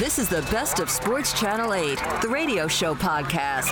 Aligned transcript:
This 0.00 0.18
is 0.18 0.30
the 0.30 0.40
best 0.50 0.80
of 0.80 0.88
Sports 0.88 1.38
Channel 1.38 1.74
8, 1.74 1.98
the 2.22 2.28
radio 2.30 2.66
show 2.66 2.94
podcast. 2.94 3.68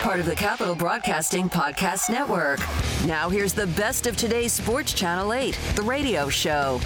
Part 0.00 0.18
of 0.18 0.26
the 0.26 0.34
Capital 0.34 0.74
Broadcasting 0.74 1.48
Podcast 1.48 2.10
Network. 2.10 2.58
Now, 3.06 3.28
here's 3.28 3.52
the 3.52 3.68
best 3.68 4.08
of 4.08 4.16
today's 4.16 4.52
Sports 4.52 4.92
Channel 4.92 5.32
8, 5.32 5.56
the 5.76 5.82
radio 5.82 6.28
show. 6.28 6.80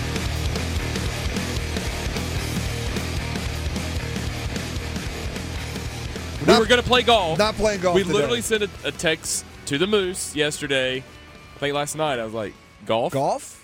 We 6.46 6.58
were 6.58 6.66
going 6.66 6.82
to 6.82 6.86
play 6.86 7.02
golf. 7.02 7.38
Not 7.38 7.54
playing 7.54 7.80
golf 7.80 7.96
We 7.96 8.02
today. 8.02 8.12
literally 8.12 8.42
sent 8.42 8.64
a, 8.64 8.70
a 8.84 8.92
text 8.92 9.46
to 9.64 9.78
the 9.78 9.86
Moose 9.86 10.36
yesterday. 10.36 10.98
I 10.98 11.58
think 11.58 11.74
last 11.74 11.96
night. 11.96 12.18
I 12.18 12.24
was 12.26 12.34
like, 12.34 12.52
golf. 12.84 13.14
Golf? 13.14 13.63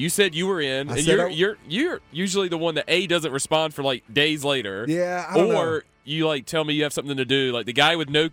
You 0.00 0.08
said 0.08 0.34
you 0.34 0.46
were 0.46 0.60
in, 0.60 0.88
I 0.88 0.96
and 0.96 1.04
said 1.04 1.16
you're 1.16 1.26
I- 1.28 1.30
you're 1.30 1.56
you're 1.68 2.00
usually 2.10 2.48
the 2.48 2.58
one 2.58 2.74
that 2.76 2.84
a 2.88 3.06
doesn't 3.06 3.32
respond 3.32 3.74
for 3.74 3.82
like 3.82 4.02
days 4.12 4.44
later. 4.44 4.84
Yeah, 4.88 5.26
I 5.28 5.36
don't 5.36 5.54
or 5.54 5.64
know. 5.70 5.80
you 6.04 6.26
like 6.26 6.46
tell 6.46 6.64
me 6.64 6.74
you 6.74 6.82
have 6.84 6.92
something 6.92 7.16
to 7.16 7.24
do. 7.24 7.52
Like 7.52 7.66
the 7.66 7.72
guy 7.72 7.96
with 7.96 8.08
no 8.08 8.30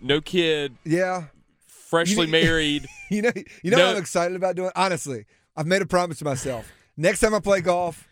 no 0.00 0.20
kid, 0.20 0.76
Yeah. 0.84 1.24
freshly 1.66 2.26
You- 2.26 2.32
married. 2.44 2.86
You 3.10 3.22
know, 3.22 3.32
you 3.62 3.70
know 3.70 3.78
No. 3.78 3.86
what 3.86 3.96
I'm 3.96 4.00
excited 4.02 4.36
about 4.36 4.54
doing? 4.54 4.70
Honestly, 4.76 5.24
I've 5.56 5.66
made 5.66 5.82
a 5.82 5.86
promise 5.86 6.18
to 6.18 6.24
myself. 6.24 6.70
Next 6.96 7.20
time 7.20 7.34
I 7.34 7.40
play 7.40 7.60
golf, 7.62 8.06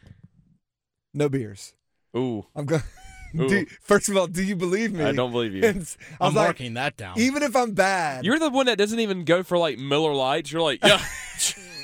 no 1.14 1.28
beers. 1.28 1.74
Ooh, 2.16 2.46
I'm 2.56 2.66
going. 2.66 2.82
Do, 3.36 3.66
first 3.82 4.08
of 4.08 4.16
all, 4.16 4.26
do 4.28 4.42
you 4.42 4.56
believe 4.56 4.92
me? 4.94 5.04
I 5.04 5.12
don't 5.12 5.30
believe 5.30 5.52
you. 5.54 5.62
And 5.62 5.82
s- 5.82 5.98
I 6.18 6.26
I'm 6.28 6.34
like, 6.34 6.46
marking 6.46 6.74
that 6.74 6.96
down. 6.96 7.18
even 7.18 7.42
if 7.42 7.54
I'm 7.54 7.72
bad, 7.72 8.24
You're 8.24 8.38
the 8.38 8.48
one 8.48 8.64
that 8.66 8.78
doesn't 8.78 8.98
even 8.98 9.24
go 9.24 9.42
for 9.42 9.58
like 9.58 9.78
Miller 9.78 10.14
Lites. 10.14 10.50
You're 10.50 10.62
like, 10.62 10.78
yeah. 10.82 11.04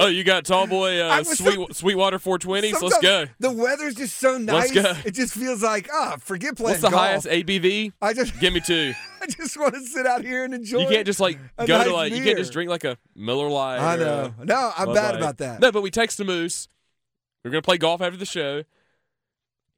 oh, 0.00 0.06
you 0.08 0.24
got 0.24 0.44
Tall 0.44 0.66
Boy 0.66 1.00
uh, 1.00 1.22
Sweet 1.24 1.74
Sweetwater 1.74 2.18
420s. 2.18 2.80
Let's 2.82 2.98
go. 2.98 3.26
The 3.38 3.52
weather's 3.52 3.94
just 3.94 4.16
so 4.18 4.38
nice. 4.38 4.74
Let's 4.74 5.02
go. 5.02 5.08
It 5.08 5.12
just 5.12 5.34
feels 5.34 5.62
like 5.62 5.88
ah, 5.92 6.16
forget 6.18 6.56
playing 6.56 6.70
What's 6.70 6.82
the 6.82 6.90
golf. 6.90 7.02
highest 7.02 7.26
ABV? 7.26 7.92
I 8.02 8.12
just, 8.12 8.38
Give 8.40 8.52
me 8.52 8.60
two. 8.60 8.92
I 9.22 9.26
just 9.26 9.58
want 9.58 9.74
to 9.74 9.80
sit 9.80 10.06
out 10.06 10.24
here 10.24 10.44
and 10.44 10.54
enjoy. 10.54 10.80
You 10.80 10.88
can't 10.88 11.06
just 11.06 11.20
like 11.20 11.38
go 11.58 11.66
nice 11.66 11.86
to 11.86 11.92
like 11.94 12.12
you 12.12 12.22
can't 12.24 12.38
just 12.38 12.52
drink 12.52 12.70
like 12.70 12.84
a 12.84 12.96
Miller 13.14 13.48
Lite. 13.48 13.80
I 13.80 13.96
know. 13.96 14.34
No, 14.42 14.72
I'm 14.76 14.92
bad 14.94 15.16
about 15.16 15.38
that. 15.38 15.60
No, 15.60 15.70
but 15.70 15.82
we 15.82 15.90
text 15.90 16.18
the 16.18 16.24
Moose. 16.24 16.66
We're 17.44 17.50
gonna 17.50 17.62
play 17.62 17.78
golf 17.78 18.00
after 18.00 18.16
the 18.16 18.26
show. 18.26 18.64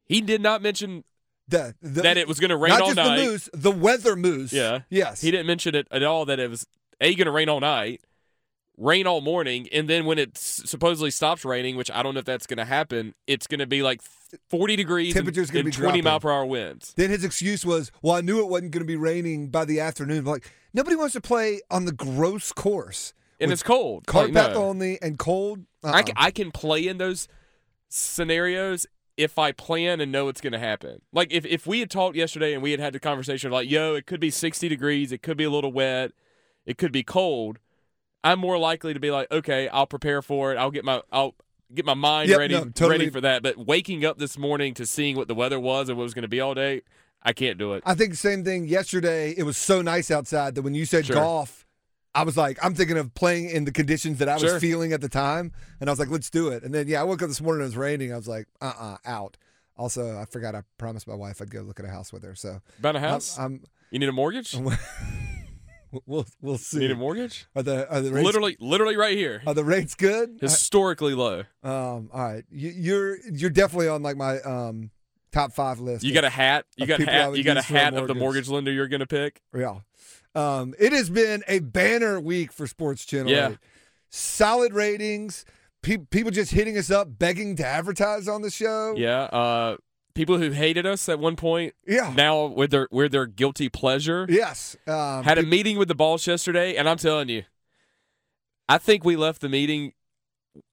He 0.06 0.20
did 0.20 0.40
not 0.42 0.62
mention 0.62 1.04
The, 1.48 1.74
the, 1.80 2.02
that 2.02 2.16
it 2.16 2.28
was 2.28 2.38
gonna 2.40 2.56
rain 2.56 2.70
not 2.70 2.82
all 2.82 2.86
just 2.88 2.96
night. 2.96 3.16
the 3.16 3.24
moose, 3.24 3.48
the 3.52 3.70
weather 3.70 4.16
moose. 4.16 4.52
Yeah. 4.52 4.80
Yes. 4.90 5.20
He 5.20 5.30
didn't 5.30 5.46
mention 5.46 5.74
it 5.74 5.86
at 5.90 6.02
all 6.02 6.24
that 6.26 6.38
it 6.38 6.50
was 6.50 6.66
a 7.00 7.14
gonna 7.14 7.30
rain 7.32 7.48
all 7.48 7.60
night, 7.60 8.00
rain 8.82 9.06
all 9.06 9.20
morning, 9.20 9.68
and 9.72 9.88
then 9.88 10.04
when 10.04 10.18
it 10.18 10.36
supposedly 10.36 11.10
stops 11.10 11.44
raining, 11.44 11.76
which 11.76 11.90
I 11.90 12.02
don't 12.02 12.14
know 12.14 12.18
if 12.20 12.24
that's 12.26 12.46
gonna 12.46 12.64
happen, 12.64 13.14
it's 13.26 13.46
gonna 13.46 13.66
be 13.66 13.82
like 13.82 14.00
40 14.50 14.76
degrees, 14.76 15.14
Temperature's 15.14 15.48
and, 15.50 15.54
gonna 15.54 15.64
and 15.66 15.72
be 15.76 15.82
20 15.82 16.02
mile 16.02 16.20
per 16.20 16.30
hour 16.30 16.44
winds. 16.46 16.92
Then 16.96 17.10
his 17.10 17.22
excuse 17.24 17.64
was, 17.64 17.92
"Well, 18.02 18.14
I 18.16 18.20
knew 18.22 18.40
it 18.40 18.48
wasn't 18.48 18.72
going 18.72 18.80
to 18.82 18.86
be 18.86 18.96
raining 18.96 19.48
by 19.48 19.64
the 19.64 19.78
afternoon." 19.80 20.24
Like 20.24 20.50
nobody 20.74 20.96
wants 20.96 21.12
to 21.12 21.20
play 21.20 21.60
on 21.70 21.84
the 21.84 21.92
gross 21.92 22.50
course 22.52 23.12
And 23.40 23.52
it's 23.52 23.62
cold. 23.62 24.06
cart 24.06 24.26
Like, 24.32 24.34
path 24.34 24.54
no. 24.54 24.64
only 24.64 25.00
and 25.02 25.18
cold. 25.18 25.60
I, 25.84 25.88
Uh-uh. 26.00 26.06
c- 26.06 26.12
I 26.16 26.30
can 26.30 26.50
play 26.50 26.86
in 26.86 26.98
those 26.98 27.28
scenarios 27.88 28.86
if 29.16 29.38
I 29.38 29.52
plan 29.52 30.00
and 30.00 30.10
know 30.10 30.28
it's 30.28 30.40
going 30.40 30.52
to 30.54 30.58
happen. 30.58 31.02
Like 31.12 31.32
if, 31.32 31.44
if 31.44 31.66
we 31.66 31.80
had 31.80 31.90
talked 31.90 32.16
yesterday 32.16 32.54
and 32.54 32.62
we 32.62 32.70
had 32.70 32.80
had 32.80 32.92
the 32.94 33.00
conversation 33.00 33.50
like, 33.50 33.70
yo, 33.70 33.94
it 33.94 34.06
could 34.06 34.20
be 34.20 34.30
60 34.30 34.68
degrees, 34.68 35.12
it 35.12 35.22
could 35.22 35.36
be 35.36 35.44
a 35.44 35.50
little 35.50 35.72
wet, 35.72 36.12
it 36.64 36.78
could 36.78 36.92
be 36.92 37.02
cold. 37.02 37.58
I'm 38.24 38.38
more 38.38 38.58
likely 38.58 38.94
to 38.94 39.00
be 39.00 39.10
like, 39.10 39.30
okay, 39.30 39.68
I'll 39.68 39.86
prepare 39.86 40.22
for 40.22 40.52
it. 40.52 40.56
I'll 40.56 40.70
get 40.70 40.84
my 40.84 41.02
I'll 41.10 41.34
get 41.74 41.84
my 41.84 41.94
mind 41.94 42.28
Yep, 42.30 42.38
ready 42.38 42.54
no, 42.54 42.64
totally. 42.66 42.90
ready 42.90 43.10
for 43.10 43.20
that. 43.22 43.42
But 43.42 43.56
waking 43.66 44.04
up 44.04 44.18
this 44.18 44.36
morning 44.38 44.74
to 44.74 44.86
seeing 44.86 45.16
what 45.16 45.28
the 45.28 45.34
weather 45.34 45.58
was 45.58 45.88
and 45.88 45.96
what 45.98 46.02
it 46.02 46.04
was 46.04 46.14
going 46.14 46.22
to 46.22 46.28
be 46.28 46.40
all 46.40 46.54
day, 46.54 46.82
I 47.22 47.32
can't 47.32 47.58
do 47.58 47.72
it. 47.72 47.82
I 47.86 47.94
think 47.94 48.10
the 48.10 48.16
same 48.16 48.44
thing 48.44 48.66
yesterday. 48.66 49.34
It 49.36 49.42
was 49.44 49.56
so 49.56 49.82
nice 49.82 50.10
outside 50.10 50.54
that 50.54 50.62
when 50.62 50.74
you 50.74 50.84
said 50.84 51.06
Sure. 51.06 51.16
golf, 51.16 51.66
I 52.14 52.24
was 52.24 52.36
like, 52.36 52.58
I'm 52.62 52.74
thinking 52.74 52.98
of 52.98 53.14
playing 53.14 53.48
in 53.48 53.64
the 53.64 53.72
conditions 53.72 54.18
that 54.18 54.28
I 54.28 54.34
was 54.34 54.42
Sure. 54.42 54.60
feeling 54.60 54.92
at 54.92 55.00
the 55.00 55.08
time, 55.08 55.50
and 55.80 55.88
I 55.88 55.92
was 55.92 55.98
like, 55.98 56.10
let's 56.10 56.28
do 56.30 56.48
it. 56.48 56.62
And 56.62 56.74
then 56.74 56.86
yeah, 56.88 57.00
I 57.00 57.04
woke 57.04 57.22
up 57.22 57.28
this 57.28 57.40
morning. 57.40 57.62
And 57.62 57.72
it 57.72 57.74
was 57.74 57.76
raining. 57.76 58.12
I 58.12 58.16
was 58.16 58.28
like, 58.28 58.46
uh, 58.60 58.72
uh 58.78 58.96
out. 59.06 59.36
Also, 59.78 60.18
I 60.18 60.26
forgot 60.26 60.54
I 60.54 60.62
promised 60.76 61.08
my 61.08 61.14
wife 61.14 61.40
I'd 61.40 61.50
go 61.50 61.62
look 61.62 61.80
at 61.80 61.86
a 61.86 61.90
house 61.90 62.12
with 62.12 62.22
her. 62.22 62.34
So 62.34 62.60
About 62.78 62.96
a 62.96 62.98
I'm- 62.98 63.08
house? 63.08 63.38
I'm, 63.38 63.62
you 63.90 63.98
need 63.98 64.08
a 64.08 64.12
mortgage? 64.12 64.54
We'll 66.06 66.26
we'll 66.40 66.58
see. 66.58 66.78
need 66.78 66.90
a 66.90 66.94
mortgage? 66.96 67.46
Are 67.54 67.62
the 67.62 67.88
are 67.92 68.00
the 68.00 68.12
rates, 68.12 68.24
Literally, 68.24 68.56
literally 68.60 68.96
right 68.96 69.16
here. 69.16 69.42
are 69.46 69.52
the 69.54 69.64
rates 69.64 69.94
good? 69.94 70.38
Historically 70.40 71.14
low. 71.14 71.40
Um, 71.62 72.08
all 72.12 72.22
right, 72.24 72.44
you, 72.50 72.70
you're 72.70 73.18
you're 73.30 73.50
definitely 73.50 73.88
on 73.88 74.02
like 74.02 74.16
my 74.16 74.40
um 74.40 74.90
top 75.32 75.52
five 75.52 75.80
list. 75.80 76.02
You 76.04 76.14
got 76.14 76.24
a 76.24 76.30
hat. 76.30 76.64
You 76.76 76.86
got 76.86 77.00
hat. 77.00 77.36
You 77.36 77.44
got 77.44 77.56
a 77.58 77.62
for 77.62 77.74
a 77.74 77.78
hat 77.78 77.88
of 77.94 78.08
the 78.08 78.14
mortgage. 78.14 78.20
mortgage 78.20 78.48
lender 78.48 78.72
you're 78.72 78.88
going 78.88 79.00
to 79.00 79.06
pick. 79.06 79.42
yeah. 79.54 79.80
Um, 80.34 80.74
it 80.78 80.92
has 80.94 81.10
been 81.10 81.44
a 81.46 81.58
banner 81.58 82.18
week 82.18 82.52
for 82.52 82.66
Sports 82.66 83.04
Channel. 83.04 83.30
Yeah. 83.30 83.50
8. 83.50 83.58
Solid 84.08 84.72
ratings. 84.74 85.44
Pe- 85.82 85.98
people 85.98 86.30
just 86.30 86.52
hitting 86.52 86.78
us 86.78 86.90
up, 86.90 87.18
begging 87.18 87.56
to 87.56 87.66
advertise 87.66 88.28
on 88.28 88.40
the 88.42 88.50
show. 88.50 88.94
Yeah. 88.96 89.22
Uh, 89.24 89.76
people 90.14 90.38
who 90.38 90.50
hated 90.50 90.86
us 90.86 91.08
at 91.08 91.18
one 91.18 91.36
point 91.36 91.74
Yeah. 91.86 92.12
now 92.16 92.46
with 92.46 92.70
their 92.70 92.88
with 92.90 93.12
their 93.12 93.26
guilty 93.26 93.68
pleasure 93.68 94.26
Yes. 94.28 94.76
Um, 94.86 95.24
had 95.24 95.38
a 95.38 95.42
meeting 95.42 95.78
with 95.78 95.88
the 95.88 95.94
boss 95.94 96.26
yesterday, 96.26 96.76
and 96.76 96.88
I'm 96.88 96.98
telling 96.98 97.28
you, 97.28 97.44
I 98.68 98.78
think 98.78 99.04
we 99.04 99.16
left 99.16 99.40
the 99.40 99.48
meeting. 99.48 99.92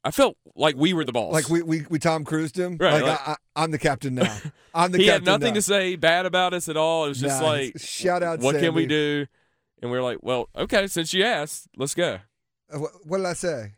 I 0.04 0.12
felt 0.12 0.36
like 0.56 0.76
we 0.76 0.94
were 0.94 1.06
the 1.06 1.12
boss. 1.14 1.32
like 1.34 1.50
we, 1.50 1.62
we 1.62 1.86
we 1.90 2.00
Tom 2.00 2.26
Cruised 2.26 2.58
him. 2.60 2.78
Right, 2.78 2.94
Like, 2.94 3.04
like- 3.04 3.28
I, 3.28 3.32
I, 3.32 3.36
I'm 3.64 3.72
the 3.72 3.78
captain 3.80 4.16
now. 4.16 4.38
I'm 4.74 4.92
the 4.92 4.98
he 5.00 5.06
had 5.08 5.20
captain. 5.22 5.26
nothing 5.26 5.54
now. 5.54 5.56
to 5.56 5.62
say 5.62 5.96
bad 5.96 6.26
about 6.26 6.54
us 6.54 6.68
at 6.70 6.78
all. 6.78 7.06
It 7.06 7.10
was 7.10 7.22
just 7.22 7.42
Nah, 7.42 7.48
like, 7.48 7.80
shout 7.80 8.22
out. 8.22 8.40
what 8.40 8.58
can 8.58 8.74
we 8.74 8.86
do? 8.86 9.26
And 9.82 9.90
we 9.90 9.98
are 9.98 10.04
like, 10.04 10.18
well, 10.22 10.50
okay, 10.56 10.88
since 10.88 11.14
you 11.14 11.24
asked, 11.24 11.68
let's 11.78 11.96
go. 11.96 12.20
Uh, 12.72 12.78
wh- 12.80 13.08
What 13.08 13.18
did 13.18 13.26
I 13.28 13.34
say? 13.34 13.74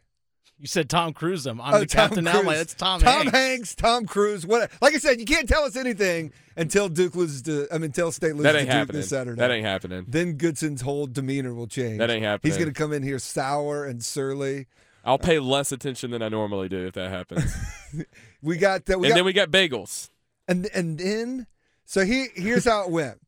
You 0.62 0.68
said 0.68 0.90
Tom 0.92 1.12
Cruise. 1.14 1.48
I'm, 1.48 1.60
I'm 1.60 1.74
Oh, 1.74 1.80
the 1.80 1.86
Tom 1.88 2.08
captain 2.10 2.24
now. 2.24 2.34
I'm 2.40 2.46
like, 2.46 2.58
Cruise. 2.58 2.62
it's 2.62 2.74
Tom, 2.76 3.02
Tom 3.02 3.22
Hanks. 3.24 3.32
Hanks, 3.38 3.76
Tom 3.76 4.06
Cruise. 4.06 4.46
What? 4.46 4.70
Like 4.80 4.94
I 4.94 5.00
said, 5.00 5.20
you 5.20 5.26
can't 5.26 5.50
tell 5.50 5.64
us 5.64 5.76
anything 5.76 6.32
until 6.56 6.88
Duke 6.88 7.16
loses 7.16 7.42
to. 7.44 7.68
I 7.72 7.76
mean, 7.80 7.86
until 7.86 8.12
State 8.12 8.36
loses 8.36 8.44
That 8.44 8.52
to 8.54 8.60
Duke 8.60 8.70
happening. 8.70 9.02
this 9.02 9.10
Saturday. 9.10 9.40
That 9.40 9.50
ain't 9.50 9.66
happening. 9.66 10.06
Then 10.08 10.38
Goodson's 10.38 10.82
whole 10.82 11.08
demeanor 11.08 11.56
will 11.56 11.66
change. 11.66 11.98
That 11.98 12.12
ain't 12.12 12.24
happening. 12.24 12.52
He's 12.52 12.60
going 12.60 12.72
to 12.72 12.78
come 12.80 12.94
in 12.94 13.02
here 13.02 13.18
sour 13.18 13.86
and 13.86 14.04
surly. 14.06 14.68
I'll 15.04 15.18
pay 15.18 15.40
less 15.40 15.72
attention 15.72 16.12
than 16.12 16.22
I 16.22 16.30
normally 16.30 16.70
do 16.70 16.86
if 16.86 16.94
that 16.94 17.10
happens. 17.10 17.56
We 18.44 18.58
got 18.58 18.86
that. 18.86 19.00
We 19.00 19.08
and 19.08 19.12
got, 19.12 19.16
then 19.18 19.26
we 19.26 19.34
got 19.34 19.52
bagels. 19.52 20.10
and 20.48 20.68
and 20.74 20.98
then 20.98 21.48
so 21.86 22.06
he 22.06 22.28
here's 22.36 22.66
how 22.66 22.84
it 22.86 22.90
went. 22.90 23.20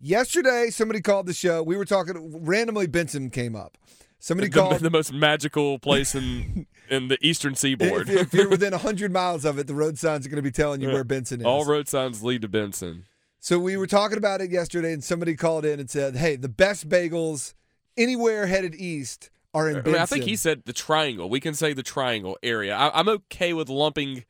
Yesterday, 0.00 0.68
somebody 0.70 1.00
called 1.00 1.26
the 1.26 1.34
show. 1.34 1.62
We 1.62 1.76
were 1.76 1.84
talking 1.84 2.42
randomly. 2.44 2.86
Benson 2.86 3.30
came 3.30 3.54
up. 3.56 3.76
Somebody 4.22 4.50
the, 4.50 4.60
called. 4.60 4.78
the 4.80 4.88
most 4.88 5.12
magical 5.12 5.80
place 5.80 6.14
in 6.14 6.68
in 6.88 7.08
the 7.08 7.18
eastern 7.26 7.56
seaboard. 7.56 8.08
if, 8.08 8.16
if 8.16 8.34
you're 8.34 8.48
within 8.50 8.72
hundred 8.72 9.12
miles 9.12 9.44
of 9.44 9.58
it, 9.58 9.66
the 9.66 9.74
road 9.74 9.98
signs 9.98 10.24
are 10.24 10.28
going 10.28 10.36
to 10.36 10.42
be 10.42 10.52
telling 10.52 10.80
you 10.80 10.90
where 10.90 11.02
Benson 11.02 11.40
is. 11.40 11.46
All 11.46 11.64
road 11.64 11.88
signs 11.88 12.22
lead 12.22 12.42
to 12.42 12.48
Benson. 12.48 13.04
So 13.40 13.58
we 13.58 13.76
were 13.76 13.88
talking 13.88 14.18
about 14.18 14.40
it 14.40 14.52
yesterday, 14.52 14.92
and 14.92 15.02
somebody 15.02 15.34
called 15.34 15.64
in 15.64 15.80
and 15.80 15.90
said, 15.90 16.14
"Hey, 16.14 16.36
the 16.36 16.48
best 16.48 16.88
bagels 16.88 17.54
anywhere 17.96 18.46
headed 18.46 18.76
east 18.76 19.30
are 19.52 19.68
in 19.68 19.78
I, 19.78 19.80
Benson." 19.80 19.92
mean, 19.92 20.02
I 20.02 20.06
think 20.06 20.24
he 20.24 20.36
said 20.36 20.62
the 20.66 20.72
triangle. 20.72 21.28
We 21.28 21.40
can 21.40 21.54
say 21.54 21.72
the 21.72 21.82
triangle 21.82 22.38
area. 22.44 22.76
I, 22.76 22.96
I'm 22.96 23.08
okay 23.08 23.52
with 23.52 23.68
lumping. 23.68 24.24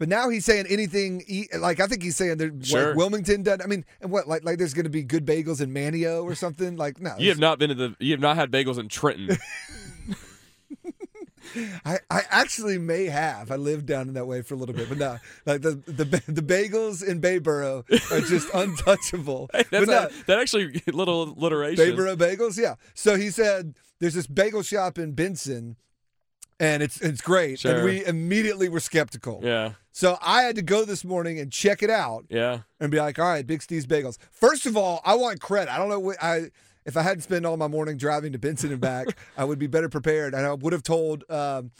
But 0.00 0.08
now 0.08 0.30
he's 0.30 0.44
saying 0.46 0.66
anything. 0.68 1.22
Like 1.58 1.78
I 1.78 1.86
think 1.86 2.02
he's 2.02 2.16
saying 2.16 2.38
there, 2.38 2.48
what, 2.48 2.66
Sure. 2.66 2.94
Wilmington 2.96 3.42
done. 3.44 3.60
I 3.62 3.66
mean, 3.66 3.84
and 4.00 4.10
what 4.10 4.26
like 4.26 4.42
like 4.42 4.56
there's 4.58 4.72
going 4.74 4.84
to 4.84 4.90
be 4.90 5.02
good 5.04 5.24
bagels 5.26 5.60
in 5.60 5.72
Manteo 5.72 6.24
or 6.24 6.34
something. 6.34 6.76
Like 6.76 6.98
no, 7.00 7.14
You 7.18 7.28
have 7.28 7.38
not 7.38 7.58
been 7.58 7.68
to 7.68 7.74
the. 7.74 7.94
You 8.00 8.12
have 8.12 8.20
not 8.20 8.34
had 8.36 8.50
bagels 8.50 8.78
in 8.78 8.88
Trenton. 8.88 9.36
I, 11.84 11.98
I 12.08 12.22
actually 12.30 12.78
may 12.78 13.06
have. 13.06 13.50
I 13.50 13.56
lived 13.56 13.86
down 13.86 14.06
in 14.08 14.14
that 14.14 14.26
way 14.26 14.40
for 14.42 14.54
a 14.54 14.56
little 14.56 14.74
bit, 14.74 14.88
but 14.88 14.98
no, 14.98 15.18
like 15.46 15.62
the 15.62 15.72
the 15.86 16.04
the 16.28 16.42
bagels 16.42 17.06
in 17.06 17.20
Bayboro 17.20 17.82
are 18.12 18.20
just 18.20 18.48
untouchable. 18.54 19.50
That's 19.52 19.68
but 19.68 19.88
no, 19.88 20.06
a- 20.06 20.10
that 20.26 20.38
actually 20.38 20.80
little 20.92 21.24
alliteration. 21.24 21.84
Bayboro 21.84 22.16
bagels, 22.16 22.56
yeah. 22.56 22.76
So 22.94 23.16
he 23.16 23.30
said 23.30 23.74
there's 23.98 24.14
this 24.14 24.28
bagel 24.28 24.62
shop 24.62 24.96
in 24.96 25.12
Benson, 25.12 25.76
and 26.60 26.82
it's 26.84 27.00
it's 27.00 27.20
great. 27.20 27.58
Sure. 27.60 27.74
And 27.76 27.84
we 27.84 28.04
immediately 28.04 28.68
were 28.68 28.80
skeptical. 28.80 29.40
Yeah, 29.42 29.72
So 29.92 30.18
I 30.22 30.42
had 30.42 30.56
to 30.56 30.62
go 30.62 30.84
this 30.84 31.04
morning 31.04 31.38
and 31.38 31.50
check 31.50 31.82
it 31.82 31.90
out 31.90 32.24
yeah. 32.28 32.60
and 32.78 32.90
be 32.90 32.98
like, 32.98 33.18
all 33.18 33.28
right, 33.28 33.46
Big 33.46 33.62
Steve's 33.62 33.86
Bagels. 33.86 34.18
First 34.30 34.66
of 34.66 34.76
all, 34.76 35.00
I 35.04 35.14
want 35.14 35.40
credit. 35.40 35.72
I 35.72 35.78
don't 35.78 35.88
know 35.88 36.00
what 36.00 36.16
I 36.22 36.50
if 36.86 36.96
I 36.96 37.02
hadn't 37.02 37.22
spent 37.22 37.44
all 37.44 37.56
my 37.56 37.68
morning 37.68 37.96
driving 37.96 38.32
to 38.32 38.38
Benson 38.38 38.72
and 38.72 38.80
back, 38.80 39.06
I 39.36 39.44
would 39.44 39.58
be 39.58 39.66
better 39.66 39.88
prepared. 39.88 40.34
And 40.34 40.46
I 40.46 40.54
would 40.54 40.72
have 40.72 40.82
told 40.82 41.24
um, 41.30 41.70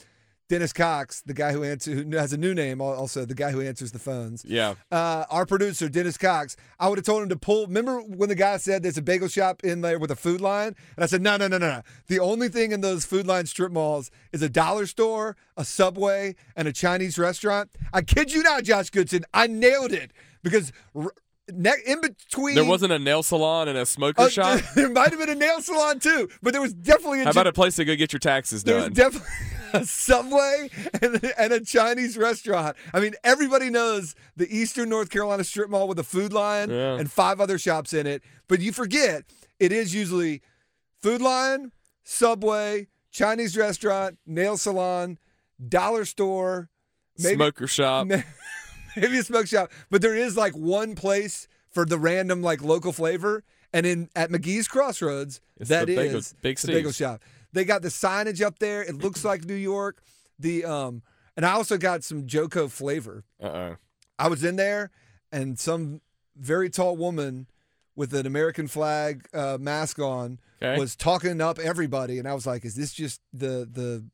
Dennis 0.50 0.72
Cox, 0.72 1.22
the 1.24 1.32
guy 1.32 1.52
who 1.52 1.62
answers, 1.62 1.94
who 2.02 2.16
has 2.16 2.32
a 2.32 2.36
new 2.36 2.52
name, 2.54 2.80
also 2.80 3.24
the 3.24 3.34
guy 3.36 3.52
who 3.52 3.60
answers 3.60 3.92
the 3.92 4.00
phones. 4.00 4.44
Yeah. 4.44 4.74
Uh, 4.90 5.24
our 5.30 5.46
producer 5.46 5.88
Dennis 5.88 6.18
Cox, 6.18 6.56
I 6.80 6.88
would 6.88 6.98
have 6.98 7.04
told 7.06 7.22
him 7.22 7.28
to 7.28 7.36
pull. 7.36 7.68
Remember 7.68 8.00
when 8.00 8.28
the 8.28 8.34
guy 8.34 8.56
said 8.56 8.82
there's 8.82 8.98
a 8.98 9.02
bagel 9.02 9.28
shop 9.28 9.62
in 9.62 9.80
there 9.80 9.98
with 10.00 10.10
a 10.10 10.16
Food 10.16 10.40
Lion, 10.40 10.74
and 10.96 11.04
I 11.04 11.06
said 11.06 11.22
no, 11.22 11.36
no, 11.36 11.46
no, 11.46 11.56
no, 11.56 11.68
no. 11.68 11.82
The 12.08 12.18
only 12.18 12.48
thing 12.48 12.72
in 12.72 12.80
those 12.80 13.04
Food 13.06 13.28
Lion 13.28 13.46
strip 13.46 13.70
malls 13.70 14.10
is 14.32 14.42
a 14.42 14.48
dollar 14.48 14.86
store, 14.86 15.36
a 15.56 15.64
Subway, 15.64 16.34
and 16.56 16.66
a 16.66 16.72
Chinese 16.72 17.16
restaurant. 17.16 17.70
I 17.92 18.02
kid 18.02 18.32
you 18.32 18.42
not, 18.42 18.64
Josh 18.64 18.90
Goodson, 18.90 19.24
I 19.32 19.46
nailed 19.46 19.92
it 19.92 20.10
because. 20.42 20.72
r- 20.94 21.14
Ne- 21.52 21.72
in 21.84 22.00
between, 22.00 22.54
There 22.54 22.64
wasn't 22.64 22.92
a 22.92 22.98
nail 23.00 23.24
salon 23.24 23.66
and 23.66 23.76
a 23.76 23.84
smoker 23.84 24.22
Uh, 24.22 24.28
shop. 24.28 24.60
There 24.76 24.88
might 24.88 25.10
have 25.10 25.18
been 25.18 25.30
a 25.30 25.34
nail 25.34 25.60
salon 25.60 25.98
too, 25.98 26.28
but 26.40 26.52
there 26.52 26.62
was 26.62 26.72
definitely 26.72 27.22
a 27.22 27.24
How 27.24 27.30
about 27.32 27.48
a 27.48 27.52
place 27.52 27.74
to 27.74 27.84
go 27.84 27.96
get 27.96 28.12
your 28.12 28.20
taxes 28.20 28.62
there 28.62 28.76
was 28.76 28.84
done? 28.84 28.92
definitely 28.92 29.28
a 29.72 29.84
Subway 29.86 30.70
and, 31.02 31.32
and 31.38 31.52
a 31.52 31.60
Chinese 31.64 32.16
restaurant. 32.16 32.76
I 32.94 33.00
mean, 33.00 33.14
everybody 33.24 33.70
knows 33.70 34.14
the 34.36 34.48
Eastern 34.54 34.88
North 34.88 35.10
Carolina 35.10 35.44
strip 35.44 35.70
mall 35.70 35.88
with 35.88 35.98
a 35.98 36.04
Food 36.04 36.32
Lion 36.32 36.70
Yeah. 36.70 36.94
and 36.98 37.10
five 37.10 37.40
other 37.40 37.58
shops 37.58 37.92
in 37.92 38.06
it. 38.06 38.22
But 38.48 38.60
you 38.60 38.72
forget 38.72 39.24
it 39.58 39.72
is 39.72 39.94
usually 39.94 40.42
Food 41.02 41.20
Lion, 41.22 41.72
Subway, 42.04 42.88
Chinese 43.10 43.56
restaurant, 43.56 44.18
nail 44.26 44.56
salon, 44.56 45.18
dollar 45.68 46.04
store, 46.04 46.68
maybe 47.18 47.36
Smoker 47.36 47.66
shop. 47.66 48.06
maybe 48.96 49.18
a 49.18 49.22
smoke 49.22 49.46
shop. 49.46 49.70
But 49.90 50.02
there 50.02 50.14
is 50.16 50.36
like 50.36 50.54
one 50.56 50.94
place 50.94 51.48
for 51.70 51.84
the 51.84 51.98
random 51.98 52.42
like 52.42 52.62
local 52.62 52.92
flavor. 52.92 53.44
And 53.72 53.86
in 53.86 54.08
at 54.16 54.30
McGee's 54.30 54.66
Crossroads, 54.66 55.40
It's 55.56 55.68
that 55.68 55.88
is 55.88 55.96
bagel- 55.96 56.20
Big 56.42 56.58
the 56.58 56.72
bagel 56.72 56.90
shop. 56.92 57.22
They 57.52 57.64
got 57.64 57.82
the 57.82 57.88
signage 57.88 58.40
up 58.42 58.58
there. 58.58 58.82
It 58.82 58.96
looks 58.96 59.24
like 59.24 59.44
New 59.44 59.54
York. 59.54 60.02
The 60.38 60.64
um, 60.64 61.02
and 61.36 61.44
I 61.44 61.52
also 61.52 61.76
got 61.78 62.04
some 62.04 62.26
JoCo 62.26 62.70
flavor. 62.70 63.24
Uh 63.42 63.46
uh 63.46 63.74
I 64.18 64.28
was 64.28 64.44
in 64.44 64.56
there, 64.56 64.90
and 65.32 65.58
some 65.58 66.00
very 66.36 66.68
tall 66.70 66.96
woman 66.96 67.46
with 67.96 68.14
an 68.14 68.26
American 68.26 68.66
flag 68.68 69.26
uh, 69.34 69.58
mask 69.60 69.98
on 69.98 70.38
Okay. 70.62 70.78
was 70.78 70.94
talking 70.94 71.40
up 71.40 71.58
everybody, 71.58 72.18
and 72.18 72.28
I 72.28 72.34
was 72.34 72.46
like, 72.46 72.64
"Is 72.66 72.74
this 72.74 72.92
just 72.92 73.20
the 73.32 73.66
the 73.70 74.04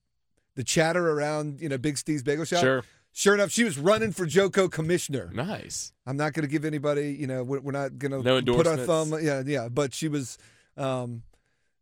the 0.55 0.63
chatter 0.65 1.11
around 1.11 1.61
you 1.61 1.69
know 1.69 1.77
Big 1.79 1.99
Steve's 1.99 2.23
Bagel 2.23 2.45
Shop?" 2.45 2.61
Sure. 2.61 2.85
Sure 3.13 3.33
enough, 3.35 3.51
she 3.51 3.65
was 3.65 3.79
running 3.79 4.13
for 4.13 4.27
JoCo 4.27 4.71
commissioner. 4.71 5.31
Nice. 5.33 5.93
I'm 6.07 6.19
not 6.19 6.35
going 6.35 6.43
to 6.43 6.51
give 6.51 6.67
anybody, 6.67 7.17
you 7.19 7.27
know, 7.27 7.43
we're, 7.43 7.61
we're 7.61 7.73
not 7.73 7.99
going 7.99 8.13
to 8.13 8.23
No 8.23 8.55
put 8.55 8.67
our 8.67 8.77
thumb. 8.77 9.15
Yeah, 9.23 9.43
yeah. 9.47 9.71
But 9.71 9.95
she 9.95 10.07
was 10.09 10.37
um, 10.77 11.23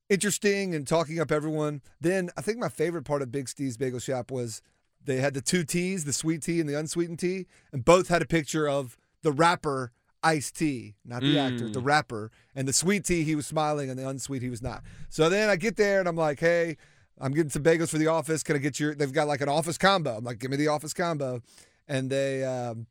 interesting 0.08 0.74
and 0.74 0.86
talking 0.86 1.18
up 1.20 1.30
everyone. 1.32 1.82
Then 2.00 2.30
I 2.36 2.40
think 2.40 2.58
my 2.58 2.68
favorite 2.68 3.04
part 3.04 3.22
of 3.22 3.32
Big 3.32 3.48
Steve's 3.48 3.76
Bagel 3.76 3.98
Shop 4.00 4.30
was 4.30 4.62
they 5.04 5.16
had 5.16 5.34
the 5.34 5.40
two 5.40 5.64
teas, 5.64 6.04
the 6.04 6.12
sweet 6.12 6.42
tea 6.42 6.60
and 6.60 6.68
the 6.68 6.78
unsweetened 6.78 7.18
tea, 7.18 7.46
and 7.72 7.84
both 7.84 8.08
had 8.08 8.22
a 8.22 8.26
picture 8.26 8.68
of 8.68 8.96
the 9.22 9.32
rapper 9.32 9.92
Ice 10.22 10.50
T, 10.50 10.94
not 11.04 11.20
the 11.20 11.38
actor, 11.38 11.66
Mm. 11.66 11.74
the 11.74 11.80
rapper. 11.80 12.30
And 12.54 12.66
the 12.66 12.72
sweet 12.72 13.04
tea, 13.04 13.24
he 13.24 13.34
was 13.34 13.46
smiling, 13.46 13.90
and 13.90 13.98
the 13.98 14.08
unsweet, 14.08 14.40
he 14.40 14.48
was 14.48 14.62
not. 14.62 14.82
So 15.10 15.28
then 15.28 15.50
I 15.50 15.56
get 15.56 15.76
there 15.76 16.00
and 16.00 16.08
I'm 16.08 16.16
like, 16.16 16.40
hey, 16.40 16.78
I'm 17.20 17.32
getting 17.32 17.50
some 17.50 17.62
bagels 17.62 17.90
for 17.90 17.98
the 17.98 18.06
office. 18.06 18.42
Can 18.42 18.56
I 18.56 18.58
get 18.58 18.80
your? 18.80 18.94
They've 18.94 19.12
got 19.12 19.28
like 19.28 19.42
an 19.42 19.50
office 19.50 19.76
combo. 19.76 20.16
I'm 20.16 20.24
like, 20.24 20.38
give 20.38 20.50
me 20.50 20.56
the 20.56 20.68
office 20.68 20.94
combo, 20.94 21.42
and 21.86 22.08
they. 22.10 22.42
Um, 22.44 22.86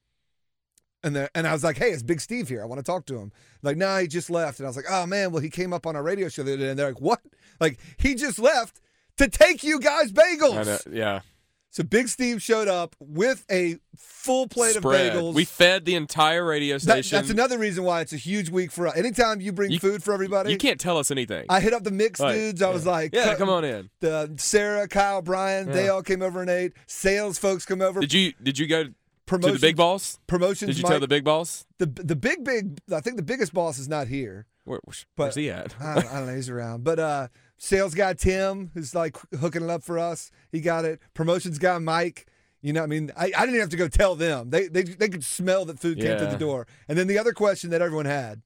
and 1.04 1.16
the, 1.16 1.30
and 1.36 1.46
I 1.48 1.54
was 1.54 1.64
like, 1.64 1.78
hey, 1.78 1.90
it's 1.92 2.04
Big 2.04 2.22
Steve 2.22 2.48
here. 2.48 2.62
I 2.62 2.66
want 2.66 2.80
to 2.80 2.84
talk 2.84 3.06
to 3.08 3.18
him. 3.18 3.32
Like, 3.62 3.78
nah, 3.78 4.00
he 4.00 4.08
just 4.08 4.30
left. 4.30 4.60
And 4.60 4.66
I 4.66 4.70
was 4.70 4.76
like, 4.76 4.86
oh 4.90 5.06
man, 5.06 5.32
well, 5.32 5.42
he 5.42 5.50
came 5.50 5.74
up 5.74 5.86
on 5.86 5.96
our 5.96 6.04
radio 6.04 6.30
show 6.30 6.44
the 6.44 6.54
other 6.54 6.62
day. 6.64 6.70
And 6.70 6.80
they're 6.80 6.88
like, 6.88 7.02
what? 7.02 7.20
Like, 7.60 7.80
he 7.98 8.16
just 8.16 8.40
left 8.40 8.80
to 9.18 9.28
take 9.28 9.64
you 9.64 9.80
guys 9.80 10.12
bagels. 10.12 10.88
Yeah. 10.92 11.22
So 11.70 11.84
Big 11.84 12.08
Steve 12.08 12.40
showed 12.40 12.68
up 12.68 12.96
with 13.00 13.46
a 13.50 13.78
full 13.98 14.48
plate 14.48 14.76
Spread. 14.76 15.16
of 15.16 15.24
bagels. 15.24 15.34
We 15.34 15.44
fed 15.44 15.86
the 15.86 15.96
entire 15.96 16.46
radio 16.46 16.76
That- 16.76 16.82
station. 16.82 17.16
that's 17.18 17.32
another 17.32 17.58
reason 17.58 17.84
why 17.84 18.02
it's 18.02 18.14
a 18.14 18.18
huge 18.18 18.52
week 18.52 18.72
for 18.72 18.88
us. 18.88 18.96
Anytime 18.96 19.42
you 19.42 19.52
bring 19.52 19.72
You- 19.72 19.80
food 19.80 20.04
for 20.04 20.14
everybody, 20.14 20.52
you 20.52 20.58
can't 20.60 20.80
tell 20.80 21.00
us 21.00 21.10
anything. 21.10 21.48
I 21.50 21.62
hit 21.62 21.74
up 21.74 21.84
the 21.84 21.90
mix 21.90 22.20
Like, 22.20 22.36
dudes. 22.36 22.62
I 22.62 22.70
was 22.70 22.86
like, 22.86 23.16
yeah, 23.16 23.34
come 23.36 23.50
on 23.50 23.66
in. 23.66 23.90
The 24.02 24.34
Sarah, 24.38 24.88
Kyle, 24.88 25.24
Brian, 25.24 25.72
they 25.72 25.90
all 25.90 26.04
came 26.04 26.22
over 26.22 26.42
and 26.42 26.50
ate. 26.50 26.74
Sales 26.86 27.40
folks 27.40 27.66
come 27.66 27.82
over. 27.82 28.02
Did 28.02 28.14
you 28.14 28.34
did 28.44 28.60
you 28.60 28.68
go 28.68 28.86
to 29.28 29.32
the 29.36 29.40
Promotions- 29.40 29.62
big 29.62 29.76
boss? 29.76 30.20
Promotions. 30.28 30.70
Did 30.70 30.78
you 30.78 30.84
Mike- 30.84 30.92
tell 30.92 31.00
the 31.00 31.08
big 31.08 31.24
boss? 31.24 31.66
the 31.80 31.86
the 31.86 32.16
big 32.16 32.44
big? 32.44 32.80
I 32.92 33.00
think 33.02 33.18
the 33.18 33.24
biggest 33.24 33.54
boss 33.54 33.78
is 33.80 33.88
not 33.88 34.08
here. 34.08 34.46
Where, 34.66 34.80
where's 34.86 35.06
But- 35.16 35.36
he 35.36 35.50
at? 35.50 35.76
I 35.82 35.96
don't, 35.96 36.06
I 36.12 36.18
don't 36.20 36.28
know. 36.28 36.36
He's 36.36 36.50
around. 36.50 36.84
But 36.84 37.00
uh, 37.00 37.28
sales 37.58 37.94
guy 37.96 38.14
Tim, 38.14 38.72
who's 38.74 38.96
like 38.96 39.18
hooking 39.40 39.64
it 39.64 39.70
up 39.70 39.84
for 39.84 40.00
us, 40.00 40.32
he 40.52 40.62
got 40.62 40.86
it. 40.86 41.00
Promotions 41.14 41.58
guy 41.60 41.78
Mike. 41.80 42.28
You 42.62 42.72
know, 42.72 42.82
I 42.82 42.86
mean, 42.86 43.12
I, 43.18 43.32
I 43.38 43.46
didn't 43.46 43.60
have 43.60 43.70
to 43.72 43.78
go 43.78 43.90
tell 43.90 44.16
them. 44.16 44.50
They 44.50 44.68
they 44.70 44.84
they 44.84 45.10
could 45.10 45.24
smell 45.26 45.66
that 45.66 45.80
food 45.80 46.00
came 46.00 46.18
through 46.18 46.28
the 46.32 46.38
door. 46.38 46.66
And 46.88 46.98
then 46.98 47.08
the 47.08 47.18
other 47.18 47.34
question 47.34 47.72
that 47.72 47.82
everyone 47.82 48.06
had: 48.06 48.42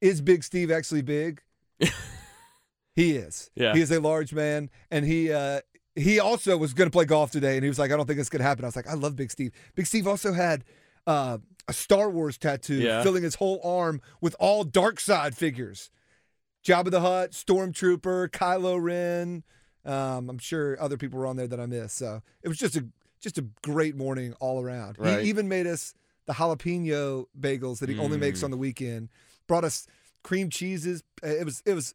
Is 0.00 0.20
Big 0.20 0.42
Steve 0.42 0.72
actually 0.72 1.02
big? 1.02 1.40
he 2.96 3.12
is. 3.16 3.50
Yeah. 3.54 3.74
He 3.74 3.80
is 3.80 3.90
a 3.90 4.00
large 4.00 4.32
man, 4.32 4.70
and 4.90 5.04
he. 5.04 5.32
uh 5.32 5.60
he 5.94 6.18
also 6.20 6.56
was 6.56 6.72
going 6.74 6.86
to 6.88 6.92
play 6.92 7.04
golf 7.04 7.30
today, 7.30 7.56
and 7.56 7.62
he 7.64 7.68
was 7.68 7.78
like, 7.78 7.90
"I 7.92 7.96
don't 7.96 8.06
think 8.06 8.18
it's 8.18 8.28
going 8.28 8.40
to 8.40 8.46
happen." 8.48 8.64
I 8.64 8.68
was 8.68 8.76
like, 8.76 8.86
"I 8.88 8.94
love 8.94 9.16
Big 9.16 9.30
Steve." 9.30 9.52
Big 9.74 9.86
Steve 9.86 10.06
also 10.06 10.32
had 10.32 10.64
uh, 11.06 11.38
a 11.68 11.72
Star 11.72 12.08
Wars 12.10 12.38
tattoo 12.38 12.74
Yeah. 12.76 13.02
filling 13.02 13.22
his 13.22 13.34
whole 13.36 13.60
arm 13.64 14.00
with 14.20 14.34
all 14.38 14.64
dark 14.64 15.00
side 15.00 15.36
figures. 15.36 15.90
Jabba 16.64 16.90
the 16.90 17.00
Hutt, 17.00 17.32
Stormtrooper, 17.32 18.28
Kylo 18.28 18.80
Ren. 18.80 19.42
Um, 19.84 20.30
I'm 20.30 20.38
sure 20.38 20.80
other 20.80 20.96
people 20.96 21.18
were 21.18 21.26
on 21.26 21.36
there 21.36 21.48
that 21.48 21.58
I 21.58 21.66
missed. 21.66 21.96
So 21.96 22.22
it 22.42 22.48
was 22.48 22.56
just 22.58 22.76
a 22.76 22.86
just 23.20 23.36
a 23.38 23.42
great 23.62 23.96
morning 23.96 24.34
all 24.40 24.62
around. 24.62 24.96
Right. 24.98 25.22
He 25.22 25.28
even 25.28 25.48
made 25.48 25.66
us 25.66 25.94
the 26.26 26.34
jalapeno 26.34 27.26
bagels 27.38 27.80
that 27.80 27.88
he 27.88 27.98
only 27.98 28.16
makes 28.16 28.40
Mm. 28.40 28.44
on 28.44 28.50
the 28.52 28.56
weekend. 28.56 29.08
Brought 29.48 29.64
us 29.64 29.86
cream 30.22 30.50
cheeses. 30.50 31.02
It 31.22 31.44
was 31.44 31.62
it 31.66 31.74
was 31.74 31.94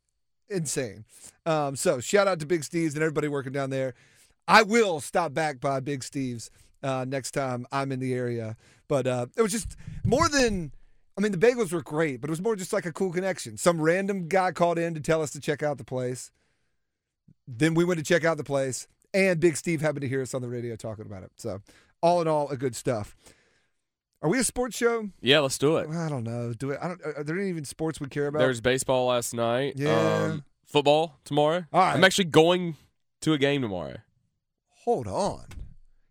insane. 0.50 1.06
Um, 1.46 1.76
so 1.76 2.00
shout 2.00 2.28
out 2.28 2.40
to 2.40 2.46
Big 2.46 2.64
Steve's 2.64 2.94
and 2.94 3.04
everybody 3.04 3.28
working 3.28 3.54
down 3.54 3.70
there. 3.70 3.94
I 4.48 4.64
will 4.64 5.00
stop 5.00 5.34
back 5.34 5.60
by 5.60 5.80
Big 5.80 6.04
Steve's 6.04 6.50
uh, 6.84 7.06
next 7.08 7.32
time 7.32 7.66
I'm 7.72 7.92
in 7.92 8.00
the 8.00 8.14
area. 8.14 8.56
But 8.88 9.08
uh, 9.08 9.28
it 9.36 9.42
was 9.42 9.52
just 9.52 9.76
more 10.06 10.30
than. 10.30 10.72
I 11.18 11.20
mean, 11.20 11.32
the 11.32 11.38
bagels 11.40 11.74
were 11.74 11.82
great, 11.82 12.22
but 12.22 12.30
it 12.30 12.32
was 12.32 12.42
more 12.42 12.56
just 12.56 12.72
like 12.72 12.86
a 12.86 12.94
cool 12.94 13.12
connection. 13.12 13.58
Some 13.58 13.82
random 13.82 14.28
guy 14.28 14.52
called 14.52 14.78
in 14.78 14.94
to 14.94 15.00
tell 15.00 15.24
us 15.24 15.32
to 15.32 15.42
check 15.42 15.64
out 15.64 15.80
the 15.80 15.84
place. 15.84 16.30
Then 17.48 17.74
we 17.74 17.84
went 17.84 17.98
to 17.98 18.06
check 18.06 18.24
out 18.24 18.38
the 18.38 18.44
place, 18.44 18.88
and 19.16 19.40
Big 19.40 19.58
Steve 19.58 19.82
happened 19.82 20.02
to 20.02 20.08
hear 20.08 20.22
us 20.22 20.36
on 20.36 20.44
the 20.44 20.48
radio 20.48 20.76
talking 20.76 21.08
about 21.08 21.24
it. 21.24 21.32
So, 21.38 21.62
all 22.02 22.22
in 22.22 22.28
all, 22.28 22.50
a 22.50 22.56
good 22.56 22.76
stuff. 22.76 23.16
Are 24.27 24.29
we 24.29 24.39
a 24.39 24.44
sports 24.44 24.75
show? 24.75 25.09
Yeah, 25.21 25.39
let's 25.39 25.57
do 25.57 25.77
it. 25.77 25.89
I 25.89 26.09
don't 26.09 26.25
know. 26.25 26.51
Do 26.51 26.71
it? 26.71 26.79
I 26.81 26.89
don't. 26.89 27.01
Are 27.01 27.24
there 27.24 27.39
any 27.39 27.47
even 27.47 27.63
sports 27.63 28.01
we 28.01 28.07
care 28.07 28.27
about? 28.27 28.39
There's 28.39 28.59
baseball 28.59 29.06
last 29.07 29.33
night. 29.33 29.75
Yeah. 29.77 30.25
Um, 30.31 30.44
football 30.65 31.18
tomorrow. 31.24 31.63
All 31.71 31.79
right. 31.79 31.94
I'm 31.95 32.03
actually 32.03 32.25
going 32.25 32.75
to 33.21 33.31
a 33.31 33.38
game 33.38 33.62
tomorrow. 33.62 34.00
Hold 34.83 35.07
on. 35.07 35.45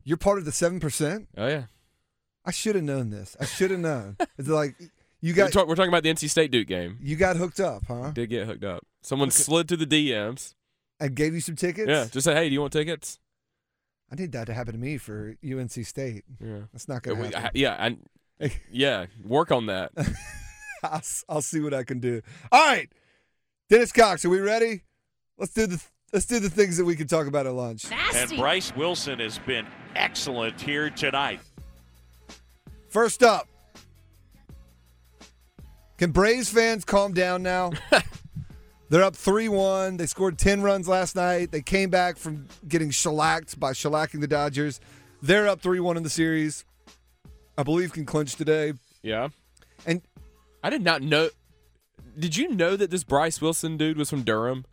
You're 0.03 0.17
part 0.17 0.39
of 0.39 0.47
the 0.47 0.53
seven 0.53 0.81
percent. 0.81 1.29
Oh 1.37 1.47
yeah. 1.47 1.65
I 2.43 2.53
should 2.53 2.75
have 2.75 2.85
known 2.85 3.11
this. 3.11 3.37
I 3.39 3.45
should 3.45 3.71
have 3.71 3.81
known. 3.81 4.17
it's 4.39 4.49
like 4.49 4.77
you 5.21 5.35
We're, 5.35 5.37
got 5.37 5.53
talk- 5.53 5.69
we're 5.69 5.75
talking 5.75 5.91
about 5.91 6.03
the 6.03 6.15
NC 6.15 6.31
State 6.31 6.51
Duke 6.51 6.69
game. 6.69 6.97
you 7.03 7.17
got 7.17 7.37
hooked 7.37 7.61
up, 7.61 7.83
huh? 7.87 8.13
Did 8.13 8.31
get 8.31 8.47
hooked 8.47 8.65
up. 8.65 8.87
Someone 9.03 9.31
slid 9.31 9.69
to 9.69 9.77
the 9.77 9.87
DMs. 9.87 10.55
And 10.99 11.15
gave 11.15 11.35
you 11.35 11.41
some 11.41 11.57
tickets. 11.57 11.87
Yeah, 11.91 12.07
just 12.11 12.25
say, 12.25 12.35
hey, 12.35 12.49
do 12.49 12.55
you 12.55 12.63
want 12.63 12.73
tickets? 12.73 13.19
I 14.11 14.15
need 14.15 14.33
that 14.33 14.47
to 14.47 14.55
happen 14.55 14.73
to 14.73 14.79
me 14.79 14.99
for 14.99 15.35
UNC 15.45 15.73
State. 15.85 16.25
Yeah. 16.41 16.59
That's 16.73 16.89
not 16.89 17.03
Yeah, 17.05 17.13
gonna 17.13 17.21
we- 17.23 17.35
happen. 17.35 17.45
I- 17.45 17.51
yeah, 17.55 17.97
I, 18.41 18.51
yeah. 18.71 19.07
Work 19.25 19.51
on 19.51 19.67
that. 19.67 19.93
I'll, 20.83 21.03
I'll 21.29 21.43
see 21.43 21.61
what 21.61 21.75
I 21.75 21.83
can 21.83 21.99
do. 22.01 22.23
All 22.53 22.65
right, 22.69 22.89
Dennis 23.69 23.91
Cox, 23.93 24.25
are 24.25 24.29
we 24.31 24.39
ready? 24.41 24.83
Let's 25.39 25.53
do 25.53 25.67
the 25.67 25.83
let's 26.13 26.27
do 26.27 26.39
the 26.39 26.51
things 26.51 26.77
that 26.77 26.85
we 26.85 26.95
can 26.95 27.09
talk 27.09 27.27
about 27.27 27.47
at 27.47 27.53
lunch. 27.55 27.87
And 28.15 28.37
Bryce 28.37 28.75
Wilson 28.77 29.19
has 29.19 29.39
been 29.41 29.67
excellent 29.97 30.61
here 30.61 30.89
tonight. 30.91 31.41
First 32.89 33.23
up, 33.23 33.49
can 35.99 36.13
Braves 36.13 36.49
fans 36.51 36.85
calm 36.85 37.13
down 37.15 37.43
now? 37.43 37.73
They're 38.89 39.03
up 39.03 39.17
3 39.17 39.49
1. 39.49 39.97
They 39.97 40.07
scored 40.07 40.39
10 40.39 40.63
runs 40.63 40.89
last 40.89 41.17
night. 41.17 41.51
They 41.51 41.63
came 41.63 41.91
back 41.91 42.17
from 42.17 42.47
getting 42.69 42.91
shellacked 42.91 43.59
by 43.59 43.73
shellacking 43.73 44.21
the 44.21 44.29
Dodgers. 44.29 44.81
They're 45.23 45.49
up 45.49 45.61
3 45.61 45.81
1 45.81 45.97
in 45.97 46.03
the 46.03 46.11
series. 46.11 46.65
I 47.59 47.63
believe 47.63 47.93
can 47.93 48.05
clinch 48.05 48.37
today. 48.37 48.75
Yeah. 49.03 49.29
And 49.87 50.03
I 50.63 50.71
did 50.71 50.83
not 50.83 51.03
know. 51.03 51.31
Did 52.19 52.37
you 52.37 52.49
know 52.55 52.77
that 52.77 52.91
this 52.91 53.05
Bryce 53.05 53.41
Wilson 53.41 53.77
dude 53.77 53.97
was 53.97 54.09
from 54.09 54.23
Durham? 54.23 54.65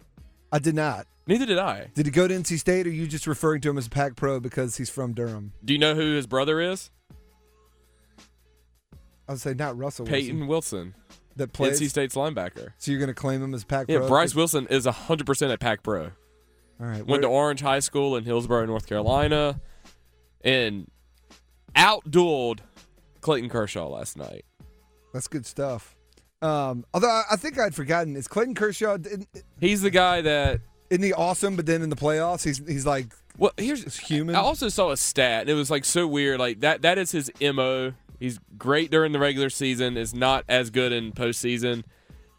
I 0.52 0.60
did 0.60 0.76
not. 0.76 1.08
Neither 1.26 1.46
did 1.46 1.58
I. 1.58 1.88
Did 1.94 2.06
he 2.06 2.12
go 2.12 2.28
to 2.28 2.34
NC 2.34 2.60
State 2.60 2.86
or 2.86 2.90
are 2.90 2.94
you 2.94 3.08
just 3.08 3.28
referring 3.28 3.62
to 3.62 3.70
him 3.70 3.78
as 3.78 3.88
a 3.88 3.90
Pack 3.90 4.16
Pro 4.16 4.40
because 4.40 4.78
he's 4.78 4.90
from 4.90 5.14
Durham? 5.14 5.54
Do 5.64 5.74
you 5.74 5.80
know 5.80 5.96
who 5.96 6.16
his 6.16 6.28
brother 6.28 6.60
is? 6.60 6.90
I 9.28 9.32
would 9.32 9.42
say 9.42 9.54
not 9.54 9.78
Russell 9.78 10.06
Payton 10.06 10.48
Wilson 10.48 10.48
Wilson, 10.48 10.96
that 11.36 11.54
plays. 11.54 11.80
NC 11.82 11.90
State's 11.90 12.16
linebacker. 12.16 12.74
So 12.78 12.92
you're 12.92 13.00
going 13.00 13.08
to 13.08 13.14
claim 13.14 13.42
him 13.44 13.54
as 13.54 13.64
Pac 13.64 13.88
Yeah, 13.90 14.00
Pro? 14.00 14.08
Bryce 14.08 14.36
Wilson 14.36 14.68
is 14.70 14.86
100% 14.86 15.52
at 15.54 15.60
Pack 15.60 15.84
Pro. 15.84 16.04
All 16.80 16.88
right. 16.88 17.06
Went 17.06 17.22
to 17.24 17.28
Orange 17.30 17.62
High 17.62 17.80
School 17.80 18.16
in 18.16 18.24
Hillsborough, 18.26 18.66
North 18.66 18.88
Carolina, 18.88 19.60
and 20.42 20.90
outdueled 21.76 22.60
Clayton 23.22 23.50
Kershaw 23.50 23.88
last 23.88 24.18
night. 24.18 24.46
That's 25.14 25.28
good 25.28 25.46
stuff. 25.46 25.96
Um, 26.42 26.86
although 26.94 27.10
I, 27.10 27.24
I 27.32 27.36
think 27.38 27.58
I'd 27.58 27.74
forgotten, 27.74 28.16
is 28.18 28.28
Clayton 28.28 28.56
Kershaw 28.56 28.98
He's 29.60 29.82
the 29.82 29.90
guy 29.92 30.22
that. 30.22 30.60
isn't 30.90 31.04
he 31.04 31.14
awesome? 31.14 31.56
But 31.56 31.66
then 31.66 31.82
in 31.82 31.90
the 31.90 31.96
playoffs, 31.96 32.44
he's 32.44 32.58
he's 32.68 32.86
like 32.86 33.14
Well, 33.38 33.54
here's 33.58 33.98
human. 33.98 34.36
I 34.36 34.40
also 34.40 34.68
saw 34.68 34.92
a 34.92 34.98
stat. 34.98 35.42
And 35.42 35.50
it 35.50 35.54
was 35.54 35.72
like 35.72 35.86
so 35.86 36.06
weird. 36.06 36.40
Like 36.40 36.60
that. 36.62 36.82
That 36.82 36.98
is 36.98 37.12
his 37.12 37.32
mo. 37.42 37.94
He's 38.20 38.40
great 38.58 38.92
during 38.92 39.12
the 39.12 39.20
regular 39.20 39.50
season. 39.50 39.98
Is 39.98 40.14
not 40.14 40.46
as 40.48 40.70
good 40.70 40.92
in 40.92 41.12
postseason. 41.12 41.84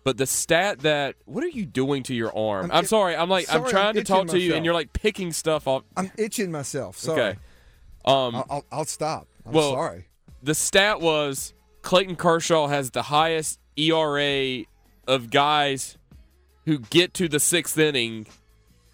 But 0.05 0.19
the 0.19 0.27
stat 0.27 0.81
that 0.81 1.17
what 1.25 1.43
are 1.45 1.49
you 1.49 1.65
doing 1.65 2.03
to 2.05 2.15
your 2.15 2.37
arm? 2.37 2.67
I'm 2.67 2.73
I'm, 2.73 2.85
it- 2.85 2.89
sorry. 2.89 3.17
I'm 3.17 3.31
like 3.31 3.53
I'm 3.53 3.65
trying 3.65 3.89
I'm 3.89 3.95
to 3.95 4.05
talk 4.05 4.27
to 4.29 4.39
you, 4.39 4.55
and 4.55 4.65
you're 4.65 4.75
like 4.75 4.93
picking 4.93 5.33
stuff 5.33 5.67
off. 5.67 5.83
I'm 5.97 6.11
itching 6.19 6.51
myself. 6.53 6.99
Sorry. 6.99 7.21
Okay. 7.21 7.39
Um, 8.05 8.35
I'll, 8.37 8.47
I'll, 8.51 8.65
I'll 8.73 8.85
stop. 8.85 9.27
I'm 9.47 9.53
Well- 9.53 9.73
sorry. 9.73 10.09
the 10.43 10.55
stat 10.55 11.01
was 11.01 11.55
Clayton 11.83 12.17
Kershaw 12.17 12.67
has 12.69 12.91
the 12.91 13.03
highest 13.03 13.61
ERA 13.77 14.65
of 15.09 15.31
guys 15.31 15.97
who 16.67 16.79
get 16.79 17.15
to 17.15 17.29
the 17.29 17.41
sixth 17.41 17.79
inning. 17.79 18.27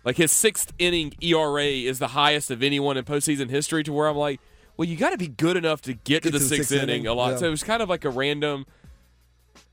Like 0.04 0.16
his 0.16 0.30
sixth 0.32 0.72
inning 0.78 1.12
ERA 1.20 1.64
is 1.66 1.98
the 1.98 2.08
highest 2.08 2.50
of 2.52 2.62
anyone 2.62 2.96
in 2.96 3.04
postseason 3.04 3.50
history. 3.50 3.82
To 3.84 3.92
where 3.92 4.08
I'm 4.08 4.16
like, 4.16 4.40
well, 4.80 4.88
you 4.88 4.96
got 4.96 5.10
to 5.10 5.18
be 5.18 5.28
good 5.28 5.58
enough 5.58 5.82
to 5.82 5.92
get, 5.92 6.22
to 6.22 6.30
the 6.30 6.40
sixth, 6.40 6.72
inning, 6.72 7.06
a 7.06 7.12
lot. 7.12 7.32
yeah. 7.32 7.36
So 7.36 7.46
it 7.48 7.50
was 7.50 7.62
kind 7.62 7.82
of 7.82 7.90
like 7.90 8.06
a 8.06 8.08
random. 8.08 8.64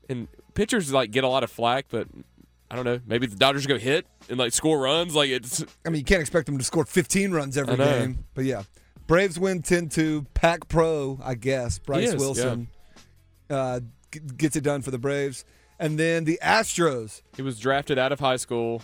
And 0.06 0.28
pitchers 0.52 0.92
like 0.92 1.12
get 1.12 1.24
a 1.24 1.28
lot 1.28 1.42
of 1.42 1.50
flack, 1.50 1.86
but 1.88 2.08
I 2.70 2.76
don't 2.76 2.84
know. 2.84 3.00
Maybe 3.06 3.26
the 3.26 3.34
Dodgers 3.34 3.66
go 3.66 3.78
hit 3.78 4.06
and 4.28 4.38
like 4.38 4.52
score 4.52 4.78
runs. 4.78 5.14
Like 5.14 5.30
it's 5.30 5.64
I 5.86 5.88
mean, 5.88 6.00
you 6.00 6.04
can't 6.04 6.20
expect 6.20 6.44
them 6.44 6.58
to 6.58 6.64
score 6.64 6.84
15 6.84 7.32
runs 7.32 7.56
every 7.56 7.78
game. 7.78 8.26
But 8.34 8.44
yeah, 8.44 8.64
Braves 9.06 9.38
win 9.38 9.62
10-2. 9.62 10.26
Pack 10.34 10.68
Pro, 10.68 11.18
I 11.24 11.36
guess. 11.36 11.78
Bryce 11.78 12.12
is, 12.12 12.16
Wilson 12.16 12.68
uh, 13.48 13.80
g- 14.12 14.20
gets 14.36 14.56
it 14.56 14.62
done 14.62 14.82
for 14.82 14.90
the 14.90 14.98
Braves, 14.98 15.46
and 15.78 15.98
then 15.98 16.24
the 16.24 16.38
Astros. 16.42 17.22
he 17.34 17.40
was 17.40 17.58
drafted 17.58 17.98
out 17.98 18.12
of 18.12 18.20
high 18.20 18.36
school. 18.36 18.82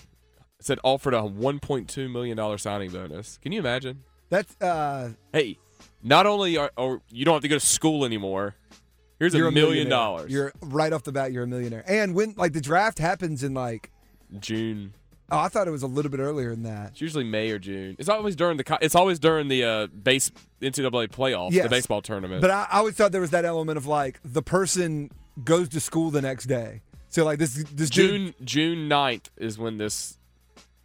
Said 0.58 0.78
offered 0.82 1.12
a 1.12 1.20
1.2 1.20 2.10
million 2.10 2.38
dollar 2.38 2.56
signing 2.56 2.92
bonus. 2.92 3.38
Can 3.42 3.52
you 3.52 3.58
imagine? 3.58 4.04
That's 4.30 4.58
uh, 4.62 5.10
hey, 5.30 5.58
not 6.04 6.26
only 6.26 6.56
are 6.56 6.70
or 6.76 7.00
you 7.10 7.24
don't 7.24 7.34
have 7.34 7.42
to 7.42 7.48
go 7.48 7.58
to 7.58 7.66
school 7.66 8.04
anymore. 8.04 8.54
Here's 9.18 9.34
you're 9.34 9.48
a 9.48 9.52
million 9.52 9.88
dollars. 9.88 10.30
You're 10.30 10.52
right 10.60 10.92
off 10.92 11.02
the 11.04 11.12
bat. 11.12 11.32
You're 11.32 11.44
a 11.44 11.46
millionaire. 11.46 11.82
And 11.86 12.14
when 12.14 12.34
like 12.36 12.52
the 12.52 12.60
draft 12.60 12.98
happens 12.98 13.42
in 13.42 13.54
like, 13.54 13.90
June. 14.40 14.92
oh, 15.30 15.38
I 15.38 15.48
thought 15.48 15.66
it 15.68 15.70
was 15.70 15.82
a 15.84 15.86
little 15.86 16.10
bit 16.10 16.20
earlier 16.20 16.50
than 16.50 16.64
that. 16.64 16.90
It's 16.92 17.00
usually 17.00 17.24
May 17.24 17.50
or 17.50 17.58
June. 17.58 17.96
It's 17.98 18.08
always 18.08 18.36
during 18.36 18.56
the 18.58 18.78
it's 18.82 18.94
always 18.94 19.18
during 19.18 19.48
the 19.48 19.64
uh, 19.64 19.86
base 19.86 20.30
NCAA 20.60 21.08
playoff, 21.08 21.52
Yes. 21.52 21.62
the 21.64 21.68
baseball 21.70 22.02
tournament. 22.02 22.40
But 22.42 22.50
I, 22.50 22.66
I 22.70 22.78
always 22.78 22.94
thought 22.96 23.12
there 23.12 23.20
was 23.20 23.30
that 23.30 23.44
element 23.44 23.78
of 23.78 23.86
like 23.86 24.20
the 24.24 24.42
person 24.42 25.10
goes 25.42 25.68
to 25.70 25.80
school 25.80 26.10
the 26.10 26.20
next 26.22 26.44
day. 26.46 26.82
So 27.08 27.24
like 27.24 27.38
this 27.38 27.54
this 27.72 27.90
dude, 27.90 28.34
June 28.34 28.34
June 28.44 28.88
9th 28.90 29.26
is 29.36 29.58
when 29.58 29.78
this 29.78 30.18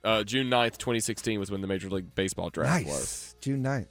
uh, 0.03 0.23
June 0.23 0.47
9th, 0.49 0.77
2016 0.77 1.39
was 1.39 1.49
when 1.51 1.61
the 1.61 1.67
Major 1.67 1.89
League 1.89 2.13
Baseball 2.15 2.49
draft 2.51 2.85
was. 2.85 3.35
June 3.41 3.63
9th. 3.63 3.87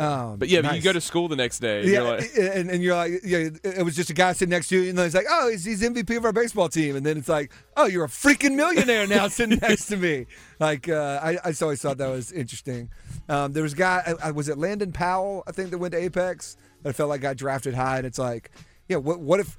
Um, 0.00 0.38
But 0.38 0.48
yeah, 0.48 0.62
but 0.62 0.74
you 0.76 0.80
go 0.82 0.92
to 0.92 1.00
school 1.00 1.28
the 1.28 1.36
next 1.36 1.58
day. 1.58 1.80
and 1.80 1.88
Yeah, 1.88 2.00
you're 2.00 2.16
like, 2.18 2.30
and, 2.38 2.70
and 2.70 2.82
you're 2.82 2.96
like, 2.96 3.12
yeah, 3.24 3.48
it 3.62 3.84
was 3.84 3.94
just 3.94 4.08
a 4.10 4.14
guy 4.14 4.32
sitting 4.32 4.50
next 4.50 4.68
to 4.68 4.80
you, 4.80 4.88
and 4.88 4.96
then 4.98 5.04
he's 5.06 5.14
like, 5.14 5.26
oh, 5.28 5.50
he's, 5.50 5.64
he's 5.64 5.82
MVP 5.82 6.16
of 6.16 6.24
our 6.24 6.32
baseball 6.32 6.68
team, 6.68 6.96
and 6.96 7.04
then 7.04 7.18
it's 7.18 7.28
like, 7.28 7.52
oh, 7.76 7.86
you're 7.86 8.04
a 8.04 8.08
freaking 8.08 8.54
millionaire 8.54 9.06
now 9.06 9.28
sitting 9.28 9.58
next 9.62 9.86
to 9.86 9.96
me. 9.96 10.26
Like, 10.58 10.88
uh, 10.88 11.20
I, 11.22 11.38
I 11.44 11.52
always 11.60 11.82
thought 11.82 11.98
that 11.98 12.08
was 12.08 12.32
interesting. 12.32 12.88
Um, 13.28 13.52
there 13.52 13.62
was 13.62 13.74
a 13.74 13.76
guy, 13.76 14.02
I, 14.22 14.28
I- 14.28 14.30
was 14.30 14.48
it 14.48 14.56
Landon 14.58 14.92
Powell? 14.92 15.44
I 15.46 15.52
think 15.52 15.70
that 15.70 15.78
went 15.78 15.92
to 15.92 15.98
Apex. 15.98 16.56
That 16.82 16.88
I 16.88 16.92
felt 16.92 17.10
like 17.10 17.20
got 17.20 17.36
drafted 17.36 17.74
high, 17.74 17.98
and 17.98 18.06
it's 18.06 18.18
like, 18.18 18.50
yeah, 18.88 18.96
what 18.96 19.20
what 19.20 19.38
if? 19.38 19.56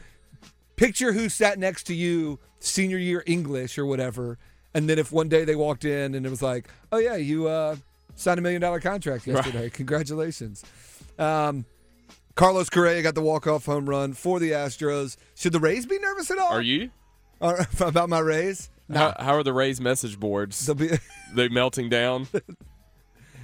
Picture 0.76 1.14
who 1.14 1.30
sat 1.30 1.60
next 1.60 1.84
to 1.84 1.94
you 1.94 2.40
senior 2.60 2.98
year 2.98 3.24
English 3.28 3.78
or 3.78 3.86
whatever, 3.86 4.40
and 4.74 4.90
then 4.90 4.98
if 4.98 5.12
one 5.12 5.30
day 5.30 5.46
they 5.46 5.56
walked 5.56 5.86
in 5.86 6.16
and 6.16 6.26
it 6.26 6.30
was 6.30 6.42
like, 6.42 6.68
oh 6.92 6.98
yeah, 6.98 7.16
you 7.16 7.48
uh, 7.48 7.76
signed 8.15 8.39
a 8.39 8.41
million 8.41 8.62
dollar 8.62 8.80
contract 8.80 9.27
yesterday. 9.27 9.70
Congratulations. 9.74 10.63
Um, 11.20 11.65
Carlos 12.36 12.70
Correa 12.70 13.01
got 13.01 13.15
the 13.15 13.22
walk 13.22 13.48
off 13.48 13.65
home 13.65 13.89
run 13.89 14.13
for 14.13 14.39
the 14.39 14.51
Astros. 14.51 15.18
Should 15.36 15.53
the 15.53 15.60
Rays 15.60 15.86
be 15.86 16.00
nervous 16.00 16.32
at 16.32 16.38
all? 16.38 16.51
are 16.51 16.62
you? 16.62 16.89
About 17.80 18.10
my 18.10 18.20
Rays? 18.20 18.70
How, 18.94 19.15
how 19.20 19.34
are 19.36 19.44
the 19.44 19.53
Rays 19.53 19.82
message 19.82 20.20
boards? 20.20 20.72
Be, 20.74 20.91
they 21.34 21.50
melting 21.50 21.89
down. 21.89 22.27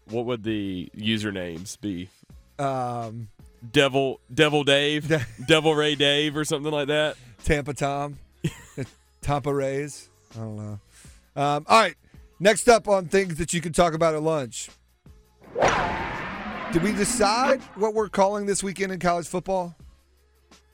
what 0.05 0.25
would 0.25 0.41
the 0.41 0.89
usernames 0.95 1.77
be? 1.81 2.07
um, 2.57 3.27
Devil 3.73 4.21
Devil 4.33 4.63
Dave, 4.63 5.11
Devil 5.45 5.75
Ray 5.75 5.95
Dave, 5.95 6.37
or 6.37 6.45
something 6.45 6.71
like 6.71 6.87
that. 6.87 7.17
Tampa 7.43 7.73
Tom, 7.73 8.17
Tampa 9.21 9.53
Rays. 9.53 10.07
I 10.33 10.39
don't 10.39 10.55
know. 10.55 10.79
Um, 11.35 11.65
all 11.67 11.81
right. 11.81 11.95
Next 12.39 12.69
up 12.69 12.87
on 12.87 13.07
things 13.07 13.35
that 13.35 13.53
you 13.53 13.59
can 13.59 13.73
talk 13.73 13.93
about 13.93 14.15
at 14.15 14.23
lunch. 14.23 14.69
Did 16.71 16.83
we 16.83 16.93
decide 16.93 17.61
what 17.75 17.93
we're 17.93 18.07
calling 18.07 18.45
this 18.45 18.63
weekend 18.63 18.93
in 18.93 18.99
college 18.99 19.27
football? 19.27 19.75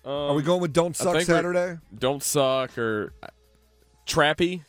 Um, 0.06 0.12
Are 0.12 0.34
we 0.36 0.44
going 0.44 0.62
with 0.62 0.74
Don't 0.74 0.96
Suck 0.96 1.22
Saturday? 1.22 1.80
Don't 1.98 2.22
suck 2.22 2.78
or 2.78 3.14
Trappy 4.06 4.62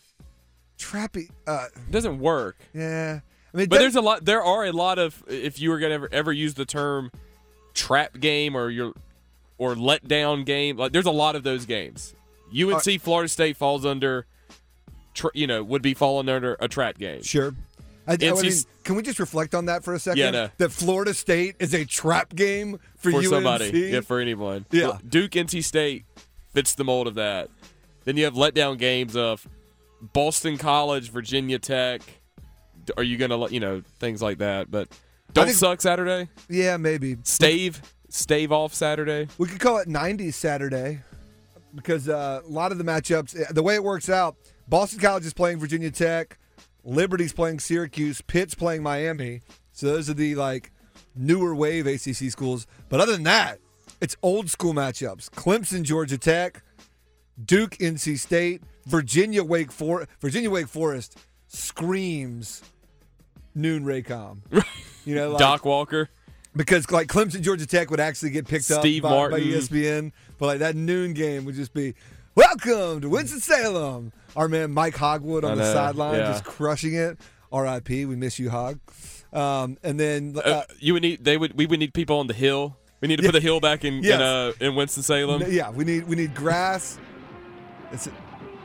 Trappy. 0.79 1.31
Uh, 1.47 1.67
doesn't 1.91 2.19
work. 2.19 2.57
yeah. 2.73 3.21
I 3.53 3.57
mean, 3.57 3.69
But 3.69 3.79
there's 3.79 3.95
a 3.95 4.01
lot. 4.01 4.25
There 4.25 4.43
are 4.43 4.65
a 4.65 4.73
lot 4.73 4.99
of 4.99 5.23
if 5.29 5.61
you 5.61 5.71
were 5.71 5.79
gonna 5.79 5.95
ever, 5.95 6.09
ever 6.11 6.33
use 6.33 6.55
the 6.55 6.65
term 6.65 7.13
trap 7.73 8.19
game 8.19 8.57
or 8.57 8.69
your 8.69 8.93
or 9.59 9.77
letdown 9.77 10.45
game. 10.45 10.77
Like 10.77 10.93
there's 10.93 11.07
a 11.07 11.13
lot 11.13 11.37
of 11.37 11.45
those 11.45 11.65
games. 11.65 12.15
UNC 12.53 13.01
Florida 13.01 13.29
State 13.29 13.57
falls 13.57 13.87
under, 13.87 14.27
tr 15.15 15.29
you 15.35 15.47
know, 15.47 15.63
would 15.63 15.83
be 15.83 15.95
falling 15.95 16.29
under 16.29 16.57
a 16.59 16.67
trap 16.67 16.99
game. 16.99 17.23
Sure. 17.23 17.55
I, 18.07 18.15
I 18.15 18.17
mean, 18.17 18.53
can 18.83 18.97
we 18.97 19.03
just 19.03 19.19
reflect 19.19 19.55
on 19.55 19.67
that 19.67 19.83
for 19.83 19.95
a 19.95 19.99
second? 19.99 20.19
Yeah, 20.19 20.31
no. 20.31 20.51
That 20.59 20.71
Florida 20.71 21.15
State 21.15 21.57
is 21.59 21.73
a 21.75 21.85
trap 21.85 22.35
game 22.35 22.79
for, 22.97 23.13
for 23.13 23.19
UNC? 23.19 23.27
somebody, 23.27 23.71
yeah, 23.71 24.01
for 24.01 24.21
anyone. 24.21 24.67
Yeah. 24.71 24.99
Duke, 25.09 25.31
NC 25.31 25.65
State 25.65 26.05
fits 26.53 26.75
the 26.75 26.85
mold 26.85 27.07
of 27.07 27.15
that. 27.15 27.49
Then 28.05 28.17
you 28.17 28.25
have 28.25 28.35
letdown 28.35 28.79
games 28.79 29.17
of 29.17 29.47
Boston 30.01 30.59
College, 30.59 31.11
Virginia 31.11 31.59
Tech. 31.59 32.03
Are 32.97 33.03
you 33.03 33.17
gonna 33.17 33.37
let 33.37 33.53
you 33.53 33.61
know 33.61 33.83
things 33.99 34.21
like 34.21 34.39
that? 34.39 34.71
But 34.71 34.89
don't 35.33 35.47
think- 35.47 35.57
suck 35.57 35.81
Saturday. 35.81 36.29
yeah, 36.49 36.77
maybe. 36.77 37.17
Stave, 37.23 37.81
stave 38.09 38.53
off 38.53 38.75
Saturday. 38.75 39.29
We 39.39 39.49
could 39.49 39.61
call 39.61 39.79
it 39.79 39.89
90s 39.89 40.35
Saturday 40.35 41.01
because 41.75 42.09
uh, 42.09 42.43
a 42.45 42.49
lot 42.49 42.73
of 42.73 42.79
the 42.79 42.85
matchups, 42.85 43.41
eh, 43.41 43.47
the 43.51 43.63
way 43.63 43.75
it 43.75 43.83
works 43.83 44.09
out, 44.09 44.37
Boston 44.69 45.01
College 45.01 45.25
is 45.27 45.33
playing 45.35 45.59
Virginia 45.59 45.91
Tech, 45.91 46.39
Liberty's 46.85 47.33
playing 47.33 47.59
Syracuse, 47.59 48.21
Pitt's 48.21 48.55
playing 48.55 48.83
Miami. 48.83 49.43
So 49.73 49.87
those 49.87 50.09
are 50.11 50.15
the 50.15 50.35
like 50.35 50.71
newer 51.17 51.55
wave 51.55 51.87
ACC 51.87 52.31
schools. 52.31 52.67
But 52.89 53.01
other 53.01 53.13
than 53.13 53.25
that, 53.25 53.59
it's 54.01 54.17
old 54.23 54.51
school 54.51 54.75
matchups. 54.75 55.31
Clemson, 55.31 55.83
Georgia 55.83 56.19
Tech, 56.19 56.63
Duke, 57.43 57.73
NC 57.79 58.19
State, 58.19 58.63
Virginia, 58.87 59.43
Wake 59.43 59.73
Forest. 59.73 60.11
Virginia, 60.21 60.51
Wake 60.51 60.69
Forest 60.69 61.19
screams 61.49 62.63
noon 63.55 63.85
Raycom. 63.85 64.39
You 65.07 65.15
know, 65.15 65.29
like, 65.33 65.39
Doc 65.39 65.67
Walker. 65.67 66.09
because 66.57 66.91
like 66.91 67.09
Clemson, 67.09 67.43
Georgia 67.43 67.67
Tech 67.67 67.91
would 67.91 68.01
actually 68.01 68.31
get 68.31 68.49
picked 68.49 68.65
Steve 68.65 69.05
up 69.05 69.31
by, 69.33 69.37
by. 69.37 69.41
ESPN, 69.45 70.13
but 70.39 70.47
like 70.47 70.59
that 70.61 70.75
noon 70.77 71.13
game 71.13 71.45
would 71.45 71.55
just 71.57 71.75
be 71.75 71.95
welcome 72.35 73.03
to 73.03 73.11
Winston 73.11 73.39
Salem. 73.41 74.13
Our 74.35 74.49
man 74.49 74.71
Mike 74.73 74.95
Hogewood 74.95 75.45
on 75.45 75.59
the 75.59 75.71
sideline 75.71 76.21
yeah. 76.21 76.33
just 76.33 76.45
crushing 76.45 76.95
it. 76.95 77.19
R.I.P. 77.53 78.07
We 78.07 78.17
miss 78.17 78.39
you, 78.39 78.49
Hog. 78.49 78.81
Um, 79.31 79.77
and 79.83 80.01
then 80.01 80.37
uh, 80.39 80.41
Uh, 80.49 80.63
you 80.79 80.95
would 80.95 81.03
need 81.03 81.23
they 81.23 81.37
would 81.37 81.53
we 81.53 81.67
would 81.67 81.79
need 81.81 81.93
people 81.93 82.19
on 82.19 82.27
the 82.27 82.33
hill. 82.33 82.79
We 83.03 83.09
need 83.09 83.17
to 83.17 83.25
put 83.25 83.33
the 83.33 83.41
hill 83.41 83.61
back 83.61 83.85
in 83.85 84.03
Yes. 84.03 84.15
in, 84.15 84.23
uh, 84.23 84.53
in 84.71 84.75
Winston 84.75 85.03
Salem. 85.03 85.43
yeah, 85.51 85.69
we 85.69 85.85
need 85.85 86.09
we 86.09 86.17
need 86.17 86.35
grass. 86.35 86.99
It's 87.95 88.09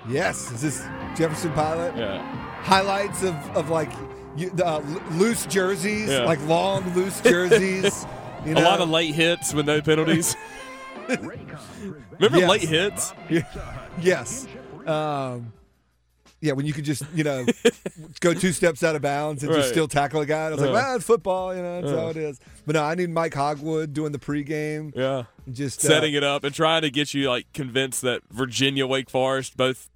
Yes, 0.08 0.52
is 0.52 0.62
this 0.62 0.80
Jefferson 1.16 1.52
Pilot? 1.54 1.96
Yeah. 1.96 2.22
Highlights 2.64 3.22
of, 3.24 3.36
of 3.56 3.70
like 3.70 3.92
you, 4.36 4.52
uh, 4.64 4.80
loose 5.12 5.46
jerseys, 5.46 6.10
Yeah. 6.10 6.24
like 6.24 6.42
long 6.48 6.94
loose 6.96 7.22
jerseys. 7.34 8.06
You 8.46 8.56
know? 8.56 8.62
A 8.62 8.64
lot 8.64 8.80
of 8.82 8.90
late 8.90 9.14
hits 9.14 9.54
with 9.54 9.66
no 9.68 9.82
penalties. 9.82 10.36
Remember 11.08 12.40
Yes. 12.40 12.50
late 12.50 12.62
hits? 12.62 13.14
yes. 14.02 14.48
Um, 14.86 15.52
yeah, 16.42 16.54
when 16.54 16.66
you 16.66 16.74
could 16.74 16.86
just 16.86 17.04
you 17.14 17.24
know 17.24 17.46
go 18.20 18.34
two 18.34 18.52
steps 18.52 18.84
out 18.84 18.96
of 18.96 19.02
bounds 19.02 19.44
and 19.44 19.54
just 19.54 19.70
still 19.70 19.88
tackle 19.88 20.22
a 20.22 20.26
guy. 20.26 20.48
I 20.48 20.50
was 20.52 20.62
like, 20.62 20.70
Uh. 20.70 20.74
well, 20.74 20.96
it's 20.96 21.06
football, 21.06 21.56
you 21.56 21.62
know, 21.62 21.82
that's 21.82 21.94
Uh. 21.94 22.00
how 22.00 22.08
it 22.10 22.18
is. 22.18 22.40
But 22.66 22.76
no, 22.76 22.84
I 22.84 22.96
need 22.96 23.10
Mike 23.10 23.34
Hogewood 23.34 23.94
doing 23.94 24.12
the 24.12 24.20
pregame. 24.20 24.94
Yeah. 24.96 25.24
Just 25.52 25.84
uh, 25.84 25.88
Setting 25.90 26.14
it 26.14 26.24
up 26.24 26.44
and 26.44 26.54
trying 26.54 26.84
to 26.84 26.90
get 26.92 27.14
you 27.14 27.30
like 27.30 27.52
convinced 27.54 28.02
that 28.04 28.22
Virginia 28.32 28.86
Wake 28.88 29.10
Forest 29.10 29.58
both 29.58 29.90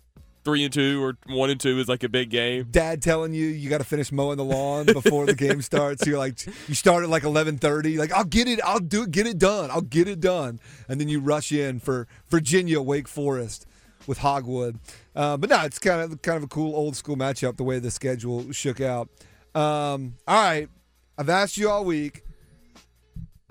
three 0.44 0.66
and 0.66 0.74
two 0.74 1.02
or 1.02 1.18
one 1.34 1.50
and 1.50 1.58
two 1.60 1.80
is 1.80 1.88
like 1.88 2.04
a 2.04 2.10
big 2.10 2.30
game. 2.30 2.68
Dad 2.70 3.02
telling 3.02 3.34
you 3.34 3.46
you 3.46 3.70
got 3.70 3.78
to 3.78 3.84
finish 3.86 4.12
mowing 4.12 4.36
the 4.36 4.44
lawn 4.44 4.86
before 4.88 5.26
the 5.26 5.34
game 5.36 5.62
starts. 5.62 6.06
You're 6.06 6.18
like, 6.18 6.46
you 6.68 6.76
start 6.76 7.04
at 7.04 7.10
like 7.10 7.24
11:30. 7.24 7.98
Like, 7.98 8.12
I'll 8.12 8.26
get 8.26 8.50
it. 8.50 8.60
I'll 8.66 8.80
do 8.80 9.04
it. 9.04 9.12
Get 9.12 9.26
it 9.28 9.38
done. 9.38 9.72
I'll 9.72 9.80
get 9.82 10.08
it 10.10 10.20
done. 10.20 10.60
And 10.90 11.00
then 11.00 11.08
you 11.08 11.22
rush 11.22 11.52
in 11.54 11.80
for 11.80 12.08
Virginia 12.30 12.82
Wake 12.82 13.08
Forest 13.08 13.66
with 14.08 14.20
Hogewood. 14.20 14.80
Uh, 15.16 15.38
but 15.38 15.50
no, 15.50 15.62
it's 15.62 15.80
kind 15.80 16.02
of 16.02 16.22
kind 16.22 16.38
of 16.38 16.44
a 16.44 16.48
cool 16.48 16.76
old 16.76 16.96
school 16.96 17.16
matchup 17.16 17.58
the 17.58 17.64
way 17.64 17.80
the 17.80 17.92
schedule 17.92 18.52
shook 18.52 18.82
out. 18.82 19.10
Um, 19.56 20.16
all 20.28 20.44
right, 20.44 20.70
I've 21.18 21.30
asked 21.30 21.58
you 21.58 21.70
all 21.70 21.86
week, 21.86 22.24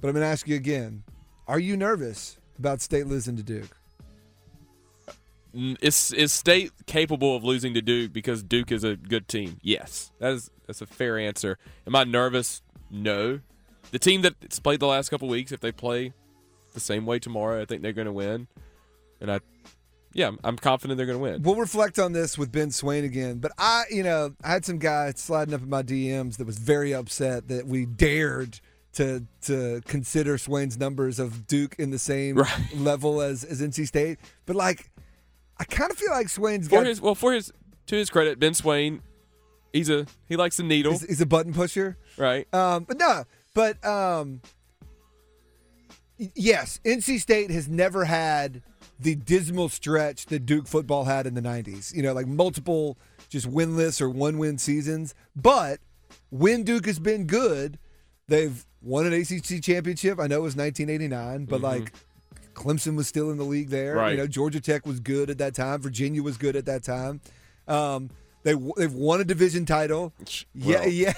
but 0.00 0.09
I'm 0.09 0.14
going 0.14 0.23
to 0.23 0.28
ask 0.28 0.49
you 0.49 0.56
again. 0.56 1.04
Are 1.47 1.59
you 1.59 1.76
nervous 1.76 2.38
about 2.59 2.80
State 2.80 3.06
losing 3.06 3.37
to 3.37 3.42
Duke? 3.42 3.76
Is 5.54 6.12
is 6.12 6.32
State 6.32 6.73
capable 6.87 7.37
of 7.37 7.44
losing 7.44 7.75
to 7.75 7.82
Duke 7.82 8.12
because 8.12 8.42
Duke 8.42 8.73
is 8.73 8.85
a 8.85 8.97
good 8.97 9.28
team? 9.28 9.59
Yes, 9.62 10.11
that 10.18 10.32
is 10.32 10.50
that's 10.66 10.80
a 10.80 10.87
fair 10.87 11.18
answer. 11.18 11.59
Am 11.87 11.94
I 11.94 12.04
nervous? 12.04 12.62
No. 12.90 13.40
The 13.90 13.99
team 13.99 14.23
that's 14.23 14.59
played 14.59 14.80
the 14.80 14.87
last 14.87 15.11
couple 15.11 15.28
weeks, 15.28 15.52
if 15.52 15.61
they 15.61 15.73
play 15.73 16.14
the 16.73 16.80
same 16.80 17.04
way 17.04 17.18
tomorrow, 17.18 17.61
I 17.61 17.66
think 17.66 17.82
they're 17.82 17.92
going 17.92 18.06
to 18.06 18.12
win. 18.12 18.49
And 19.21 19.30
I, 19.30 19.40
yeah, 20.14 20.31
I'm- 20.45 20.57
confident 20.59 20.97
they're 20.99 21.07
going 21.07 21.19
to 21.19 21.23
win. 21.23 21.42
We'll 21.42 21.57
reflect 21.57 21.99
on 21.99 22.12
this 22.12 22.37
with 22.38 22.52
Ben 22.52 22.71
Swain 22.71 23.04
again. 23.04 23.38
But 23.38 23.52
I, 23.59 23.85
you 23.90 24.02
know, 24.02 24.35
I 24.45 24.50
had 24.52 24.64
some 24.64 24.78
guy 24.78 25.12
sliding 25.16 25.54
up 25.54 25.62
in 25.62 25.69
my 25.71 25.83
DMs 25.83 26.37
that 26.38 26.47
was 26.47 26.59
very 26.59 26.92
upset 26.95 27.49
that 27.49 27.66
we 27.66 27.87
dared 27.87 28.61
to 28.95 29.25
to 29.42 29.81
consider 29.87 30.37
Swain's 30.37 30.78
numbers 30.78 31.19
of 31.19 31.47
Duke 31.47 31.75
in 31.78 31.90
the 31.90 31.99
same 31.99 32.37
Right. 32.37 32.52
level 32.76 33.23
as 33.23 33.42
as 33.42 33.62
NC 33.62 33.87
State. 33.87 34.19
But 34.45 34.54
like, 34.57 34.90
I 35.59 35.64
kind 35.64 35.90
of 35.90 35.97
feel 35.97 36.11
like 36.11 36.28
Swain's 36.28 36.69
For 36.69 36.76
got 36.76 36.87
his 36.87 37.00
well, 37.00 37.14
for 37.14 37.33
his 37.33 37.52
to 37.87 37.97
his 37.97 38.11
credit, 38.11 38.38
Ben 38.38 38.52
Swain, 38.52 39.00
he's 39.73 39.88
a 39.88 40.07
he 40.28 40.37
likes 40.37 40.59
the 40.59 40.62
needle, 40.62 40.92
he's, 40.92 41.07
he's 41.07 41.21
a 41.23 41.26
button 41.26 41.54
pusher. 41.54 41.97
right? 42.19 42.47
Um, 42.54 42.85
but 42.85 42.99
no, 42.99 43.25
but 43.54 43.83
um, 43.83 44.42
yes, 46.19 46.78
NC 46.85 47.21
State 47.21 47.50
has 47.50 47.69
never 47.69 48.04
had 48.04 48.62
the 49.02 49.14
dismal 49.14 49.68
stretch 49.68 50.26
that 50.26 50.47
Duke 50.47 50.66
football 50.66 51.04
had 51.04 51.26
in 51.26 51.35
the 51.35 51.40
'90s. 51.40 51.94
You 51.94 52.02
know, 52.02 52.12
like 52.12 52.26
multiple 52.26 52.99
just 53.28 53.50
winless 53.50 54.00
or 54.00 54.11
one-win 54.11 54.59
seasons. 54.59 55.14
But 55.35 55.80
when 56.30 56.64
Duke 56.64 56.87
has 56.87 56.99
been 56.99 57.26
good, 57.26 57.78
they've 58.28 58.64
won 58.82 59.06
an 59.06 59.12
ACC 59.12 59.62
championship. 59.62 60.18
I 60.21 60.26
know 60.26 60.38
it 60.38 60.42
was 60.42 60.56
1989, 60.56 61.47
but 61.47 61.61
like. 61.61 61.92
Clemson 62.54 62.97
was 62.97 63.09
still 63.09 63.30
in 63.30 63.38
the 63.38 63.44
league 63.44 63.71
there. 63.71 63.94
Right. 63.94 64.11
You 64.11 64.18
know, 64.18 64.26
Georgia 64.26 64.61
Tech 64.61 64.87
was 64.87 65.00
good 65.00 65.30
at 65.30 65.38
that 65.38 65.54
time. 65.54 65.80
Virginia 65.80 66.23
was 66.23 66.37
good 66.37 66.54
at 66.54 66.66
that 66.66 66.82
time. 66.82 67.23
Um, 67.66 68.11
they 68.42 68.54
they've 68.76 68.92
won 68.92 69.23
a 69.23 69.25
division 69.25 69.64
title. 69.64 70.12
yeah, 70.54 70.80
Well, 70.80 70.88
yeah. 70.88 71.12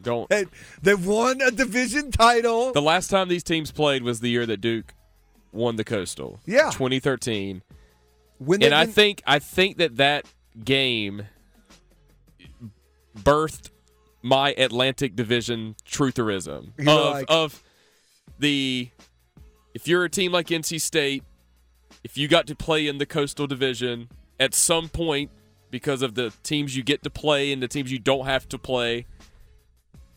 Don't. 0.00 0.28
They, 0.30 0.46
they've 0.80 1.06
won 1.06 1.40
a 1.40 1.50
division 1.50 2.10
title. 2.10 2.72
The 2.72 2.82
last 2.82 3.08
time 3.10 3.28
these 3.28 3.42
teams 3.42 3.70
played 3.70 4.02
was 4.02 4.20
the 4.20 4.30
year 4.30 4.46
that 4.46 4.60
Duke 4.60 4.94
won 5.52 5.76
the 5.76 5.84
Coastal. 5.84 6.40
Yeah. 6.46 6.70
2013. 6.70 7.62
when 8.38 8.62
and 8.62 8.74
I 8.74 8.86
think 8.86 9.22
I 9.26 9.38
think 9.38 9.78
that 9.78 9.96
that 9.96 10.26
game 10.64 11.26
birthed 13.16 13.70
my 14.22 14.52
Atlantic 14.52 15.14
Division 15.16 15.76
trutherism 15.86 16.72
of, 16.80 16.86
like- 16.86 17.26
of 17.28 17.62
the 18.38 18.90
if 19.74 19.86
you're 19.86 20.04
a 20.04 20.08
team 20.08 20.32
like 20.32 20.48
NC 20.48 20.80
State, 20.80 21.22
if 22.02 22.16
you 22.16 22.26
got 22.28 22.46
to 22.48 22.54
play 22.54 22.86
in 22.86 22.98
the 22.98 23.06
Coastal 23.06 23.46
Division 23.46 24.08
at 24.40 24.54
some 24.54 24.88
point 24.88 25.30
because 25.70 26.02
of 26.02 26.14
the 26.14 26.32
teams 26.42 26.76
you 26.76 26.82
get 26.82 27.02
to 27.04 27.10
play 27.10 27.52
and 27.52 27.62
the 27.62 27.68
teams 27.68 27.92
you 27.92 27.98
don't 27.98 28.24
have 28.26 28.48
to 28.48 28.58
play, 28.58 29.06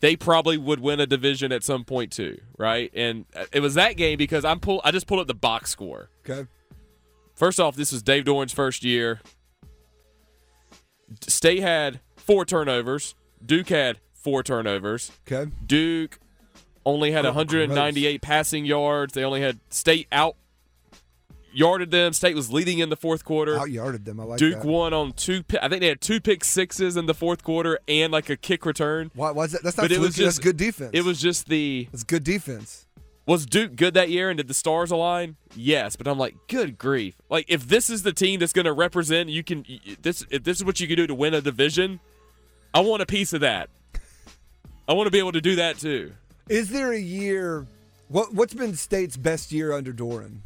they 0.02 0.16
probably 0.16 0.58
would 0.58 0.80
win 0.80 1.00
a 1.00 1.06
division 1.06 1.50
at 1.52 1.62
some 1.64 1.84
point 1.84 2.12
too, 2.12 2.38
right? 2.58 2.90
And 2.92 3.24
uh, 3.34 3.46
it 3.52 3.60
was 3.60 3.72
that 3.74 3.96
game 3.96 4.18
because 4.18 4.44
I'm 4.44 4.60
pull 4.60 4.82
I 4.84 4.90
just 4.90 5.06
pulled 5.06 5.20
up 5.20 5.26
the 5.28 5.34
box 5.34 5.70
score. 5.70 6.10
okay. 6.28 6.46
First 7.34 7.58
off, 7.58 7.74
this 7.76 7.90
was 7.92 8.02
Dave 8.02 8.24
Doeren's 8.24 8.52
first 8.52 8.84
year. 8.84 9.20
State 11.26 11.60
had 11.60 12.00
four 12.16 12.44
turnovers. 12.44 13.14
Duke 13.44 13.68
had 13.70 13.98
four 14.12 14.42
turnovers. 14.42 15.10
Okay. 15.30 15.50
Duke 15.66 16.18
only 16.84 17.10
had 17.12 17.24
Oh, 17.24 17.32
198 17.32 18.20
passing 18.22 18.64
yards. 18.64 19.14
They 19.14 19.24
only 19.24 19.40
had 19.40 19.60
State 19.70 20.08
out 20.12 20.36
yarded 21.54 21.90
them. 21.90 22.12
State 22.12 22.34
was 22.34 22.52
leading 22.52 22.78
in 22.78 22.88
the 22.88 22.96
fourth 22.96 23.24
quarter. 23.24 23.58
Out 23.58 23.70
yarded 23.70 24.04
them. 24.04 24.20
I 24.20 24.24
like 24.24 24.38
Duke 24.38 24.60
that. 24.62 24.64
won 24.66 24.92
on 24.92 25.12
two. 25.12 25.42
I 25.60 25.68
think 25.68 25.80
they 25.80 25.88
had 25.88 26.00
two 26.00 26.20
pick 26.20 26.44
sixes 26.44 26.96
in 26.96 27.06
the 27.06 27.14
fourth 27.14 27.42
quarter 27.44 27.78
and 27.88 28.12
like 28.12 28.28
a 28.30 28.36
kick 28.36 28.64
return. 28.66 29.10
Why, 29.14 29.30
is 29.44 29.52
that? 29.52 29.62
That's 29.62 29.76
not 29.76 29.84
But 29.84 29.92
it 29.92 29.98
was 30.00 30.14
fluky. 30.16 30.24
That's 30.24 30.36
just- 30.36 30.42
good 30.42 30.56
defense. 30.56 30.90
It 30.92 31.04
was 31.04 31.20
just 31.20 31.48
the 31.48 31.88
It's 31.92 32.02
good 32.04 32.24
defense. 32.24 32.86
was 33.26 33.46
Duke 33.46 33.76
good 33.76 33.94
that 33.94 34.10
year 34.10 34.30
and 34.30 34.36
did 34.36 34.48
the 34.48 34.54
stars 34.54 34.90
align? 34.90 35.36
Yes, 35.54 35.96
but 35.96 36.06
I'm 36.08 36.18
like, 36.18 36.34
good 36.48 36.78
grief! 36.78 37.14
Like 37.30 37.46
if 37.48 37.68
this 37.68 37.88
is 37.90 38.02
the 38.02 38.12
team 38.12 38.40
that's 38.40 38.52
going 38.52 38.64
to 38.64 38.72
represent, 38.72 39.28
you 39.28 39.42
can 39.44 39.64
this 40.02 40.24
if 40.30 40.42
this 40.44 40.58
is 40.58 40.64
what 40.64 40.80
you 40.80 40.86
can 40.88 40.96
do 40.96 41.06
to 41.06 41.14
win 41.14 41.34
a 41.34 41.40
division. 41.40 42.00
I 42.74 42.80
want 42.80 43.02
a 43.02 43.06
piece 43.06 43.32
of 43.32 43.40
that. 43.42 43.68
I 44.88 44.94
want 44.94 45.06
to 45.06 45.10
be 45.10 45.18
able 45.18 45.32
to 45.32 45.40
do 45.40 45.56
that 45.56 45.78
too. 45.78 46.12
Is 46.48 46.70
there 46.70 46.92
a 46.92 46.98
year? 46.98 47.66
What 48.08 48.34
What's 48.34 48.52
been 48.54 48.74
State's 48.74 49.16
best 49.16 49.52
year 49.52 49.72
under 49.72 49.92
Doeren? 49.92 50.38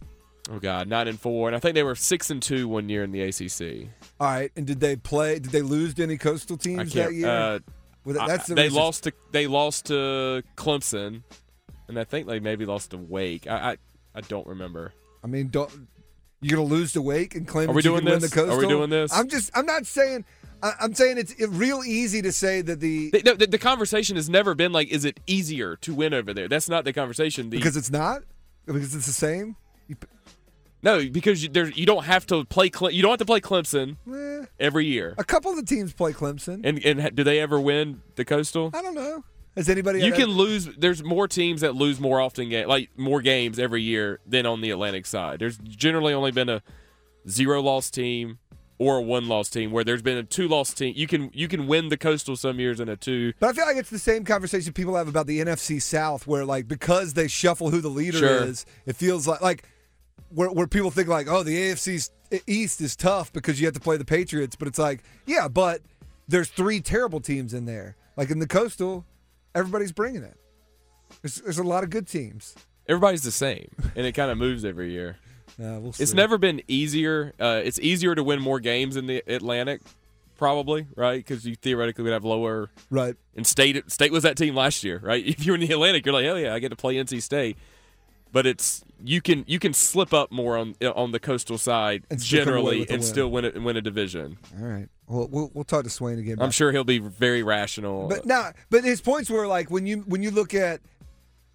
Oh 0.51 0.59
God, 0.61 0.89
nine 0.89 1.09
and 1.09 1.19
four, 1.21 1.49
and 1.49 1.57
I 1.57 1.59
think 1.59 1.75
they 1.75 1.83
were 1.83 1.95
six 1.97 2.31
and 2.31 2.41
two 2.43 2.69
one 2.69 2.89
year 2.89 3.03
in 3.03 3.11
the 3.11 3.21
ACC. 3.23 3.89
All 4.21 4.29
right. 4.29 4.51
And 4.57 4.67
did 4.67 4.79
they 4.81 4.95
play? 4.97 5.39
Did 5.41 5.51
they 5.51 5.63
lose 5.63 5.95
to 5.95 6.03
any 6.05 6.17
coastal 6.19 6.57
teams 6.57 6.93
that 6.93 7.13
year? 7.13 7.27
Uh, 7.29 7.59
Well, 8.05 8.27
that's 8.27 8.47
the 8.47 8.55
they 8.55 8.65
reason- 8.65 8.79
lost 8.79 9.05
to 9.05 9.13
they 9.33 9.47
lost 9.49 9.87
to 9.87 10.43
Clemson, 10.57 11.23
and 11.89 11.99
I 11.99 12.05
think 12.05 12.29
they 12.29 12.39
maybe 12.39 12.65
lost 12.65 12.93
to 12.93 12.97
Wake. 12.99 13.49
I 13.49 13.73
I, 13.73 13.77
I 14.15 14.21
don't 14.21 14.47
remember. 14.47 14.93
I 15.25 15.27
mean, 15.27 15.49
don't 15.49 15.71
you're 16.41 16.59
gonna 16.59 16.69
lose 16.69 16.93
to 16.93 17.03
Wake 17.03 17.35
and 17.35 17.49
claim 17.49 17.69
Are 17.69 17.73
we 17.73 17.83
doing 17.83 18.05
this? 18.05 18.31
the 18.31 18.49
Are 18.53 18.57
we 18.59 18.69
doing 18.69 18.91
this? 18.91 19.13
I'm 19.13 19.29
just. 19.29 19.51
I'm 19.57 19.67
not 19.67 19.85
saying. 19.87 20.25
I, 20.63 20.73
I'm 20.81 20.95
saying 20.95 21.19
it's 21.19 21.35
real 21.49 21.83
easy 21.85 22.23
to 22.23 22.31
say 22.33 22.63
that 22.63 22.79
the 22.79 23.11
The, 23.11 23.35
the, 23.35 23.47
the 23.49 23.59
conversation 23.59 24.15
has 24.17 24.31
never 24.31 24.55
been 24.55 24.71
like, 24.73 24.89
is 24.89 25.05
it 25.05 25.19
easier 25.27 25.77
to 25.83 25.93
win 25.93 26.15
over 26.15 26.33
there? 26.33 26.47
That's 26.49 26.69
not 26.69 26.85
the 26.85 26.93
conversation. 26.93 27.51
The, 27.51 27.57
because 27.59 27.77
it's 27.77 27.91
not 27.91 28.23
because 28.65 28.95
it's 28.95 29.07
the 29.07 29.13
same. 29.13 29.57
You, 29.89 29.97
no, 30.87 31.09
because 31.11 31.43
you, 31.43 31.49
there, 31.51 31.69
you 31.69 31.85
don't 31.85 32.05
have 32.05 32.25
to 32.27 32.45
play. 32.47 32.71
Cle- 32.71 32.93
you 32.93 33.03
don't 33.03 33.11
have 33.11 33.19
to 33.19 33.25
play 33.27 33.41
Clemson 33.41 33.97
eh, 34.11 34.47
every 34.59 34.87
year. 34.87 35.15
a 35.19 35.25
couple 35.25 35.51
of 35.51 35.57
the 35.57 35.65
teams 35.65 35.93
play 35.93 36.13
Clemson. 36.13 36.61
And 36.65 36.83
and 36.85 37.01
ha- 37.03 37.11
do 37.13 37.23
they 37.25 37.41
ever 37.41 37.59
win 37.61 38.01
the 38.15 38.25
Coastal? 38.25 38.71
I 38.73 38.81
don't 38.83 38.95
know. 38.95 39.25
Has 39.57 39.69
anybody? 39.69 40.03
You 40.05 40.13
can 40.13 40.29
lose. 40.29 40.67
There's 40.77 41.03
more 41.03 41.27
teams 41.29 41.63
that 41.63 41.75
lose 41.75 41.99
more 41.99 42.21
often, 42.21 42.49
ga- 42.51 42.67
like 42.67 42.91
more 42.97 43.21
games 43.21 43.59
every 43.59 43.83
year 43.83 44.21
than 44.27 44.47
on 44.47 44.61
the 44.61 44.71
Atlantic 44.71 45.07
side. 45.07 45.39
There's 45.41 45.59
generally 45.59 46.13
only 46.15 46.31
been 46.31 46.49
a 46.49 46.63
zero 47.29 47.61
loss 47.63 47.91
team 47.91 48.39
or 48.79 48.99
a 48.99 49.03
one 49.03 49.27
loss 49.27 49.49
team 49.49 49.71
where 49.73 49.83
there's 49.83 50.03
been 50.03 50.19
a 50.19 50.23
two 50.23 50.47
loss 50.47 50.75
team. 50.75 50.93
You 50.97 51.07
can 51.07 51.31
you 51.33 51.49
can 51.49 51.67
win 51.67 51.89
the 51.89 51.97
Coastal 51.97 52.37
some 52.37 52.61
years 52.61 52.79
and 52.81 52.91
a 52.91 52.97
two. 52.97 53.33
But 53.41 53.49
I 53.49 53.53
feel 53.55 53.65
like 53.67 53.79
it's 53.79 53.91
the 53.91 53.99
same 53.99 54.25
conversation 54.25 54.73
people 54.75 54.95
have 54.95 55.09
about 55.09 55.27
the 55.27 55.41
NFC 55.41 55.81
South, 55.81 56.27
where 56.27 56.45
like 56.45 56.69
because 56.69 57.15
they 57.15 57.27
shuffle 57.27 57.71
who 57.71 57.81
the 57.81 57.89
leader 57.89 58.19
Sure. 58.19 58.45
is, 58.45 58.67
it 58.85 58.95
feels 58.97 59.27
like 59.27 59.41
like 59.41 59.65
where 60.31 60.51
where 60.51 60.67
people 60.67 60.91
think 60.91 61.09
like, 61.09 61.29
oh, 61.29 61.43
the 61.43 61.57
AFC 61.57 62.11
East 62.47 62.81
is 62.81 62.97
tough 62.97 63.33
because 63.33 63.61
you 63.61 63.67
have 63.67 63.75
to 63.75 63.81
play 63.81 63.97
the 63.97 64.05
Patriots, 64.05 64.57
but 64.57 64.69
it's 64.69 64.79
like, 64.79 65.03
yeah, 65.27 65.49
but 65.49 65.81
there's 66.29 66.49
three 66.49 66.81
terrible 66.81 67.21
teams 67.21 67.55
in 67.55 67.65
there. 67.67 67.97
Like 68.17 68.31
in 68.31 68.39
the 68.39 68.47
Coastal, 68.47 69.05
everybody's 69.55 69.93
bringing 69.93 70.23
it. 70.23 70.37
There's, 71.23 71.37
there's 71.37 71.59
a 71.59 71.63
lot 71.65 71.85
of 71.85 71.91
good 71.91 72.09
teams. 72.09 72.55
Everybody's 72.89 73.23
the 73.23 73.31
same, 73.31 73.69
and 73.95 74.07
it 74.07 74.13
kind 74.13 74.31
of 74.31 74.39
moves 74.39 74.65
every 74.65 74.93
year. 74.93 75.17
Uh, 75.59 75.81
we'll 75.81 75.95
It's 75.99 76.13
never 76.13 76.37
been 76.37 76.61
easier. 76.69 77.33
Uh, 77.41 77.63
it's 77.65 77.79
easier 77.79 78.15
to 78.15 78.23
win 78.23 78.43
more 78.43 78.61
games 78.61 78.95
in 78.95 79.07
the 79.07 79.23
Atlantic, 79.27 79.81
probably, 80.37 80.87
right? 80.97 81.17
Because 81.17 81.47
you 81.47 81.55
theoretically 81.55 82.05
would 82.05 82.13
have 82.13 82.27
lower. 82.27 82.69
right. 82.91 83.17
And 83.35 83.47
state 83.47 83.91
state 83.91 84.13
was 84.13 84.23
that 84.25 84.37
team 84.37 84.55
last 84.55 84.85
year, 84.85 85.01
right? 85.03 85.25
If 85.27 85.47
you're 85.47 85.55
in 85.55 85.63
the 85.63 85.73
Atlantic, 85.73 86.05
you're 86.05 86.13
like, 86.13 86.27
hell 86.27 86.39
yeah, 86.39 86.53
I 86.53 86.59
get 86.59 86.69
to 86.71 86.77
play 86.77 86.97
NC 86.97 87.23
State. 87.23 87.57
But 88.33 88.45
it's 88.45 88.85
you 89.05 89.21
can 89.21 89.45
you 89.47 89.59
can 89.59 89.73
slip 89.73 90.13
up 90.15 90.31
more 90.33 90.57
on 90.57 90.75
on 90.83 91.13
the 91.13 91.21
coastal 91.21 91.59
side 91.59 92.05
And 92.11 92.21
still 92.21 92.45
come 92.45 92.55
away 92.55 92.63
generally 92.63 92.81
and 92.83 92.91
win. 92.91 93.03
still 93.03 93.31
win 93.31 93.45
it 93.45 93.55
and 93.55 93.65
win 93.65 93.77
a 93.77 93.83
division. 93.83 94.39
All 94.59 94.67
right. 94.67 94.89
Well, 95.07 95.29
we'll 95.31 95.51
we'll 95.55 95.65
talk 95.65 95.85
to 95.85 95.91
Swain 95.91 96.19
again. 96.19 96.41
I'm 96.41 96.51
sure 96.51 96.73
he'll 96.73 96.83
be 96.85 96.99
very 96.99 97.43
rational. 97.43 98.09
But 98.09 98.27
now, 98.27 98.53
but 98.71 98.83
his 98.85 99.01
points 99.01 99.31
were 99.31 99.47
like 99.47 99.71
when 99.71 99.87
you 99.87 99.99
when 100.07 100.23
you 100.23 100.31
look 100.31 100.55
at 100.55 100.81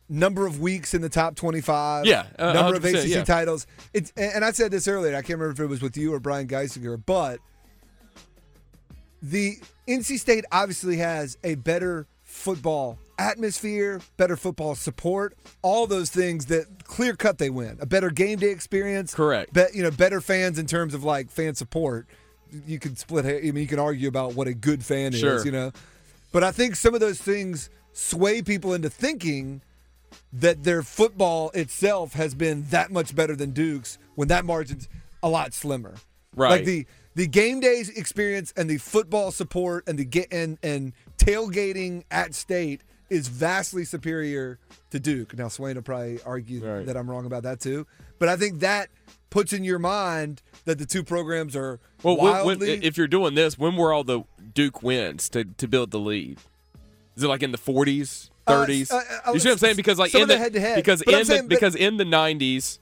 number 0.07 0.45
of 0.45 0.59
weeks 0.59 0.93
in 0.93 1.01
the 1.01 1.07
top 1.09 1.35
25, 1.35 2.05
Yeah, 2.05 2.25
uh, 2.37 2.51
number 2.53 2.75
of 2.75 2.83
100%, 2.83 2.99
ACC 2.99 3.07
yeah. 3.07 3.23
titles. 3.23 3.65
It's 3.93 4.11
and 4.15 4.31
and 4.35 4.45
I 4.45 4.51
said 4.51 4.71
this 4.71 4.87
earlier. 4.87 5.13
I 5.15 5.21
can't 5.21 5.39
remember 5.39 5.51
if 5.51 5.59
it 5.59 5.69
was 5.69 5.81
with 5.81 5.97
you 5.97 6.13
or 6.13 6.19
Brian 6.19 6.47
Geisinger, 6.47 7.01
but 7.05 7.39
the 9.21 9.57
NC 9.87 10.19
State 10.19 10.45
obviously 10.51 10.97
has 10.97 11.37
a 11.43 11.55
better 11.55 12.07
football 12.23 12.97
atmosphere, 13.21 14.01
better 14.17 14.35
football 14.35 14.75
support, 14.75 15.37
all 15.61 15.87
those 15.87 16.09
things 16.09 16.47
that 16.47 16.83
clear 16.83 17.15
cut 17.15 17.37
they 17.37 17.49
win. 17.49 17.77
A 17.79 17.85
better 17.85 18.09
game 18.09 18.39
day 18.39 18.49
experience. 18.49 19.13
Correct. 19.13 19.53
Bet 19.53 19.75
you 19.75 19.83
know 19.83 19.91
better 19.91 20.21
fans 20.21 20.57
in 20.57 20.65
terms 20.65 20.93
of 20.93 21.03
like 21.03 21.29
fan 21.29 21.55
support. 21.55 22.07
You 22.67 22.79
can 22.79 22.95
split. 22.95 23.25
I 23.25 23.39
mean, 23.51 23.57
you 23.57 23.67
can 23.67 23.79
argue 23.79 24.07
about 24.07 24.35
what 24.35 24.47
a 24.47 24.53
good 24.53 24.83
fan 24.83 25.13
is. 25.13 25.45
You 25.45 25.51
know, 25.51 25.71
but 26.31 26.43
I 26.43 26.51
think 26.51 26.75
some 26.75 26.93
of 26.93 26.99
those 26.99 27.21
things 27.21 27.69
sway 27.93 28.41
people 28.41 28.73
into 28.73 28.89
thinking 28.89 29.61
that 30.33 30.63
their 30.63 30.81
football 30.81 31.51
itself 31.51 32.13
has 32.13 32.33
been 32.33 32.65
that 32.69 32.91
much 32.91 33.15
better 33.15 33.35
than 33.35 33.51
Duke's 33.51 33.97
when 34.15 34.27
that 34.29 34.45
margin's 34.45 34.89
a 35.23 35.29
lot 35.29 35.53
slimmer. 35.53 35.95
Right. 36.35 36.51
Like 36.51 36.65
the 36.65 36.85
the 37.15 37.27
game 37.27 37.59
days 37.59 37.89
experience 37.89 38.53
and 38.55 38.69
the 38.69 38.77
football 38.77 39.31
support 39.31 39.87
and 39.87 39.99
the 39.99 40.05
get 40.05 40.31
and 40.31 40.57
and 40.63 40.93
tailgating 41.17 42.03
at 42.09 42.33
state 42.33 42.81
is 43.11 43.27
vastly 43.27 43.83
superior 43.85 44.57
to 44.89 44.99
Duke. 44.99 45.37
Now 45.37 45.49
Swain 45.49 45.75
will 45.75 45.83
probably 45.83 46.19
argue 46.25 46.65
Right. 46.65 46.85
that 46.85 46.95
I'm 46.97 47.09
wrong 47.09 47.25
about 47.25 47.43
that 47.43 47.59
too, 47.59 47.85
but 48.19 48.29
I 48.29 48.35
think 48.37 48.61
that 48.61 48.89
puts 49.29 49.53
in 49.53 49.63
your 49.63 49.79
mind 49.79 50.41
that 50.65 50.79
the 50.79 50.85
two 50.85 51.03
programs 51.03 51.55
are 51.55 51.79
well, 52.03 52.17
when- 52.17 52.59
when- 52.59 52.83
if 52.83 52.97
you're 52.97 53.07
doing 53.07 53.35
this, 53.35 53.57
when 53.59 53.75
were 53.75 53.93
all 53.93 54.03
the 54.03 54.21
Duke 54.53 54.81
wins 54.81 55.29
to 55.29 55.43
to 55.43 55.67
build 55.67 55.91
the 55.91 55.99
lead? 55.99 56.39
Is 57.17 57.23
it 57.23 57.27
like 57.27 57.43
in 57.43 57.51
the 57.51 57.57
40s, 57.57 58.29
Uh, 58.47 58.53
30s? 58.65 58.89
uh, 58.91 58.95
uh, 59.27 59.33
you 59.33 59.39
see 59.39 59.49
what 59.49 59.53
I'm 59.53 59.57
saying? 59.59 59.75
Because 59.75 59.99
like 59.99 60.15
in 60.15 60.21
the 60.21 60.27
the 60.27 60.37
head-to-head. 60.37 60.75
because 60.77 61.03
But 61.05 61.13
in 61.13 61.27
the 61.27 61.43
because 61.47 61.75
in 61.75 61.97
the 61.97 62.05
90s, 62.05 62.79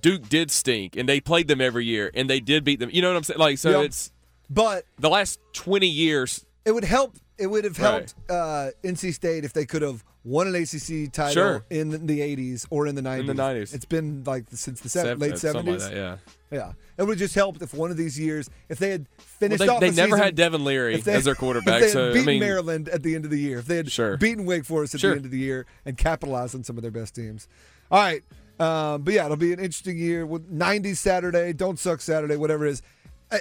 Duke 0.00 0.28
did 0.28 0.50
stink, 0.50 0.96
and 0.96 1.08
they 1.08 1.20
played 1.20 1.48
them 1.48 1.60
every 1.60 1.84
year, 1.84 2.10
and 2.14 2.28
they 2.28 2.40
did 2.40 2.64
beat 2.64 2.80
them. 2.80 2.88
You 2.90 3.02
know 3.02 3.08
what 3.10 3.16
I'm 3.18 3.24
saying? 3.24 3.38
Like 3.40 3.58
so, 3.58 3.70
Yep. 3.70 3.84
it's 3.86 4.12
but 4.50 4.84
the 4.98 5.10
last 5.10 5.38
20 5.52 5.86
years. 5.88 6.44
it 6.64 6.72
would 6.72 6.84
help. 6.84 7.16
It 7.38 7.46
would 7.46 7.64
have 7.64 7.76
helped 7.76 8.14
uh, 8.28 8.70
NC 8.82 9.14
State 9.14 9.44
if 9.44 9.52
they 9.52 9.64
could 9.64 9.82
have 9.82 10.04
won 10.24 10.48
an 10.48 10.54
ACC 10.56 11.12
title 11.12 11.32
Sure. 11.32 11.64
in 11.70 12.06
the 12.06 12.18
80s 12.20 12.66
or 12.70 12.86
in 12.88 12.94
the 12.96 13.00
90s. 13.02 13.20
In 13.20 13.26
the 13.26 13.32
90s. 13.34 13.72
It's 13.74 13.84
been 13.84 14.24
like 14.24 14.44
since 14.50 14.80
the 14.80 14.88
sev- 14.88 15.04
sev- 15.06 15.18
late 15.20 15.32
uh, 15.32 15.36
70s. 15.36 15.38
something 15.38 15.66
like 15.66 15.78
that, 15.80 15.94
yeah. 15.94 16.16
Yeah, 16.50 16.72
it 16.96 17.02
would 17.02 17.10
have 17.10 17.18
just 17.18 17.34
helped 17.34 17.62
if 17.62 17.72
one 17.74 17.90
of 17.90 17.96
these 17.96 18.18
years, 18.18 18.50
if 18.68 18.78
they 18.78 18.90
had 18.90 19.02
Well, 19.18 19.26
finished 19.26 19.58
they 19.60 19.68
off. 19.68 19.80
they 19.80 19.90
the 19.90 19.96
never 19.96 20.08
season- 20.16 20.24
had 20.24 20.34
Devin 20.34 20.64
Leary 20.64 20.94
if 20.94 21.04
they- 21.04 21.14
as 21.14 21.24
their 21.24 21.32
If 21.32 21.38
quarterback, 21.38 21.80
they 21.80 21.86
had 21.86 21.92
so 21.92 22.10
I 22.10 22.12
beaten 22.12 22.26
mean, 22.26 22.40
Maryland 22.40 22.88
at 22.88 23.02
the 23.04 23.14
end 23.14 23.24
of 23.24 23.30
the 23.30 23.38
year, 23.38 23.58
if 23.60 23.66
they 23.66 23.76
had 23.76 23.92
Sure. 23.92 24.16
beaten 24.16 24.44
Wake 24.44 24.64
Forest 24.64 24.94
at 24.94 25.00
Sure. 25.00 25.10
the 25.12 25.16
end 25.18 25.24
of 25.26 25.30
the 25.30 25.38
year 25.38 25.64
and 25.86 25.96
capitalized 25.96 26.54
on 26.56 26.64
some 26.64 26.76
of 26.76 26.82
their 26.82 26.90
best 26.90 27.14
teams. 27.14 27.46
All 27.90 28.00
right, 28.00 28.22
um, 28.58 29.02
but 29.02 29.14
yeah, 29.14 29.24
it'll 29.26 29.36
be 29.36 29.52
an 29.52 29.60
interesting 29.60 29.96
year. 29.96 30.26
With 30.26 30.50
90s 30.50 30.98
Saturday, 30.98 31.52
don't 31.52 31.78
suck 31.78 32.00
Saturday, 32.00 32.36
whatever 32.36 32.66
it 32.66 32.70
is. 32.72 32.82
I, 33.30 33.40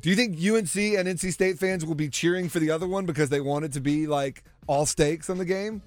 do 0.00 0.10
you 0.10 0.16
think 0.16 0.36
UNC 0.36 0.76
and 0.98 1.08
NC 1.08 1.32
State 1.32 1.58
fans 1.58 1.84
will 1.84 1.94
be 1.94 2.08
cheering 2.08 2.48
for 2.48 2.58
the 2.58 2.70
other 2.70 2.86
one 2.86 3.06
because 3.06 3.28
they 3.28 3.40
want 3.40 3.64
it 3.64 3.72
to 3.72 3.80
be 3.80 4.06
like 4.06 4.42
all 4.66 4.86
stakes 4.86 5.30
on 5.30 5.38
the 5.38 5.44
game? 5.44 5.82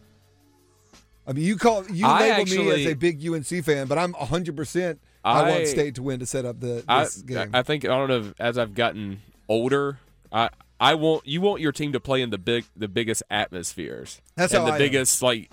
I 1.28 1.34
mean, 1.34 1.44
you 1.44 1.58
call 1.58 1.86
you 1.88 2.06
I 2.06 2.20
label 2.20 2.36
me 2.36 2.42
actually- 2.42 2.86
as 2.86 2.92
a 2.92 2.96
big 2.96 3.26
UNC 3.28 3.64
fan, 3.64 3.88
but 3.88 3.98
I'm 3.98 4.14
100. 4.14 4.56
percent 4.56 5.00
I, 5.24 5.50
want 5.50 5.68
State 5.68 5.96
to 5.96 6.04
win 6.04 6.20
to 6.20 6.26
set 6.26 6.46
up 6.46 6.60
the 6.60 6.84
I, 6.88 7.08
game. 7.26 7.50
I 7.54 7.64
think 7.64 7.84
I 7.84 7.88
don't 7.88 8.08
know. 8.08 8.34
As 8.40 8.58
I've 8.58 8.76
gotten 8.76 9.22
older, 9.50 9.98
I 10.32 10.50
I 10.80 10.94
want 10.96 11.26
you 11.26 11.42
want 11.42 11.62
your 11.62 11.72
team 11.72 11.94
to 11.94 12.00
play 12.00 12.22
in 12.22 12.30
the 12.30 12.38
big 12.38 12.66
the 12.76 12.88
biggest 12.88 13.24
atmospheres. 13.32 14.22
That's 14.36 14.54
and 14.54 14.62
how 14.62 14.66
the 14.68 14.72
I 14.74 14.76
am. 14.76 14.80
biggest 14.82 15.22
like 15.24 15.52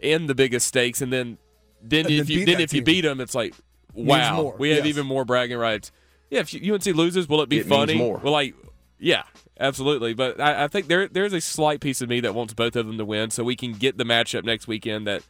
in 0.00 0.26
the 0.26 0.34
biggest 0.34 0.66
stakes, 0.68 1.02
and 1.02 1.12
then 1.12 1.36
then 1.82 2.06
And 2.06 2.14
if 2.14 2.26
then 2.28 2.38
you 2.38 2.46
then 2.46 2.60
if 2.60 2.72
you 2.72 2.82
beat 2.82 3.02
them, 3.02 3.20
it's 3.20 3.34
like 3.34 3.54
wow, 3.92 4.54
we 4.58 4.70
have 4.70 4.78
yes. 4.78 4.86
even 4.86 5.06
more 5.06 5.24
bragging 5.24 5.58
rights. 5.58 5.92
Yeah, 6.30 6.40
if 6.40 6.54
UNC 6.54 6.86
loses, 6.96 7.28
will 7.28 7.40
it 7.42 7.48
be 7.48 7.58
It 7.58 7.66
means 7.66 7.78
funny? 7.78 7.94
more. 7.96 8.18
Well, 8.18 8.32
like 8.32 8.54
yeah. 8.98 9.22
Absolutely, 9.60 10.14
but 10.14 10.40
I, 10.40 10.64
I 10.64 10.68
think 10.68 10.86
there 10.86 11.08
there's 11.08 11.32
a 11.32 11.40
slight 11.40 11.80
piece 11.80 12.00
of 12.00 12.08
me 12.08 12.20
that 12.20 12.32
wants 12.34 12.54
both 12.54 12.76
of 12.76 12.86
them 12.86 12.96
to 12.98 13.04
win, 13.04 13.30
so 13.30 13.42
we 13.42 13.56
can 13.56 13.72
get 13.72 13.98
the 13.98 14.04
matchup 14.04 14.44
next 14.44 14.68
weekend 14.68 15.06
that 15.08 15.22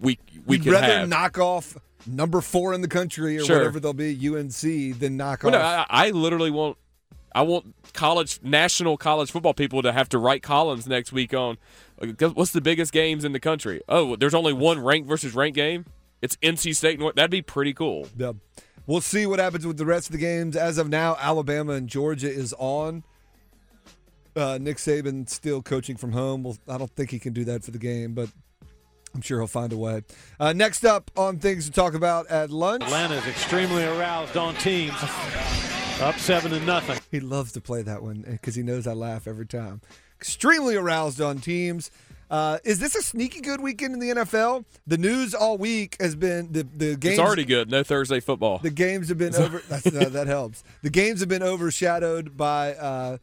we 0.00 0.18
we 0.44 0.56
You'd 0.56 0.64
can 0.64 0.72
rather 0.72 0.86
have. 0.86 1.08
knock 1.08 1.38
off 1.38 1.76
number 2.06 2.40
four 2.42 2.74
in 2.74 2.82
the 2.82 2.88
country 2.88 3.38
or 3.38 3.44
Sure. 3.44 3.56
whatever 3.58 3.80
they'll 3.80 3.92
be 3.94 4.14
UNC 4.28 4.98
than 4.98 5.16
knock 5.16 5.42
Well, 5.44 5.52
no, 5.52 5.60
off. 5.60 5.86
I, 5.88 6.08
I 6.08 6.10
literally 6.10 6.50
want 6.50 6.76
I 7.34 7.40
want 7.42 7.74
college 7.94 8.38
national 8.42 8.96
college 8.98 9.30
football 9.30 9.54
people 9.54 9.80
to 9.82 9.92
have 9.92 10.08
to 10.10 10.18
write 10.18 10.42
columns 10.42 10.86
next 10.86 11.10
week 11.12 11.32
on 11.32 11.56
uh, 12.02 12.28
what's 12.30 12.52
the 12.52 12.60
biggest 12.60 12.92
games 12.92 13.24
in 13.24 13.32
the 13.32 13.40
country. 13.40 13.80
Oh, 13.88 14.14
there's 14.16 14.34
only 14.34 14.52
one 14.52 14.78
ranked 14.80 15.08
versus 15.08 15.34
ranked 15.34 15.56
game. 15.56 15.86
It's 16.20 16.36
NC 16.42 16.74
State. 16.76 16.94
and 16.96 17.04
what- 17.04 17.16
That'd 17.16 17.30
be 17.30 17.40
pretty 17.42 17.72
cool. 17.72 18.08
Yeah. 18.16 18.32
We'll 18.88 19.02
see 19.02 19.26
what 19.26 19.38
happens 19.38 19.66
with 19.66 19.76
the 19.76 19.84
rest 19.84 20.06
of 20.06 20.12
the 20.12 20.18
games. 20.18 20.56
As 20.56 20.78
of 20.78 20.88
now, 20.88 21.14
Alabama 21.20 21.74
and 21.74 21.90
Georgia 21.90 22.30
is 22.30 22.54
on. 22.58 23.04
Uh, 24.34 24.56
Nick 24.58 24.78
Saban 24.78 25.28
still 25.28 25.60
coaching 25.60 25.98
from 25.98 26.12
home. 26.12 26.42
Well, 26.42 26.56
I 26.66 26.78
don't 26.78 26.90
think 26.92 27.10
he 27.10 27.18
can 27.18 27.34
do 27.34 27.44
that 27.44 27.62
for 27.62 27.70
the 27.70 27.78
game, 27.78 28.14
but 28.14 28.30
I'm 29.14 29.20
sure 29.20 29.40
he'll 29.40 29.46
find 29.46 29.74
a 29.74 29.76
way. 29.76 30.04
Uh, 30.40 30.54
next 30.54 30.86
up 30.86 31.10
on 31.18 31.38
things 31.38 31.66
to 31.66 31.70
talk 31.70 31.92
about 31.92 32.28
at 32.28 32.50
lunch. 32.50 32.82
Atlanta's 32.82 33.26
extremely 33.26 33.84
aroused 33.84 34.38
on 34.38 34.54
teams. 34.54 34.96
Up 36.00 36.18
seven 36.18 36.52
to 36.52 36.60
nothing. 36.60 36.98
He 37.10 37.20
loves 37.20 37.52
to 37.52 37.60
play 37.60 37.82
that 37.82 38.02
one 38.02 38.24
because 38.26 38.54
he 38.54 38.62
knows 38.62 38.86
I 38.86 38.94
laugh 38.94 39.28
every 39.28 39.46
time. 39.46 39.82
Extremely 40.18 40.76
aroused 40.76 41.20
on 41.20 41.40
teams. 41.40 41.90
Uh, 42.30 42.58
is 42.64 42.78
this 42.78 42.94
a 42.94 43.02
sneaky 43.02 43.40
good 43.40 43.60
weekend 43.60 43.94
in 43.94 44.00
the 44.00 44.10
NFL? 44.10 44.64
The 44.86 44.98
news 44.98 45.34
all 45.34 45.56
week 45.56 45.96
has 46.00 46.14
been 46.14 46.52
the 46.52 46.62
the 46.76 46.96
games. 46.96 47.14
It's 47.14 47.18
already 47.18 47.44
good. 47.44 47.70
No 47.70 47.82
Thursday 47.82 48.20
football. 48.20 48.58
The 48.58 48.70
games 48.70 49.08
have 49.08 49.18
been 49.18 49.34
over. 49.34 49.62
That's, 49.68 49.86
uh, 49.86 50.08
that 50.10 50.26
helps. 50.26 50.62
The 50.82 50.90
games 50.90 51.20
have 51.20 51.28
been 51.28 51.42
overshadowed 51.42 52.36
by 52.36 52.74
uh, 52.74 53.18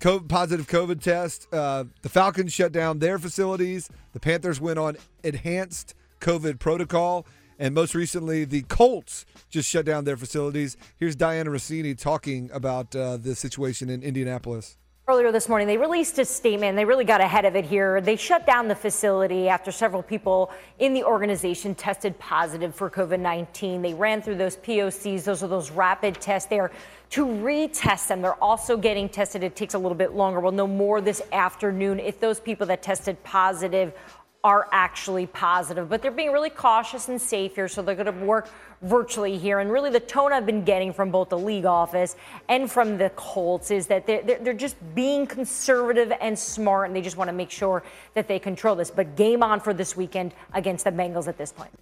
co- 0.00 0.20
positive 0.20 0.66
COVID 0.66 1.02
test. 1.02 1.52
Uh, 1.52 1.84
the 2.02 2.08
Falcons 2.08 2.52
shut 2.52 2.72
down 2.72 2.98
their 2.98 3.18
facilities. 3.18 3.90
The 4.12 4.20
Panthers 4.20 4.60
went 4.60 4.78
on 4.78 4.96
enhanced 5.22 5.94
COVID 6.20 6.58
protocol, 6.58 7.26
and 7.58 7.74
most 7.74 7.94
recently, 7.94 8.44
the 8.46 8.62
Colts 8.62 9.26
just 9.50 9.68
shut 9.68 9.84
down 9.84 10.04
their 10.04 10.16
facilities. 10.16 10.78
Here's 10.96 11.14
Dianna 11.14 11.48
Russini 11.48 11.96
talking 11.96 12.50
about 12.54 12.96
uh, 12.96 13.18
the 13.18 13.34
situation 13.34 13.90
in 13.90 14.02
Indianapolis. 14.02 14.78
Earlier 15.08 15.32
this 15.32 15.48
morning, 15.48 15.66
they 15.66 15.76
released 15.76 16.18
a 16.20 16.24
statement. 16.24 16.76
They 16.76 16.84
really 16.84 17.04
got 17.04 17.20
ahead 17.20 17.44
of 17.44 17.56
it 17.56 17.64
here. 17.64 18.00
They 18.00 18.14
shut 18.14 18.46
down 18.46 18.68
the 18.68 18.76
facility 18.76 19.48
after 19.48 19.72
several 19.72 20.04
people 20.04 20.52
in 20.78 20.94
the 20.94 21.02
organization 21.02 21.74
tested 21.74 22.16
positive 22.20 22.74
for 22.74 22.88
COVID 22.88 23.18
19. 23.18 23.82
They 23.82 23.94
ran 23.94 24.22
through 24.22 24.36
those 24.36 24.56
POCs, 24.58 25.24
those 25.24 25.42
are 25.42 25.48
those 25.48 25.70
rapid 25.72 26.20
tests 26.20 26.48
there 26.48 26.70
to 27.10 27.26
retest 27.26 28.06
them. 28.06 28.22
They're 28.22 28.34
also 28.34 28.76
getting 28.76 29.08
tested. 29.08 29.42
It 29.42 29.56
takes 29.56 29.74
a 29.74 29.78
little 29.78 29.96
bit 29.96 30.12
longer. 30.12 30.38
We'll 30.38 30.52
know 30.52 30.68
more 30.68 31.00
this 31.00 31.22
afternoon 31.32 31.98
if 31.98 32.20
those 32.20 32.38
people 32.38 32.66
that 32.68 32.82
tested 32.82 33.20
positive 33.24 33.92
are 34.42 34.68
actually 34.72 35.26
positive. 35.26 35.88
But 35.88 36.02
they're 36.02 36.10
being 36.10 36.32
really 36.32 36.50
cautious 36.50 37.08
and 37.08 37.20
safe 37.20 37.54
here, 37.54 37.68
so 37.68 37.82
they're 37.82 37.94
going 37.94 38.06
to 38.06 38.24
work 38.24 38.48
virtually 38.82 39.36
here. 39.36 39.58
And 39.58 39.70
really, 39.70 39.90
the 39.90 40.00
tone 40.00 40.32
I've 40.32 40.46
been 40.46 40.64
getting 40.64 40.92
from 40.92 41.10
both 41.10 41.28
the 41.28 41.38
league 41.38 41.66
office 41.66 42.16
and 42.48 42.70
from 42.70 42.96
the 42.96 43.10
Colts 43.10 43.70
is 43.70 43.86
that 43.88 44.06
they're, 44.06 44.22
they're, 44.22 44.54
just 44.54 44.76
being 44.94 45.26
conservative 45.26 46.12
and 46.20 46.38
smart, 46.38 46.86
and 46.86 46.96
they 46.96 47.02
just 47.02 47.16
want 47.16 47.28
to 47.28 47.32
make 47.32 47.50
sure 47.50 47.82
that 48.14 48.28
they 48.28 48.38
control 48.38 48.74
this. 48.74 48.90
But 48.90 49.16
game 49.16 49.42
on 49.42 49.60
for 49.60 49.74
this 49.74 49.96
weekend 49.96 50.34
against 50.54 50.84
the 50.84 50.90
Bengals 50.90 51.28
at 51.28 51.36
this 51.36 51.52
point. 51.52 51.72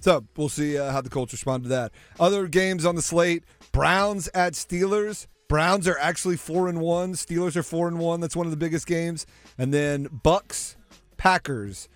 So 0.00 0.24
we'll 0.36 0.48
see 0.48 0.78
uh, 0.78 0.92
how 0.92 1.00
the 1.00 1.10
Colts 1.10 1.32
respond 1.32 1.64
to 1.64 1.68
that. 1.70 1.92
Other 2.20 2.46
games 2.46 2.84
on 2.84 2.94
the 2.94 3.02
slate: 3.02 3.42
Browns 3.72 4.28
at 4.34 4.52
Steelers. 4.52 5.26
Browns 5.48 5.86
are 5.86 5.98
actually 5.98 6.36
four 6.36 6.68
and 6.68 6.80
one. 6.80 7.12
Steelers 7.12 7.56
are 7.56 7.62
four 7.62 7.86
and 7.86 7.98
one. 7.98 8.20
That's 8.20 8.34
one 8.34 8.46
of 8.46 8.50
the 8.50 8.56
biggest 8.56 8.86
games. 8.86 9.26
And 9.56 9.72
then 9.72 10.08
Bucks, 10.10 10.76
Packers. 11.16 11.88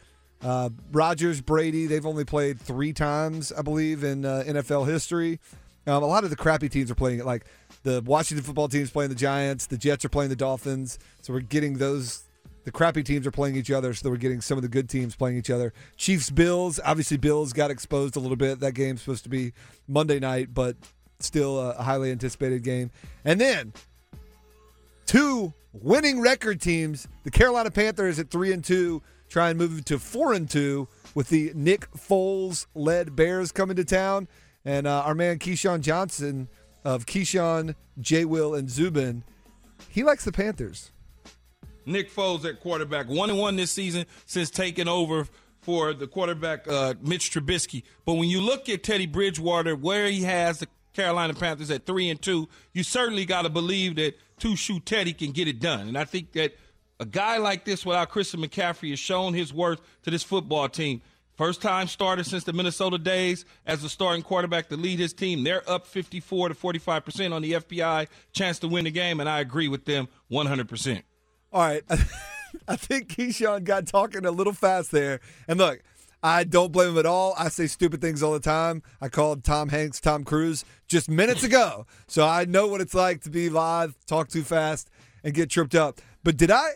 Uh, 0.42 0.70
Rodgers, 0.92 1.40
Brady. 1.40 1.86
They've 1.86 2.06
only 2.06 2.24
played 2.24 2.60
three 2.60 2.92
times, 2.92 3.52
I 3.52 3.62
believe, 3.62 4.04
in 4.04 4.24
uh, 4.24 4.44
NFL 4.46 4.88
history. 4.88 5.40
Um, 5.86 6.02
a 6.02 6.06
lot 6.06 6.24
of 6.24 6.30
the 6.30 6.36
crappy 6.36 6.68
teams 6.68 6.90
are 6.90 6.94
playing 6.94 7.20
it. 7.20 7.26
Like 7.26 7.44
the 7.82 8.02
Washington 8.04 8.44
football 8.44 8.68
team's 8.68 8.90
playing 8.90 9.10
the 9.10 9.16
Giants. 9.16 9.66
The 9.66 9.78
Jets 9.78 10.04
are 10.04 10.08
playing 10.08 10.30
the 10.30 10.36
Dolphins. 10.36 10.98
So 11.22 11.32
we're 11.32 11.40
getting 11.40 11.78
those 11.78 12.24
the 12.64 12.70
crappy 12.70 13.02
teams 13.02 13.26
are 13.26 13.30
playing 13.30 13.56
each 13.56 13.70
other, 13.70 13.94
so 13.94 14.10
we're 14.10 14.16
getting 14.16 14.40
some 14.40 14.58
of 14.58 14.62
the 14.62 14.68
good 14.68 14.88
teams 14.88 15.16
playing 15.16 15.36
each 15.36 15.50
other. 15.50 15.72
Chiefs, 15.96 16.30
Bills. 16.30 16.78
Obviously, 16.84 17.16
Bills 17.16 17.52
got 17.52 17.70
exposed 17.70 18.16
a 18.16 18.20
little 18.20 18.36
bit. 18.36 18.60
That 18.60 18.72
game's 18.72 19.00
supposed 19.00 19.24
to 19.24 19.30
be 19.30 19.52
Monday 19.88 20.18
night, 20.18 20.52
but 20.52 20.76
still 21.20 21.58
a, 21.58 21.70
a 21.72 21.82
highly 21.82 22.10
anticipated 22.10 22.62
game. 22.62 22.90
And 23.24 23.40
then 23.40 23.72
two 25.06 25.54
winning 25.72 26.20
record 26.20 26.60
teams: 26.60 27.08
the 27.24 27.30
Carolina 27.30 27.70
Panthers 27.70 28.18
at 28.18 28.30
three 28.30 28.52
and 28.52 28.62
two, 28.62 29.02
try 29.30 29.48
and 29.48 29.58
move 29.58 29.82
to 29.86 29.98
four 29.98 30.34
and 30.34 30.50
two 30.50 30.88
with 31.14 31.30
the 31.30 31.52
Nick 31.54 31.90
Foles 31.92 32.66
led 32.74 33.16
Bears 33.16 33.52
coming 33.52 33.76
to 33.76 33.84
town, 33.84 34.28
and 34.64 34.86
uh, 34.86 35.02
our 35.06 35.14
man 35.14 35.38
Keyshawn 35.38 35.80
Johnson 35.80 36.48
of 36.84 37.06
Keyshawn, 37.06 37.74
J. 37.98 38.26
Will, 38.26 38.54
and 38.54 38.68
Zubin, 38.68 39.24
he 39.88 40.02
likes 40.02 40.24
the 40.24 40.32
Panthers. 40.32 40.90
Nick 41.86 42.12
Foles 42.12 42.44
at 42.44 42.60
quarterback, 42.60 43.08
one 43.08 43.30
and 43.30 43.38
one 43.38 43.56
this 43.56 43.70
season 43.70 44.04
since 44.26 44.50
taking 44.50 44.88
over 44.88 45.26
for 45.62 45.94
the 45.94 46.06
quarterback 46.06 46.66
uh, 46.68 46.94
Mitch 47.00 47.30
Trubisky. 47.30 47.84
But 48.04 48.14
when 48.14 48.28
you 48.28 48.40
look 48.40 48.68
at 48.68 48.82
Teddy 48.82 49.06
Bridgewater, 49.06 49.76
where 49.76 50.06
he 50.06 50.22
has 50.22 50.58
the 50.58 50.68
Carolina 50.92 51.34
Panthers 51.34 51.70
at 51.70 51.86
three 51.86 52.10
and 52.10 52.20
two, 52.20 52.48
you 52.72 52.82
certainly 52.82 53.24
got 53.24 53.42
to 53.42 53.48
believe 53.50 53.96
that 53.96 54.14
two 54.38 54.56
shoe 54.56 54.80
Teddy 54.80 55.12
can 55.12 55.32
get 55.32 55.48
it 55.48 55.60
done. 55.60 55.88
And 55.88 55.96
I 55.96 56.04
think 56.04 56.32
that 56.32 56.54
a 57.00 57.06
guy 57.06 57.38
like 57.38 57.64
this, 57.64 57.84
without 57.84 58.10
Christian 58.10 58.40
McCaffrey, 58.40 58.90
has 58.90 58.98
shown 58.98 59.32
his 59.32 59.52
worth 59.52 59.80
to 60.02 60.10
this 60.10 60.22
football 60.22 60.68
team. 60.68 61.00
First 61.34 61.62
time 61.62 61.88
starter 61.88 62.22
since 62.22 62.44
the 62.44 62.52
Minnesota 62.52 62.98
days 62.98 63.46
as 63.64 63.80
the 63.80 63.88
starting 63.88 64.22
quarterback 64.22 64.68
to 64.68 64.76
lead 64.76 64.98
his 64.98 65.14
team. 65.14 65.42
They're 65.42 65.68
up 65.68 65.86
54 65.86 66.50
to 66.50 66.54
45 66.54 67.02
percent 67.02 67.32
on 67.32 67.40
the 67.40 67.52
FPI 67.52 68.08
chance 68.32 68.58
to 68.58 68.68
win 68.68 68.84
the 68.84 68.90
game, 68.90 69.20
and 69.20 69.28
I 69.28 69.40
agree 69.40 69.66
with 69.66 69.86
them 69.86 70.08
100 70.28 70.68
percent. 70.68 71.04
All 71.50 71.62
right. 71.62 71.82
I 72.68 72.76
think 72.76 73.08
Keyshawn 73.08 73.64
got 73.64 73.86
talking 73.86 74.26
a 74.26 74.30
little 74.30 74.52
fast 74.52 74.90
there. 74.90 75.20
And 75.48 75.58
look, 75.58 75.80
I 76.22 76.44
don't 76.44 76.72
blame 76.72 76.90
him 76.90 76.98
at 76.98 77.06
all. 77.06 77.34
I 77.38 77.48
say 77.48 77.66
stupid 77.66 78.02
things 78.02 78.22
all 78.22 78.32
the 78.32 78.40
time. 78.40 78.82
I 79.00 79.08
called 79.08 79.42
Tom 79.42 79.70
Hanks 79.70 80.00
Tom 80.00 80.24
Cruise 80.24 80.66
just 80.86 81.08
minutes 81.08 81.42
ago. 81.42 81.86
So 82.06 82.26
I 82.26 82.44
know 82.44 82.66
what 82.66 82.82
it's 82.82 82.94
like 82.94 83.22
to 83.22 83.30
be 83.30 83.48
live, 83.48 83.96
talk 84.06 84.28
too 84.28 84.42
fast, 84.42 84.90
and 85.24 85.32
get 85.32 85.48
tripped 85.48 85.74
up. 85.74 86.02
But 86.22 86.36
did 86.36 86.50
I 86.50 86.72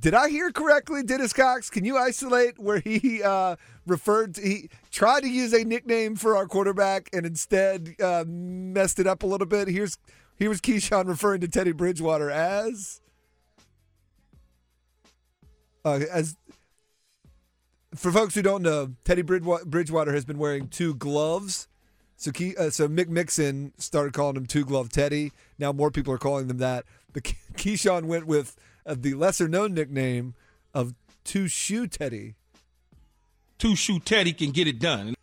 did 0.00 0.14
I 0.14 0.28
hear 0.28 0.50
correctly, 0.50 1.02
Dennis 1.02 1.32
Cox? 1.32 1.70
Can 1.70 1.84
you 1.84 1.96
isolate 1.96 2.58
where 2.58 2.80
he 2.80 3.22
uh, 3.22 3.56
referred 3.86 4.34
to 4.36 4.42
he 4.42 4.68
tried 4.90 5.22
to 5.22 5.28
use 5.28 5.52
a 5.52 5.64
nickname 5.64 6.16
for 6.16 6.36
our 6.36 6.46
quarterback 6.46 7.08
and 7.12 7.24
instead 7.24 7.94
uh, 8.02 8.24
messed 8.26 8.98
it 8.98 9.06
up 9.06 9.22
a 9.22 9.26
little 9.26 9.46
bit? 9.46 9.68
Here's 9.68 9.98
here 10.36 10.48
was 10.48 10.60
Keyshawn 10.60 11.06
referring 11.06 11.40
to 11.42 11.48
Teddy 11.48 11.72
Bridgewater 11.72 12.30
as 12.30 13.00
uh, 15.84 16.00
as 16.10 16.36
for 17.94 18.10
folks 18.10 18.34
who 18.34 18.42
don't 18.42 18.62
know, 18.62 18.94
Teddy 19.04 19.22
Bridgewater 19.22 20.12
has 20.12 20.24
been 20.24 20.38
wearing 20.38 20.68
two 20.68 20.94
gloves. 20.94 21.68
So, 22.16 22.32
Key, 22.32 22.56
uh, 22.56 22.70
so 22.70 22.88
Mick 22.88 23.08
Mixon 23.08 23.72
started 23.76 24.12
calling 24.12 24.36
him 24.36 24.46
Two 24.46 24.64
Glove 24.64 24.88
Teddy. 24.88 25.32
Now 25.58 25.72
more 25.72 25.90
people 25.90 26.12
are 26.12 26.18
calling 26.18 26.48
them 26.48 26.58
that. 26.58 26.84
But 27.12 27.24
Keyshawn 27.56 28.04
went 28.04 28.26
with 28.26 28.56
uh, 28.86 28.94
the 28.98 29.14
lesser 29.14 29.48
known 29.48 29.74
nickname 29.74 30.34
of 30.72 30.94
Two 31.24 31.48
Shoe 31.48 31.86
Teddy. 31.86 32.34
Two 33.58 33.76
Shoe 33.76 34.00
Teddy 34.00 34.32
can 34.32 34.50
get 34.50 34.66
it 34.66 34.78
done. 34.78 35.14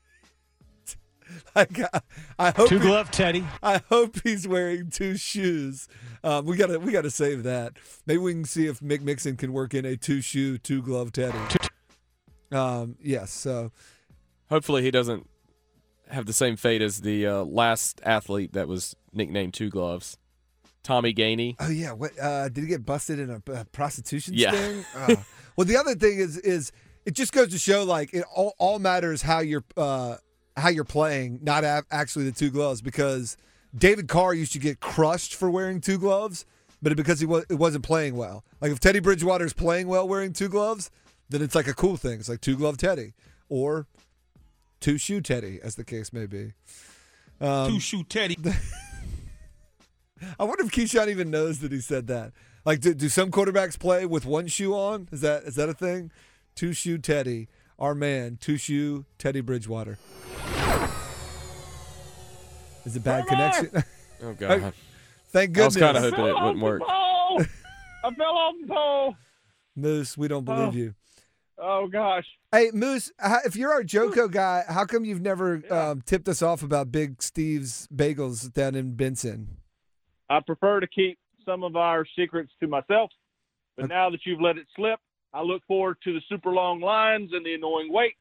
I, 1.55 1.65
got, 1.65 2.03
I 2.39 2.51
hope 2.51 2.69
two 2.69 2.79
glove 2.79 3.11
Teddy. 3.11 3.45
I 3.61 3.81
hope 3.89 4.21
he's 4.23 4.47
wearing 4.47 4.89
two 4.89 5.17
shoes. 5.17 5.87
Um, 6.23 6.45
we 6.45 6.55
gotta 6.55 6.79
we 6.79 6.91
gotta 6.91 7.11
save 7.11 7.43
that. 7.43 7.73
Maybe 8.05 8.19
we 8.19 8.33
can 8.33 8.45
see 8.45 8.67
if 8.67 8.79
Mick 8.79 9.01
Mixon 9.01 9.37
can 9.37 9.51
work 9.53 9.73
in 9.73 9.85
a 9.85 9.97
two 9.97 10.21
shoe, 10.21 10.57
two 10.57 10.81
glove 10.81 11.11
Teddy. 11.11 11.37
Um, 12.51 12.95
yes. 13.01 13.31
So 13.31 13.71
hopefully 14.49 14.83
he 14.83 14.91
doesn't 14.91 15.27
have 16.09 16.25
the 16.25 16.33
same 16.33 16.55
fate 16.55 16.81
as 16.81 17.01
the 17.01 17.25
uh, 17.25 17.43
last 17.43 18.01
athlete 18.03 18.53
that 18.53 18.67
was 18.67 18.95
nicknamed 19.13 19.53
Two 19.53 19.69
Gloves, 19.69 20.17
Tommy 20.83 21.13
Gainey. 21.13 21.55
Oh 21.59 21.69
yeah. 21.69 21.91
What 21.91 22.17
uh, 22.19 22.49
did 22.49 22.61
he 22.61 22.67
get 22.67 22.85
busted 22.85 23.19
in 23.19 23.29
a, 23.29 23.41
a 23.51 23.65
prostitution 23.65 24.33
yeah. 24.35 24.51
sting? 24.51 24.85
Uh, 24.95 25.15
well, 25.55 25.65
the 25.65 25.77
other 25.77 25.95
thing 25.95 26.17
is 26.17 26.37
is 26.37 26.71
it 27.05 27.11
just 27.11 27.33
goes 27.33 27.49
to 27.49 27.57
show 27.57 27.83
like 27.83 28.13
it 28.13 28.23
all, 28.33 28.55
all 28.57 28.79
matters 28.79 29.21
how 29.21 29.39
you're 29.39 29.63
uh, 29.77 30.17
how 30.57 30.69
you're 30.69 30.83
playing, 30.83 31.39
not 31.41 31.63
actually 31.91 32.25
the 32.25 32.31
two 32.31 32.49
gloves, 32.49 32.81
because 32.81 33.37
David 33.75 34.07
Carr 34.07 34.33
used 34.33 34.53
to 34.53 34.59
get 34.59 34.79
crushed 34.79 35.35
for 35.35 35.49
wearing 35.49 35.81
two 35.81 35.97
gloves, 35.97 36.45
but 36.81 36.95
because 36.95 37.19
he 37.19 37.25
was, 37.25 37.45
it 37.49 37.55
wasn't 37.55 37.83
playing 37.83 38.15
well. 38.15 38.43
Like 38.59 38.71
if 38.71 38.79
Teddy 38.79 38.99
Bridgewater 38.99 39.45
is 39.45 39.53
playing 39.53 39.87
well 39.87 40.07
wearing 40.07 40.33
two 40.33 40.49
gloves, 40.49 40.91
then 41.29 41.41
it's 41.41 41.55
like 41.55 41.67
a 41.67 41.73
cool 41.73 41.97
thing. 41.97 42.19
It's 42.19 42.29
like 42.29 42.41
two 42.41 42.57
glove 42.57 42.77
Teddy 42.77 43.13
or 43.49 43.87
two 44.79 44.97
shoe 44.97 45.21
Teddy, 45.21 45.59
as 45.63 45.75
the 45.75 45.83
case 45.83 46.11
may 46.11 46.25
be. 46.25 46.53
Um, 47.39 47.71
two 47.71 47.79
shoe 47.79 48.03
Teddy. 48.03 48.37
I 50.39 50.43
wonder 50.43 50.63
if 50.63 50.71
Keyshawn 50.71 51.07
even 51.09 51.29
knows 51.31 51.59
that 51.59 51.71
he 51.71 51.79
said 51.79 52.07
that. 52.07 52.31
Like, 52.65 52.79
do, 52.81 52.93
do 52.93 53.09
some 53.09 53.31
quarterbacks 53.31 53.77
play 53.79 54.05
with 54.05 54.25
one 54.25 54.47
shoe 54.47 54.73
on? 54.75 55.07
Is 55.11 55.21
that 55.21 55.43
is 55.43 55.55
that 55.55 55.69
a 55.69 55.73
thing? 55.73 56.11
Two 56.55 56.73
shoe 56.73 56.97
Teddy, 56.97 57.47
our 57.79 57.95
man, 57.95 58.37
two 58.39 58.57
shoe 58.57 59.05
Teddy 59.17 59.41
Bridgewater. 59.41 59.97
Is 62.85 62.95
it 62.95 63.03
bad 63.03 63.27
connection? 63.27 63.83
Oh 64.23 64.33
god. 64.39 64.73
Thank 65.29 65.53
goodness. 65.53 65.77
I 65.77 65.91
was 65.91 65.93
kind 65.93 65.97
of 65.97 66.03
hoping 66.03 66.25
it 66.25 66.33
wouldn't 66.43 66.61
work. 66.61 66.81
I 66.87 68.13
fell 68.15 68.25
off 68.35 68.55
the 68.61 68.67
pole. 68.67 69.15
Moose, 69.75 70.17
we 70.17 70.27
don't 70.27 70.43
believe 70.43 70.69
Oh. 70.73 70.77
you. 70.77 70.95
Oh 71.63 71.87
gosh. 71.87 72.25
Hey 72.51 72.71
Moose, 72.73 73.11
if 73.45 73.55
you're 73.55 73.71
our 73.71 73.83
JoCo 73.83 74.29
guy, 74.31 74.63
how 74.67 74.85
come 74.85 75.05
you've 75.05 75.21
never 75.21 75.61
Yeah. 75.63 75.89
um, 75.91 76.01
tipped 76.01 76.27
us 76.27 76.41
off 76.41 76.63
about 76.63 76.91
Big 76.91 77.21
Steve's 77.21 77.87
Bagels 77.95 78.51
down 78.51 78.73
in 78.75 78.95
Benson? 78.95 79.57
I 80.31 80.39
prefer 80.39 80.79
to 80.79 80.87
keep 80.87 81.19
some 81.45 81.63
of 81.63 81.75
our 81.75 82.05
secrets 82.17 82.51
to 82.61 82.67
myself, 82.67 83.09
but 83.77 83.89
now 83.89 84.09
that 84.09 84.21
you've 84.25 84.39
let 84.41 84.57
it 84.57 84.65
slip, 84.75 84.99
I 85.33 85.41
look 85.41 85.61
forward 85.67 85.97
to 86.03 86.13
the 86.13 86.21
super 86.29 86.51
long 86.51 86.79
lines 86.81 87.31
and 87.33 87.45
the 87.45 87.53
annoying 87.53 87.91
wait. 87.91 88.13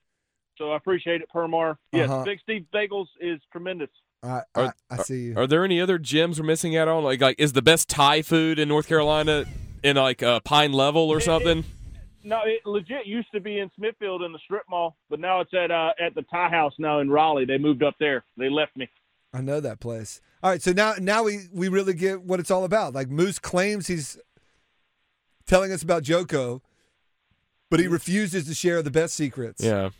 So 0.58 0.72
I 0.72 0.76
appreciate 0.76 1.20
it, 1.22 1.28
Permar. 1.34 1.76
Yes, 1.92 2.10
Uh-huh. 2.10 2.24
Big 2.24 2.40
Steve 2.40 2.66
Bagels 2.74 3.06
is 3.20 3.40
tremendous. 3.52 3.90
I, 4.22 4.42
I, 4.54 4.60
Are- 4.62 4.74
I 4.90 4.96
see 4.98 5.20
you. 5.26 5.34
Are 5.36 5.46
there 5.46 5.64
any 5.64 5.80
other 5.80 5.98
gyms 5.98 6.38
we're 6.38 6.44
missing 6.46 6.76
out 6.76 6.88
on? 6.88 7.04
Like, 7.04 7.20
like 7.20 7.36
is 7.38 7.52
the 7.54 7.62
best 7.62 7.88
Thai 7.88 8.22
food 8.22 8.58
in 8.58 8.68
North 8.68 8.86
Carolina 8.88 9.44
in 9.82 9.96
like 9.96 10.22
uh, 10.22 10.40
Pine 10.40 10.72
Level 10.72 11.08
or 11.08 11.16
It- 11.18 11.22
it- 11.22 11.24
something? 11.26 11.64
No, 12.22 12.40
it 12.44 12.66
legit 12.66 13.06
used 13.06 13.32
to 13.32 13.40
be 13.40 13.60
in 13.60 13.70
Smithfield 13.76 14.20
in 14.22 14.32
the 14.32 14.38
strip 14.44 14.64
mall, 14.68 14.94
but 15.08 15.20
now 15.20 15.40
it's 15.40 15.54
at 15.54 15.70
uh, 15.70 15.92
at 15.98 16.14
the 16.14 16.20
Thai 16.30 16.50
House 16.50 16.74
now 16.78 16.98
in 17.00 17.08
Raleigh. 17.10 17.46
They 17.46 17.56
moved 17.56 17.82
up 17.82 17.94
there. 17.98 18.24
They 18.36 18.50
left 18.50 18.76
me. 18.76 18.90
I 19.32 19.40
know 19.40 19.60
that 19.60 19.80
place. 19.80 20.20
All 20.42 20.50
right, 20.50 20.62
so 20.62 20.72
now 20.72 20.94
now 20.98 21.22
we 21.22 21.46
we 21.52 21.68
really 21.68 21.94
get 21.94 22.22
what 22.22 22.40
it's 22.40 22.50
all 22.50 22.64
about. 22.64 22.94
Like 22.94 23.08
Moose 23.08 23.38
claims 23.38 23.86
he's 23.86 24.18
telling 25.46 25.72
us 25.72 25.82
about 25.82 26.02
JoCo, 26.02 26.60
but 27.70 27.80
he 27.80 27.86
mm. 27.86 27.92
refuses 27.92 28.46
to 28.46 28.54
share 28.54 28.82
the 28.82 28.90
best 28.90 29.14
secrets. 29.14 29.62
Yeah. 29.62 29.90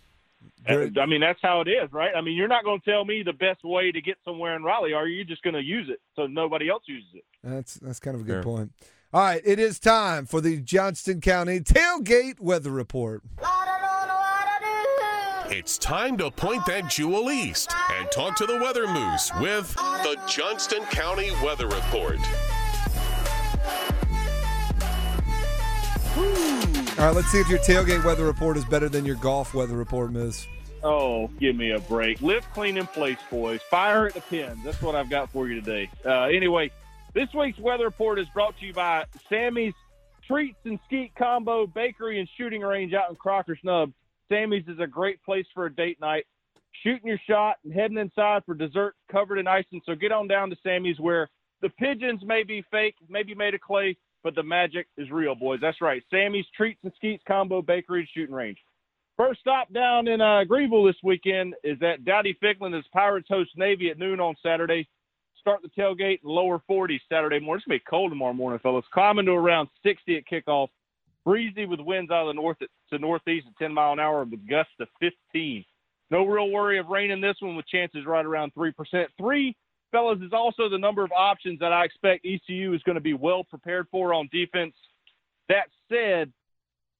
Very- 0.67 0.93
I 1.01 1.07
mean, 1.07 1.21
that's 1.21 1.39
how 1.43 1.61
it 1.61 1.69
is, 1.69 1.91
right? 1.93 2.13
I 2.15 2.21
mean, 2.21 2.37
you're 2.37 2.49
not 2.49 2.65
going 2.65 2.81
to 2.81 2.91
tell 2.91 3.05
me 3.05 3.23
the 3.23 3.33
best 3.33 3.65
way 3.65 3.93
to 3.93 4.01
get 4.01 4.17
somewhere 4.25 4.57
in 4.57 4.63
Raleigh, 4.63 4.93
are 4.93 5.07
you? 5.07 5.17
You're 5.17 5.25
just 5.25 5.43
going 5.43 5.55
to 5.55 5.63
use 5.63 5.89
it 5.89 6.01
so 6.17 6.27
nobody 6.27 6.69
else 6.69 6.83
uses 6.87 7.09
it. 7.15 7.25
That's 7.43 7.75
that's 7.75 8.01
kind 8.01 8.15
of 8.15 8.23
a 8.23 8.25
good 8.25 8.35
Fair. 8.35 8.43
point. 8.43 8.73
All 9.13 9.23
right, 9.23 9.43
it 9.45 9.59
is 9.59 9.81
time 9.81 10.27
for 10.27 10.41
the 10.41 10.61
Johnston 10.61 11.21
County 11.21 11.61
Tailgate 11.61 12.41
Weather 12.41 12.71
Report. 12.71 13.23
It's 15.53 15.79
time 15.79 16.17
to 16.19 16.31
point 16.31 16.65
that 16.67 16.89
jewel 16.89 17.29
east 17.29 17.75
and 17.99 18.09
talk 18.13 18.37
to 18.37 18.47
the 18.47 18.57
weather 18.59 18.87
moose 18.87 19.33
with 19.41 19.75
the 19.75 20.17
Johnston 20.29 20.85
County 20.85 21.33
Weather 21.43 21.67
Report. 21.67 22.21
All 26.97 27.07
right, 27.07 27.17
let's 27.17 27.27
see 27.33 27.41
if 27.41 27.49
your 27.49 27.59
tailgate 27.59 28.05
weather 28.05 28.27
report 28.27 28.59
is 28.59 28.65
better 28.65 28.89
than 28.89 29.05
your 29.05 29.17
golf 29.17 29.53
weather 29.53 29.75
report, 29.75 30.13
Moose. 30.13 30.47
Oh, 30.85 31.27
give 31.41 31.57
me 31.57 31.73
a 31.73 31.81
break. 31.81 32.23
Live 32.23 32.49
clean 32.53 32.77
in 32.77 32.87
place, 32.87 33.19
boys. 33.29 33.61
Fire 33.71 34.07
at 34.07 34.15
the 34.15 34.21
pins. 34.21 34.59
That's 34.65 34.81
what 34.81 34.95
I've 34.95 35.11
got 35.11 35.33
for 35.33 35.49
you 35.49 35.57
today. 35.57 35.91
Uh, 36.07 36.27
anyway, 36.27 36.71
this 37.13 37.29
week's 37.35 37.59
weather 37.59 37.87
report 37.87 38.21
is 38.21 38.29
brought 38.29 38.57
to 38.61 38.67
you 38.67 38.73
by 38.73 39.05
Sammy's 39.29 39.75
Treats 40.29 40.61
and 40.65 40.79
Skeet 40.87 41.13
Combo 41.17 41.67
Bakery 41.67 42.21
and 42.21 42.29
Shooting 42.37 42.61
Range 42.61 42.95
out 42.95 43.11
in 43.11 43.17
Crocker 43.17 43.59
Snub. 43.61 43.93
Sammy's 44.31 44.67
is 44.69 44.79
a 44.81 44.87
great 44.87 45.23
place 45.23 45.47
for 45.55 45.67
a 45.67 45.75
date 45.75 46.01
night. 46.01 46.27
Shooting 46.85 47.09
your 47.09 47.21
shot 47.29 47.57
and 47.65 47.73
heading 47.73 47.99
inside 47.99 48.43
for 48.47 48.55
dessert 48.55 48.95
covered 49.11 49.39
in 49.39 49.47
icing. 49.47 49.83
So 49.85 49.95
get 49.95 50.13
on 50.13 50.29
down 50.29 50.51
to 50.51 50.57
Sammy's 50.63 51.01
where 51.01 51.29
the 51.63 51.69
pigeons 51.69 52.23
may 52.25 52.43
be 52.45 52.65
fake, 52.71 52.95
maybe 53.09 53.35
made 53.35 53.55
of 53.55 53.61
clay, 53.61 53.97
but 54.23 54.35
the 54.35 54.43
magic 54.43 54.87
is 54.97 55.11
real, 55.11 55.35
boys. 55.35 55.59
That's 55.61 55.81
right. 55.81 56.03
Sammy's 56.11 56.47
Treats 56.57 56.81
and 56.85 56.93
Skeets 56.97 57.23
Combo 57.27 57.61
Bakery 57.61 58.01
and 58.01 58.09
Shooting 58.15 58.35
Range. 58.35 58.59
First 59.17 59.41
stop 59.41 59.71
down 59.73 60.09
in 60.09 60.21
uh, 60.21 60.45
Greenville 60.45 60.85
this 60.85 60.97
weekend 61.03 61.55
is 61.63 61.77
at 61.83 62.05
Dowdy 62.05 62.39
Ficklen 62.43 62.79
as 62.79 62.85
Pirates 62.93 63.29
host 63.29 63.51
Navy 63.57 63.91
at 63.91 63.99
noon 63.99 64.21
on 64.21 64.35
Saturday. 64.43 64.89
Start 65.39 65.61
the 65.63 65.69
tailgate 65.69 66.21
in 66.25 66.31
lower 66.31 66.63
40s 66.71 67.01
Saturday 67.09 67.39
morning. 67.39 67.61
It's 67.61 67.69
going 67.69 67.79
to 67.79 67.85
be 67.85 67.91
cold 67.91 68.13
tomorrow 68.13 68.33
morning, 68.33 68.61
fellas. 68.61 68.85
Climbing 68.93 69.27
to 69.27 69.33
around 69.33 69.69
60 69.83 70.17
at 70.17 70.25
kickoff. 70.27 70.69
Breezy 71.31 71.65
with 71.65 71.79
winds 71.79 72.11
out 72.11 72.23
of 72.23 72.35
the 72.35 72.43
north 72.43 72.57
to 72.59 72.99
northeast 72.99 73.47
at 73.47 73.57
10 73.63 73.73
mile 73.73 73.93
an 73.93 74.01
hour 74.01 74.25
with 74.25 74.49
gusts 74.49 74.73
to 74.81 74.87
15. 74.99 75.65
No 76.11 76.25
real 76.27 76.51
worry 76.51 76.77
of 76.81 76.89
rain 76.89 77.13
in 77.13 77.21
this 77.21 77.37
one 77.39 77.55
with 77.55 77.69
chances 77.69 78.05
right 78.05 78.27
around 78.27 78.53
3%. 78.55 78.73
Three, 79.17 79.57
fellas, 79.93 80.19
is 80.23 80.33
also 80.33 80.69
the 80.69 80.77
number 80.77 81.05
of 81.05 81.13
options 81.17 81.61
that 81.61 81.73
I 81.73 81.85
expect 81.85 82.27
ECU 82.27 82.75
is 82.75 82.83
going 82.83 82.97
to 82.97 83.01
be 83.01 83.15
well 83.15 83.45
prepared 83.45 83.87
for 83.93 84.13
on 84.13 84.29
defense. 84.33 84.75
That 85.49 85.69
said, 85.89 86.33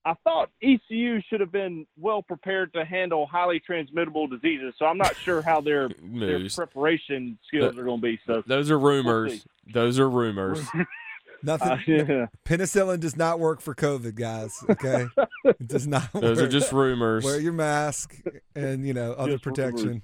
I 0.05 0.13
thought 0.23 0.49
ECU 0.63 1.19
should 1.27 1.41
have 1.41 1.51
been 1.51 1.85
well 1.99 2.23
prepared 2.23 2.71
to 2.71 2.85
handle 2.85 3.27
highly 3.27 3.59
transmittable 3.59 4.27
diseases. 4.27 4.75
So 4.79 4.85
I'm 4.85 4.97
not 4.97 5.13
sure 5.17 5.41
how 5.41 5.59
their 5.59 5.89
their 6.01 6.47
preparation 6.47 7.37
skills 7.47 7.77
are 7.77 7.83
going 7.83 7.99
to 7.99 8.01
be. 8.01 8.19
So 8.25 8.43
Those 8.47 8.71
are 8.71 8.79
rumors. 8.79 9.45
Those 9.73 9.99
are 9.99 10.09
rumors. 10.09 10.65
Nothing. 11.43 11.67
uh, 11.69 11.77
yeah. 11.87 12.25
Penicillin 12.45 12.99
does 12.99 13.15
not 13.17 13.39
work 13.39 13.61
for 13.61 13.73
COVID, 13.73 14.15
guys. 14.15 14.53
Okay, 14.69 15.05
it 15.45 15.67
does 15.67 15.87
not. 15.87 16.11
Those 16.13 16.41
are 16.41 16.47
just 16.47 16.71
rumors. 16.71 17.23
Wear 17.23 17.39
your 17.39 17.53
mask 17.53 18.15
and 18.55 18.85
you 18.85 18.93
know 18.93 19.13
other 19.13 19.33
Just 19.37 19.45
rumors. 19.45 19.71
protection. 19.71 20.01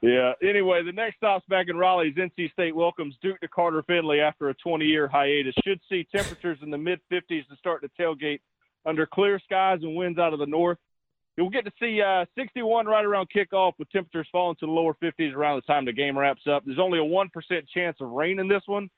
Yeah. 0.00 0.32
Anyway, 0.42 0.82
the 0.84 0.92
next 0.92 1.16
stop's 1.16 1.44
back 1.48 1.66
in 1.68 1.76
Raleigh. 1.76 2.08
Is 2.08 2.14
NC 2.14 2.52
State 2.52 2.74
welcomes 2.74 3.16
Duke 3.20 3.40
to 3.40 3.48
Carter 3.48 3.82
Finley 3.82 4.20
after 4.20 4.48
a 4.48 4.54
20-year 4.54 5.08
hiatus. 5.08 5.54
Should 5.64 5.80
see 5.88 6.06
temperatures 6.14 6.58
in 6.62 6.70
the 6.70 6.78
mid 6.78 7.00
50s 7.12 7.48
to 7.48 7.56
start 7.58 7.82
the 7.82 7.90
tailgate 8.00 8.40
under 8.84 9.06
clear 9.06 9.40
skies 9.40 9.80
and 9.82 9.96
winds 9.96 10.18
out 10.18 10.32
of 10.32 10.38
the 10.38 10.46
north. 10.46 10.78
You'll 11.36 11.50
get 11.50 11.64
to 11.66 11.72
see 11.80 12.00
uh, 12.00 12.24
61 12.38 12.86
right 12.86 13.04
around 13.04 13.28
kickoff 13.34 13.72
with 13.78 13.90
temperatures 13.90 14.28
falling 14.32 14.56
to 14.60 14.66
the 14.66 14.72
lower 14.72 14.94
50s 15.02 15.34
around 15.34 15.56
the 15.56 15.62
time 15.62 15.84
the 15.84 15.92
game 15.92 16.16
wraps 16.16 16.46
up. 16.50 16.62
There's 16.64 16.78
only 16.78 16.98
a 16.98 17.02
1% 17.02 17.28
chance 17.74 17.96
of 18.00 18.08
rain 18.10 18.38
in 18.38 18.48
this 18.48 18.62
one, 18.66 18.88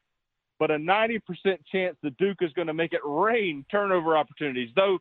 but 0.58 0.70
a 0.70 0.76
90% 0.76 1.20
chance 1.70 1.96
the 2.02 2.10
Duke 2.18 2.38
is 2.40 2.52
going 2.52 2.68
to 2.68 2.74
make 2.74 2.92
it 2.92 3.00
rain 3.04 3.64
turnover 3.70 4.16
opportunities. 4.16 4.70
Though 4.74 4.98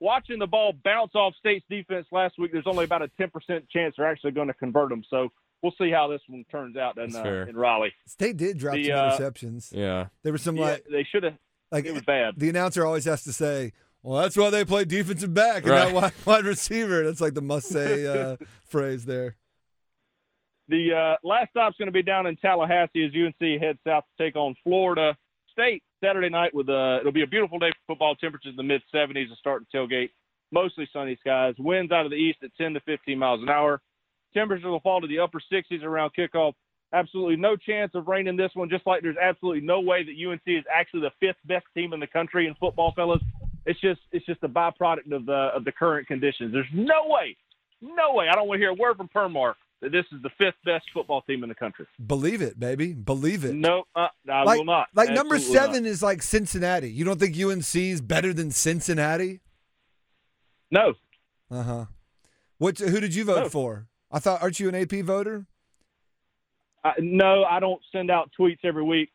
watching 0.00 0.38
the 0.38 0.46
ball 0.46 0.72
bounce 0.84 1.14
off 1.14 1.34
State's 1.38 1.64
defense 1.70 2.06
last 2.12 2.38
week, 2.38 2.52
there's 2.52 2.66
only 2.66 2.84
about 2.84 3.02
a 3.02 3.08
10% 3.20 3.30
chance 3.70 3.94
they're 3.96 4.06
actually 4.10 4.32
going 4.32 4.48
to 4.48 4.54
convert 4.54 4.88
them. 4.90 5.02
So 5.08 5.28
we'll 5.62 5.74
see 5.78 5.90
how 5.90 6.08
this 6.08 6.20
one 6.28 6.44
turns 6.50 6.76
out 6.76 6.98
in, 6.98 7.14
uh, 7.14 7.46
in 7.48 7.56
Raleigh. 7.56 7.92
State 8.06 8.36
did 8.36 8.58
drop 8.58 8.74
The, 8.76 8.84
some 8.88 8.94
uh, 8.98 9.10
interceptions. 9.18 9.72
Yeah. 9.72 10.06
There 10.22 10.32
was 10.32 10.42
some 10.42 10.56
Yeah, 10.56 10.64
like 10.64 10.84
they 10.90 11.06
should 11.10 11.22
have. 11.22 11.34
like 11.72 11.84
It 11.86 11.92
was 11.94 12.02
bad. 12.02 12.34
the 12.36 12.48
announcer 12.48 12.84
always 12.84 13.04
has 13.06 13.24
to 13.24 13.32
say, 13.32 13.72
"Well, 14.02 14.20
that's 14.22 14.36
why 14.36 14.50
they 14.50 14.64
play 14.64 14.84
defensive 14.84 15.32
back 15.34 15.62
and 15.62 15.70
Right. 15.72 15.92
not 15.92 16.02
wide, 16.02 16.12
wide 16.26 16.44
receiver." 16.44 17.04
That's 17.04 17.20
like 17.20 17.34
the 17.34 17.40
must 17.42 17.68
say 17.68 18.06
uh, 18.06 18.36
phrase 18.68 19.04
there. 19.06 19.36
The 20.68 20.92
uh, 20.92 21.26
last 21.26 21.50
stop's 21.50 21.76
going 21.76 21.86
to 21.86 21.92
be 21.92 22.02
down 22.02 22.26
in 22.26 22.36
Tallahassee 22.36 23.04
as 23.04 23.12
UNC 23.14 23.60
heads 23.60 23.78
south 23.86 24.04
to 24.04 24.24
take 24.24 24.34
on 24.34 24.54
Florida 24.64 25.16
State 25.52 25.82
Saturday 26.02 26.28
night. 26.28 26.54
With 26.54 26.68
uh, 26.68 26.98
it'll 27.00 27.12
be 27.12 27.22
a 27.22 27.26
beautiful 27.26 27.58
day 27.58 27.70
for 27.70 27.94
football. 27.94 28.16
Temperatures 28.16 28.50
in 28.50 28.56
the 28.56 28.62
mid 28.62 28.82
70s 28.94 29.28
to 29.28 29.36
start 29.36 29.62
the 29.62 29.78
tailgate. 29.78 30.10
Mostly 30.50 30.88
sunny 30.92 31.16
skies. 31.20 31.54
Winds 31.58 31.92
out 31.92 32.04
of 32.04 32.10
the 32.10 32.16
east 32.16 32.38
at 32.42 32.50
10 32.56 32.74
to 32.74 32.80
15 32.80 33.18
miles 33.18 33.42
an 33.42 33.48
hour. 33.48 33.80
Temperatures 34.34 34.64
will 34.64 34.80
fall 34.80 35.00
to 35.00 35.06
the 35.06 35.18
upper 35.18 35.40
60s 35.52 35.82
around 35.82 36.10
kickoff. 36.18 36.52
Absolutely 36.92 37.36
no 37.36 37.56
chance 37.56 37.92
of 37.94 38.06
rain 38.06 38.26
in 38.26 38.36
this 38.36 38.50
one. 38.54 38.68
Just 38.68 38.86
like 38.86 39.02
there's 39.02 39.16
absolutely 39.20 39.60
no 39.60 39.80
way 39.80 40.02
that 40.04 40.12
UNC 40.12 40.42
is 40.46 40.64
actually 40.72 41.00
the 41.00 41.10
fifth 41.20 41.36
best 41.46 41.66
team 41.74 41.92
in 41.92 42.00
the 42.00 42.06
country 42.06 42.46
in 42.46 42.54
football, 42.56 42.92
fellas. 42.94 43.22
It's 43.66 43.80
just 43.80 44.00
it's 44.12 44.26
just 44.26 44.42
a 44.42 44.48
byproduct 44.48 45.12
of 45.12 45.26
the 45.26 45.50
of 45.54 45.64
the 45.64 45.72
current 45.72 46.06
conditions. 46.08 46.52
There's 46.52 46.66
no 46.72 47.06
way, 47.06 47.36
no 47.80 48.14
way. 48.14 48.28
I 48.28 48.34
don't 48.34 48.46
want 48.48 48.58
to 48.58 48.62
hear 48.62 48.70
a 48.70 48.74
word 48.74 48.96
from 48.96 49.08
Permar 49.08 49.54
that 49.82 49.92
this 49.92 50.04
is 50.12 50.22
the 50.22 50.30
fifth 50.38 50.56
best 50.64 50.86
football 50.92 51.22
team 51.22 51.42
in 51.42 51.48
the 51.48 51.54
country. 51.54 51.86
Believe 52.04 52.40
it, 52.42 52.58
baby. 52.58 52.92
Believe 52.92 53.44
it. 53.44 53.54
No, 53.54 53.84
uh, 53.94 54.08
I 54.30 54.42
like, 54.42 54.58
will 54.58 54.64
not. 54.64 54.88
Like 54.94 55.10
number 55.10 55.36
Absolutely 55.36 55.58
seven 55.58 55.86
is 55.86 56.02
like 56.02 56.22
Cincinnati. 56.22 56.90
You 56.90 57.04
don't 57.04 57.20
think 57.20 57.36
UNC 57.38 57.74
is 57.74 58.00
better 58.00 58.32
than 58.32 58.50
Cincinnati? 58.50 59.40
No. 60.70 60.94
Uh 61.50 61.62
huh. 61.62 61.84
What? 62.58 62.78
Who 62.78 63.00
did 63.00 63.14
you 63.14 63.24
vote 63.24 63.44
No. 63.44 63.48
for? 63.48 63.86
I 64.10 64.18
thought. 64.18 64.42
Aren't 64.42 64.58
you 64.58 64.68
an 64.68 64.74
AP 64.74 65.04
voter? 65.04 65.46
No, 66.84 66.90
I, 66.90 66.92
no, 67.00 67.44
I 67.44 67.60
don't 67.60 67.80
send 67.92 68.10
out 68.10 68.30
tweets 68.38 68.64
every 68.64 68.82
week 68.82 69.10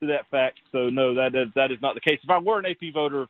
to 0.00 0.06
that 0.08 0.28
fact. 0.30 0.60
So 0.72 0.88
no, 0.88 1.14
that 1.14 1.34
is 1.34 1.48
that 1.54 1.70
is 1.70 1.78
not 1.82 1.94
the 1.94 2.00
case. 2.00 2.18
If 2.22 2.30
I 2.30 2.38
were 2.38 2.58
an 2.58 2.66
AP 2.66 2.92
voter, 2.92 3.26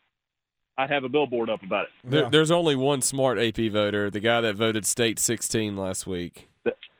I'd 0.78 0.90
have 0.90 1.04
a 1.04 1.08
billboard 1.08 1.50
up 1.50 1.62
about 1.62 1.84
it. 1.84 1.90
There, 2.04 2.22
Yeah. 2.22 2.28
There's 2.30 2.50
only 2.50 2.76
one 2.76 3.02
smart 3.02 3.38
AP 3.38 3.56
voter, 3.70 4.10
the 4.10 4.20
guy 4.20 4.40
that 4.40 4.54
voted 4.54 4.86
state 4.86 5.18
16 5.18 5.76
last 5.76 6.06
week. 6.06 6.48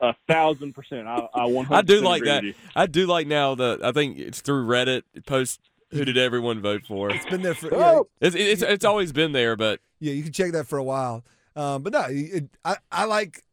A 0.01 0.13
thousand 0.27 0.73
percent. 0.73 1.07
I, 1.07 1.27
I 1.33 1.45
one 1.45 1.65
I 1.71 1.81
do 1.81 2.01
like 2.01 2.23
that. 2.23 2.43
I 2.75 2.85
do 2.85 3.05
like 3.07 3.27
now 3.27 3.55
the 3.55 3.79
I 3.83 3.91
think 3.91 4.17
it's 4.17 4.41
through 4.41 4.65
Reddit 4.65 5.03
post. 5.25 5.59
who 5.91 6.05
did 6.05 6.17
everyone 6.17 6.61
vote 6.61 6.83
for. 6.87 7.09
It's 7.11 7.25
been 7.25 7.41
there 7.41 7.53
for. 7.53 7.73
Yeah, 7.75 8.01
It's 8.21 8.35
it's, 8.35 8.61
it's 8.61 8.85
always 8.85 9.11
been 9.11 9.31
there, 9.33 9.55
but 9.55 9.79
yeah, 9.99 10.13
you 10.13 10.23
can 10.23 10.31
check 10.31 10.51
that 10.53 10.67
for 10.67 10.77
a 10.77 10.83
while. 10.83 11.23
Um, 11.55 11.83
but 11.83 11.93
no, 11.93 12.05
it, 12.09 12.49
I 12.65 12.77
I 12.91 13.05
like. 13.05 13.43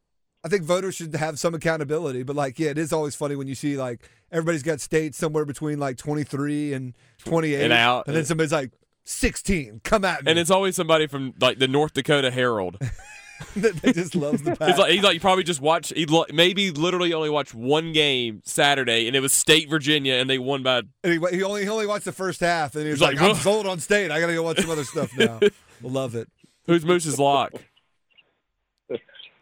I 0.45 0.49
think 0.49 0.63
voters 0.63 0.95
should 0.95 1.15
have 1.17 1.39
some 1.41 1.55
accountability. 1.55 2.23
But 2.23 2.37
like, 2.37 2.59
yeah, 2.61 2.71
it 2.71 2.79
is 2.79 2.93
always 2.93 3.17
funny 3.17 3.35
when 3.35 3.49
you 3.49 3.57
see 3.57 3.77
like 3.77 4.09
everybody's 4.31 4.63
got 4.63 4.81
states 4.81 5.19
somewhere 5.19 5.45
between 5.45 5.79
like 5.81 5.97
twenty 5.99 6.23
three 6.23 6.73
and 6.73 6.95
twenty 7.19 7.55
eight, 7.55 7.65
And 7.65 7.73
out. 7.73 8.07
and 8.07 8.15
then 8.17 8.25
somebody's 8.25 8.53
like 8.53 8.71
sixteen. 9.07 9.81
Come 9.85 10.05
at 10.05 10.25
me, 10.25 10.31
and 10.31 10.39
it's 10.39 10.51
always 10.51 10.77
somebody 10.77 11.07
from 11.07 11.35
like 11.41 11.59
the 11.59 11.69
North 11.69 11.95
Dakota 11.95 12.31
Herald. 12.31 12.79
that 13.57 13.77
they 13.77 13.93
just 13.93 14.15
loves 14.15 14.43
the 14.43 14.57
pack. 14.57 14.69
He's 14.69 14.79
like 14.79 14.93
he's 14.93 15.03
like 15.03 15.15
you 15.15 15.21
probably 15.21 15.45
just 15.45 15.61
watch. 15.61 15.93
he 15.95 16.07
lo- 16.07 16.25
maybe 16.33 16.71
literally 16.71 17.13
only 17.13 17.29
watched 17.29 17.55
one 17.55 17.93
game 17.93 18.41
Saturday 18.45 19.07
and 19.07 19.15
it 19.15 19.21
was 19.21 19.33
State 19.33 19.69
Virginia 19.69 20.15
and 20.15 20.31
they 20.31 20.39
won 20.39 20.63
by 20.63 20.79
And 21.05 21.13
he, 21.13 21.37
he 21.37 21.43
only 21.43 21.63
he 21.63 21.69
only 21.69 21.87
watched 21.87 22.07
the 22.07 22.13
first 22.13 22.41
half, 22.41 22.75
and 22.75 22.85
he 22.85 22.91
was 22.91 23.01
He's 23.01 23.09
like, 23.09 23.21
like, 23.21 23.31
"I'm 23.31 23.37
sold 23.37 23.67
on 23.67 23.79
state. 23.79 24.11
I 24.11 24.21
got 24.21 24.29
to 24.29 24.35
go 24.35 24.43
watch 24.43 24.59
some 24.61 24.71
other 24.71 24.85
stuff 24.85 25.17
now." 25.17 25.41
Love 25.83 26.15
it. 26.15 26.29
who's 26.67 26.85
Moose's 26.85 27.19
lock. 27.19 27.53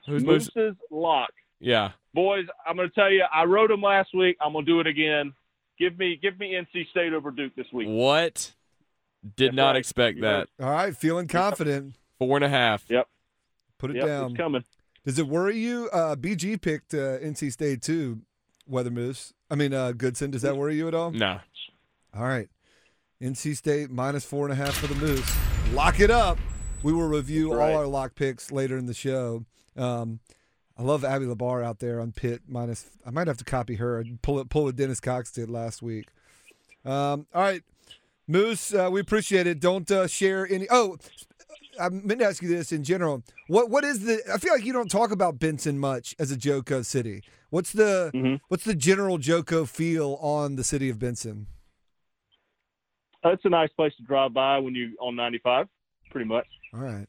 Who's 0.07 0.25
Moose? 0.25 0.51
Moose's 0.55 0.77
lock. 0.91 1.31
Yeah. 1.61 1.93
Boys, 2.13 2.47
I'm 2.67 2.77
going 2.77 2.89
to 2.89 2.95
tell 2.95 3.11
you, 3.11 3.25
I 3.33 3.45
wrote 3.45 3.71
him 3.71 3.81
last 3.81 4.11
week. 4.15 4.37
I'm 4.41 4.53
going 4.53 4.67
to 4.67 4.71
do 4.71 4.81
it 4.81 4.87
again. 4.87 5.33
Give 5.79 5.99
me, 5.99 6.19
give 6.21 6.39
me 6.39 6.53
NC 6.53 6.89
State 6.91 7.13
over 7.13 7.31
Duke 7.31 7.57
this 7.57 7.67
week. 7.73 7.89
What? 7.89 8.53
Did 9.37 9.53
That's 9.53 9.57
not 9.57 9.71
right. 9.71 9.77
expect 9.77 10.17
You 10.17 10.23
that. 10.23 10.49
All 10.61 10.71
right, 10.71 10.97
feeling 10.97 11.29
confident. 11.29 11.97
Four 12.19 12.37
and 12.37 12.45
a 12.45 12.49
half. 12.49 12.85
Yep, 12.89 13.09
Put 13.79 13.91
it 13.91 13.97
yep, 13.97 14.07
down. 14.07 14.31
it's 14.31 14.37
coming. 14.37 14.65
Does 15.05 15.19
it 15.19 15.27
worry 15.27 15.59
you? 15.59 15.89
Uh, 15.93 16.17
BG 16.17 16.61
picked 16.61 16.95
uh, 16.95 17.19
NC 17.19 17.53
State 17.53 17.83
too. 17.83 18.21
Weather 18.67 18.91
Moose. 18.91 19.33
I 19.51 19.55
mean 19.57 19.75
uh, 19.75 19.93
Goodson. 19.93 20.31
Does 20.31 20.43
that 20.43 20.57
worry 20.57 20.77
you 20.77 20.89
at 20.89 20.95
all? 20.95 21.11
No. 21.11 21.39
All 22.17 22.23
right. 22.25 22.49
NC 23.23 23.57
State 23.57 23.91
minus 23.91 24.25
four 24.25 24.45
and 24.47 24.53
a 24.53 24.57
half 24.57 24.75
for 24.75 24.87
the 24.87 24.95
Moose. 24.95 25.37
Lock 25.73 26.01
it 26.01 26.11
up. 26.11 26.39
We 26.83 26.93
will 26.93 27.09
review 27.09 27.53
right. 27.55 27.73
all 27.73 27.79
our 27.79 27.87
lock 27.87 28.15
picks 28.15 28.53
later 28.53 28.77
in 28.77 28.87
the 28.87 28.95
show. 28.95 29.45
Um, 29.77 30.21
I 30.77 30.83
love 30.83 31.05
Abby 31.05 31.25
Labar 31.27 31.65
out 31.65 31.79
there 31.79 32.01
on 32.01 32.13
Pitt 32.13 32.43
minus. 32.49 32.91
I 33.07 33.11
might 33.11 33.27
have 33.27 33.37
to 33.39 33.45
copy 33.45 33.77
her 33.77 33.99
and 33.99 34.21
pull 34.23 34.41
it. 34.41 34.49
Pull 34.49 34.65
what 34.65 34.77
Dennis 34.77 35.01
Cox 35.01 35.31
did 35.31 35.49
last 35.49 35.83
week. 35.83 36.09
Um, 36.85 37.27
all 37.35 37.43
right, 37.43 37.63
Moose. 38.27 38.73
Uh, 38.75 38.89
we 38.91 39.01
appreciate 39.01 39.47
it. 39.47 39.61
Don't 39.61 39.91
uh, 39.91 40.07
share 40.07 40.47
any. 40.51 40.67
Oh, 40.71 40.97
I 41.81 41.89
meant 41.89 42.21
to 42.21 42.27
ask 42.27 42.43
you 42.43 42.49
this 42.49 42.73
in 42.73 42.85
general. 42.85 43.23
What 43.49 43.69
what 43.71 43.85
is 43.85 44.05
the? 44.05 44.21
I 44.33 44.39
feel 44.39 44.53
like 44.55 44.65
you 44.65 44.73
don't 44.73 44.91
talk 44.91 45.11
about 45.11 45.39
Benson 45.39 45.79
much 45.79 46.15
as 46.19 46.31
a 46.33 46.37
JoCo 46.37 46.85
city. 46.85 47.23
What's 47.51 47.73
the 47.73 48.11
Mhm. 48.15 48.41
what's 48.49 48.65
the 48.65 48.75
general 48.75 49.19
JoCo 49.19 49.69
feel 49.69 50.15
on 50.21 50.57
the 50.57 50.65
city 50.65 50.89
of 50.89 50.99
Benson? 50.99 51.47
It's 53.25 53.45
a 53.45 53.49
nice 53.49 53.71
place 53.77 53.93
to 53.97 54.03
drive 54.03 54.35
by 54.35 54.59
when 54.59 54.75
you 54.75 54.97
on 55.01 55.17
95, 55.17 55.67
pretty 56.11 56.29
much. 56.29 56.47
All 56.75 56.81
right. 56.81 57.07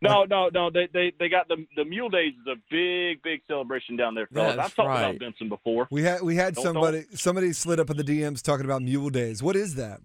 No, 0.00 0.24
no, 0.24 0.48
no. 0.48 0.70
They 0.70 0.88
they 0.92 1.12
they 1.18 1.28
got 1.28 1.48
the 1.48 1.66
the 1.76 1.84
Mule 1.84 2.08
Days 2.08 2.32
is 2.34 2.46
a 2.46 2.56
big 2.70 3.20
big 3.22 3.40
celebration 3.48 3.96
down 3.96 4.14
there, 4.14 4.28
fellas. 4.32 4.56
That's 4.56 4.68
I've 4.70 4.74
talked 4.76 4.88
right. 4.88 5.02
about 5.10 5.18
Benson 5.18 5.48
before. 5.48 5.88
We 5.90 6.02
had 6.04 6.22
we 6.22 6.36
had 6.36 6.54
Don't- 6.54 6.64
somebody 6.64 7.04
somebody 7.14 7.52
slid 7.52 7.80
up 7.80 7.90
in 7.90 7.96
the 7.96 8.04
DMs 8.04 8.40
talking 8.42 8.64
about 8.64 8.82
Mule 8.82 9.10
Days. 9.10 9.42
What 9.42 9.56
is 9.56 9.74
that? 9.74 10.00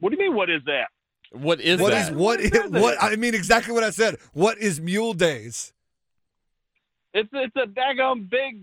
What 0.00 0.10
do 0.10 0.16
you 0.18 0.28
mean? 0.28 0.36
What 0.36 0.50
is 0.50 0.62
that? 0.66 0.88
What 1.32 1.60
is 1.60 1.80
What 1.80 1.90
that? 1.92 2.10
is 2.10 2.16
what 2.16 2.38
What 2.38 2.40
is, 2.40 2.52
is 2.52 2.70
what? 2.70 2.96
I 3.00 3.14
mean 3.16 3.34
exactly 3.34 3.72
what 3.72 3.84
I 3.84 3.90
said. 3.90 4.16
What 4.32 4.58
is 4.58 4.80
Mule 4.80 5.12
Days? 5.12 5.72
It's 7.14 7.28
it's 7.32 7.54
a 7.56 7.66
daggum 7.66 8.28
big 8.30 8.62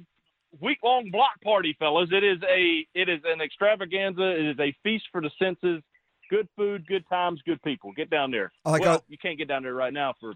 week 0.62 0.80
long 0.84 1.10
block 1.12 1.39
party, 1.43 1.76
fellas. 1.80 2.10
It 2.12 2.23
is 2.23 2.39
a 2.43 2.86
it 2.93 3.10
is 3.10 3.19
an 3.26 3.41
extravaganza. 3.41 4.21
It 4.32 4.45
is 4.47 4.60
a 4.60 4.76
feast 4.84 5.06
for 5.12 5.21
the 5.21 5.32
senses. 5.39 5.82
Good 6.30 6.50
food, 6.58 6.86
good 6.88 7.06
times, 7.10 7.41
good 7.45 7.62
people. 7.63 7.93
Get 7.93 8.10
down 8.10 8.32
there. 8.32 8.52
Like 8.65 8.82
well, 8.82 8.91
how- 8.95 9.04
you 9.08 9.17
can't 9.17 9.38
get 9.38 9.47
down 9.47 9.63
there 9.63 9.73
right 9.73 9.93
now 9.93 10.13
for 10.19 10.34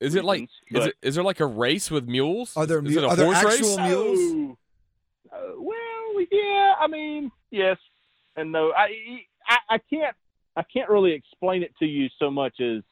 Is 0.00 0.14
it 0.14 0.24
like 0.24 0.48
is 0.70 0.86
it 0.86 0.94
is 1.02 1.14
there 1.16 1.24
like 1.24 1.40
a 1.40 1.46
race 1.46 1.90
with 1.90 2.06
mules? 2.08 2.56
Are 2.56 2.64
there 2.66 2.78
is 2.78 2.94
mu- 2.94 2.98
it 3.00 3.04
a 3.04 3.08
are 3.08 3.16
there 3.16 3.26
horse 3.26 3.44
actual 3.44 3.76
race? 3.76 3.88
mules? 3.88 4.56
Oh, 5.32 5.36
uh, 5.36 5.60
well, 5.60 6.26
yeah. 6.30 6.74
I 6.80 6.86
mean, 6.86 7.30
yes 7.50 7.76
and 8.36 8.52
no. 8.52 8.72
I, 8.72 8.88
I 9.48 9.56
I 9.70 9.78
can't 9.92 10.16
I 10.56 10.62
can't 10.62 10.88
really 10.88 11.12
explain 11.12 11.62
it 11.62 11.72
to 11.78 11.86
you 11.86 12.08
so 12.18 12.30
much 12.30 12.60
as 12.60 12.82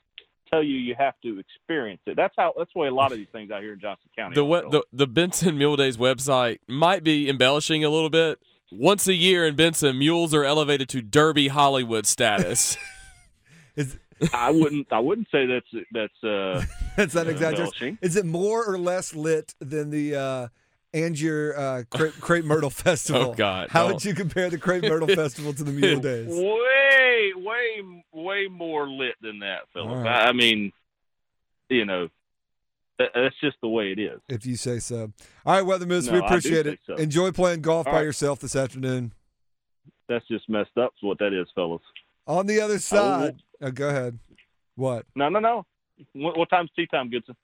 tell 0.50 0.62
you 0.62 0.76
you 0.76 0.94
have 0.98 1.14
to 1.22 1.38
experience 1.38 2.00
it. 2.06 2.16
That's 2.16 2.34
how. 2.36 2.52
That's 2.56 2.70
the 2.74 2.80
way 2.80 2.88
a 2.88 2.94
lot 2.94 3.12
of 3.12 3.18
these 3.18 3.28
things 3.32 3.50
out 3.50 3.62
here 3.62 3.72
in 3.72 3.80
Johnston 3.80 4.10
County. 4.16 4.34
The, 4.34 4.42
are, 4.42 4.64
we- 4.64 4.70
the 4.70 4.84
the 4.92 5.06
Benson 5.06 5.56
Mule 5.58 5.76
Days 5.76 5.96
website 5.96 6.58
might 6.68 7.02
be 7.04 7.28
embellishing 7.28 7.84
a 7.84 7.88
little 7.90 8.10
bit. 8.10 8.38
Once 8.70 9.06
a 9.06 9.14
year 9.14 9.46
in 9.46 9.54
Benson, 9.54 9.98
mules 9.98 10.32
are 10.32 10.44
elevated 10.44 10.88
to 10.90 11.02
Derby 11.02 11.48
Hollywood 11.48 12.06
status. 12.06 12.76
Is 13.76 13.98
I 14.32 14.50
wouldn't 14.50 14.92
I 14.92 15.00
wouldn't 15.00 15.28
say 15.32 15.46
that's 15.46 15.86
that's 15.92 16.24
uh 16.24 16.62
that's 16.96 17.14
not 17.14 17.26
uh, 17.26 17.30
exaggeration? 17.30 17.98
Is 18.02 18.16
it 18.16 18.24
more 18.24 18.64
or 18.64 18.78
less 18.78 19.14
lit 19.14 19.54
than 19.60 19.90
the 19.90 20.14
uh, 20.14 20.48
and 20.94 21.18
your 21.18 21.58
uh, 21.58 21.82
Crepe, 21.90 22.14
Crepe 22.20 22.44
Myrtle 22.44 22.70
Festival. 22.70 23.30
Oh, 23.30 23.34
God, 23.34 23.68
How 23.70 23.84
don't. 23.84 23.94
would 23.94 24.04
you 24.04 24.14
compare 24.14 24.50
the 24.50 24.58
Crepe 24.58 24.82
Myrtle 24.84 25.08
Festival 25.14 25.52
to 25.54 25.64
the 25.64 25.72
Mule 25.72 26.00
Days? 26.00 26.28
Way, 26.28 27.32
way, 27.36 28.02
way 28.12 28.48
more 28.50 28.88
lit 28.88 29.14
than 29.20 29.40
that, 29.40 29.60
Philip. 29.72 29.88
All 29.88 29.96
right. 30.02 30.26
I, 30.26 30.28
I 30.28 30.32
mean, 30.32 30.72
you 31.68 31.84
know, 31.84 32.08
that, 32.98 33.10
that's 33.14 33.34
just 33.40 33.56
the 33.62 33.68
way 33.68 33.92
it 33.92 33.98
is. 33.98 34.20
If 34.28 34.44
you 34.46 34.56
say 34.56 34.78
so. 34.78 35.12
All 35.46 35.54
right, 35.54 35.62
Weather 35.62 35.86
Moose, 35.86 36.06
No, 36.06 36.12
we 36.12 36.18
appreciate 36.18 36.66
it. 36.66 36.78
so. 36.86 36.94
Enjoy 36.96 37.32
playing 37.32 37.62
golf 37.62 37.86
All 37.86 37.92
by 37.92 37.98
right. 38.00 38.04
yourself 38.04 38.40
this 38.40 38.54
afternoon. 38.54 39.12
That's 40.08 40.26
just 40.28 40.48
messed 40.48 40.76
up. 40.76 40.92
Is 40.98 41.02
what 41.02 41.18
that 41.20 41.32
is, 41.32 41.46
fellas. 41.54 41.80
On 42.26 42.46
the 42.46 42.60
other 42.60 42.78
side, 42.78 43.36
oh, 43.62 43.70
go 43.70 43.88
ahead. 43.88 44.18
What? 44.76 45.06
No, 45.16 45.28
no, 45.28 45.38
no. 45.40 45.64
What, 46.12 46.36
what 46.36 46.50
time's 46.50 46.70
tea 46.76 46.86
time, 46.86 47.08
Goodson? 47.10 47.34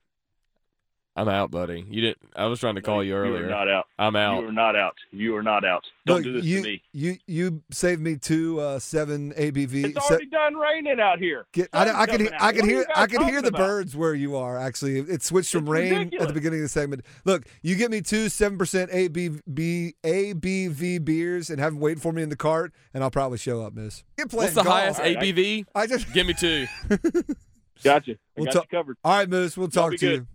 I'm 1.19 1.27
out, 1.27 1.51
buddy. 1.51 1.85
You 1.89 1.99
didn't. 1.99 2.17
I 2.33 2.45
was 2.45 2.61
trying 2.61 2.75
to 2.75 2.81
call 2.81 3.03
you 3.03 3.13
earlier. 3.13 3.41
You're 3.41 3.49
not 3.49 3.69
out. 3.69 3.87
I'm 3.99 4.15
out. 4.15 4.41
You're 4.41 4.53
not 4.53 4.77
out. 4.77 4.95
You 5.11 5.35
are 5.35 5.43
not 5.43 5.65
out. 5.65 5.83
Don't 6.05 6.17
Look, 6.17 6.23
do 6.23 6.33
this 6.33 6.45
you, 6.45 6.57
to 6.61 6.63
me. 6.63 6.81
You 6.93 7.17
you 7.27 7.61
saved 7.71 7.99
me 8.01 8.15
two 8.15 8.59
uh, 8.61 8.79
seven 8.79 9.33
ABV. 9.33 9.83
It's 9.95 10.07
se- 10.07 10.13
already 10.13 10.27
done 10.27 10.55
raining 10.55 11.01
out 11.01 11.19
here. 11.19 11.45
Get, 11.51 11.67
I, 11.73 11.85
Sun's 11.87 11.97
I 11.97 12.05
can 12.05 12.19
hear. 12.21 12.37
I 12.39 12.51
can 12.53 12.69
hear 12.69 12.85
I 12.95 13.07
can 13.07 13.23
hear 13.27 13.41
the 13.41 13.49
about? 13.49 13.57
birds 13.59 13.97
where 13.97 14.13
you 14.15 14.37
are. 14.37 14.57
Actually, 14.57 14.99
it 14.99 15.21
switched 15.21 15.51
from 15.51 15.63
It's 15.65 15.69
rain 15.71 16.13
at 16.19 16.27
the 16.29 16.33
beginning 16.33 16.59
of 16.59 16.63
the 16.63 16.69
segment. 16.69 17.03
Look, 17.25 17.43
you 17.63 17.75
get 17.75 17.91
me 17.91 17.99
two 17.99 18.29
seven 18.29 18.57
percent 18.57 18.89
ABV 18.91 19.93
ABV 20.03 21.03
beers 21.03 21.49
and 21.49 21.59
have 21.59 21.73
them 21.73 21.81
waiting 21.81 21.99
for 22.01 22.13
me 22.13 22.23
in 22.23 22.29
the 22.29 22.37
cart, 22.37 22.73
and 22.93 23.03
I'll 23.03 23.11
probably 23.11 23.37
show 23.39 23.61
up, 23.61 23.73
Miss. 23.73 24.05
You're 24.17 24.27
playing 24.27 24.53
What's 24.53 24.55
the 24.55 24.63
golf. 24.63 24.97
highest 24.97 25.01
ABV? 25.01 25.65
I 25.75 25.85
just 25.85 26.13
Give 26.13 26.25
me 26.27 26.33
two. 26.33 26.65
Gotcha. 27.83 28.11
I 28.13 28.15
We'll 28.35 28.45
got 28.45 28.53
talk- 28.53 28.67
you 28.71 28.77
covered. 28.77 28.97
All 29.03 29.17
right, 29.17 29.29
Moose. 29.29 29.57
We'll 29.57 29.67
Y'all 29.67 29.89
talk 29.89 29.91
to 29.91 29.97
good. 29.97 30.11
you. 30.21 30.27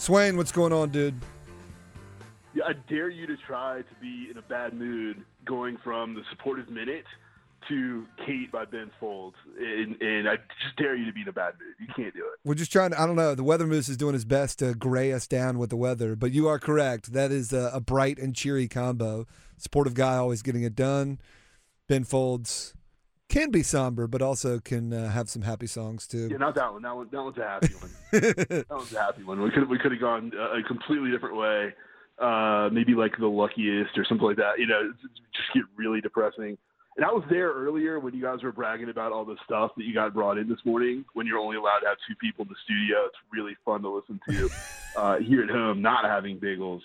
Swain, 0.00 0.38
what's 0.38 0.50
going 0.50 0.72
on, 0.72 0.88
dude? 0.88 1.14
Yeah, 2.54 2.64
I 2.66 2.72
dare 2.88 3.10
you 3.10 3.26
to 3.26 3.36
try 3.36 3.82
to 3.82 3.94
be 4.00 4.28
in 4.30 4.38
a 4.38 4.42
bad 4.42 4.72
mood 4.72 5.22
going 5.44 5.76
from 5.84 6.14
the 6.14 6.22
supportive 6.30 6.70
minute 6.70 7.04
to 7.68 8.06
Kate 8.26 8.50
by 8.50 8.64
Ben 8.64 8.90
Folds, 8.98 9.36
and, 9.58 10.00
and 10.00 10.26
I 10.26 10.36
just 10.36 10.76
dare 10.78 10.96
you 10.96 11.04
to 11.04 11.12
be 11.12 11.20
in 11.20 11.28
a 11.28 11.32
bad 11.32 11.52
mood. 11.60 11.74
You 11.78 11.86
can't 11.94 12.14
do 12.14 12.20
it. 12.20 12.40
We're 12.46 12.54
just 12.54 12.72
trying 12.72 12.92
to, 12.92 13.00
I 13.00 13.06
don't 13.06 13.14
know. 13.14 13.34
The 13.34 13.44
weather 13.44 13.66
moose 13.66 13.90
is 13.90 13.98
doing 13.98 14.14
his 14.14 14.24
best 14.24 14.60
to 14.60 14.72
gray 14.72 15.12
us 15.12 15.26
down 15.26 15.58
with 15.58 15.68
the 15.68 15.76
weather, 15.76 16.16
but 16.16 16.32
you 16.32 16.48
are 16.48 16.58
correct. 16.58 17.12
That 17.12 17.30
is 17.30 17.52
a, 17.52 17.70
a 17.74 17.80
bright 17.80 18.18
and 18.18 18.34
cheery 18.34 18.68
combo. 18.68 19.26
Supportive 19.58 19.92
guy 19.92 20.16
always 20.16 20.40
getting 20.40 20.62
it 20.62 20.74
done. 20.74 21.20
Ben 21.88 22.04
Folds 22.04 22.72
can 23.30 23.50
be 23.50 23.62
somber, 23.62 24.06
but 24.06 24.20
also 24.20 24.58
can 24.58 24.92
uh, 24.92 25.08
have 25.10 25.30
some 25.30 25.42
happy 25.42 25.66
songs 25.66 26.06
too. 26.06 26.28
Yeah, 26.30 26.36
not 26.36 26.54
that 26.56 26.72
one. 26.72 26.82
That 26.82 26.94
one. 26.94 27.08
That 27.10 27.22
one's 27.22 27.38
a 27.38 27.44
happy 27.44 27.74
one. 27.74 27.90
that 28.12 28.66
one's 28.68 28.92
a 28.92 29.00
happy 29.00 29.22
one. 29.22 29.40
We 29.40 29.50
could 29.50 29.68
we 29.68 29.78
could 29.78 29.92
have 29.92 30.00
gone 30.00 30.32
a 30.34 30.62
completely 30.62 31.10
different 31.10 31.36
way. 31.36 31.72
Uh, 32.18 32.68
maybe 32.70 32.92
like 32.92 33.16
the 33.18 33.26
luckiest 33.26 33.96
or 33.96 34.04
something 34.04 34.26
like 34.26 34.36
that. 34.36 34.58
You 34.58 34.66
know, 34.66 34.92
just 35.32 35.48
get 35.54 35.62
really 35.76 36.00
depressing. 36.02 36.58
And 36.96 37.06
I 37.06 37.12
was 37.12 37.24
there 37.30 37.50
earlier 37.52 37.98
when 38.00 38.14
you 38.14 38.20
guys 38.20 38.42
were 38.42 38.52
bragging 38.52 38.90
about 38.90 39.12
all 39.12 39.24
the 39.24 39.36
stuff 39.44 39.70
that 39.76 39.84
you 39.84 39.94
got 39.94 40.12
brought 40.12 40.36
in 40.36 40.48
this 40.48 40.58
morning. 40.66 41.04
When 41.14 41.26
you're 41.26 41.38
only 41.38 41.56
allowed 41.56 41.78
to 41.78 41.86
have 41.86 41.96
two 42.06 42.14
people 42.16 42.44
in 42.44 42.48
the 42.48 42.56
studio, 42.64 43.06
it's 43.06 43.16
really 43.32 43.56
fun 43.64 43.82
to 43.82 43.88
listen 43.88 44.20
to 44.28 44.50
uh, 45.00 45.18
here 45.18 45.42
at 45.42 45.50
home, 45.50 45.80
not 45.80 46.04
having 46.04 46.38
bagels. 46.38 46.80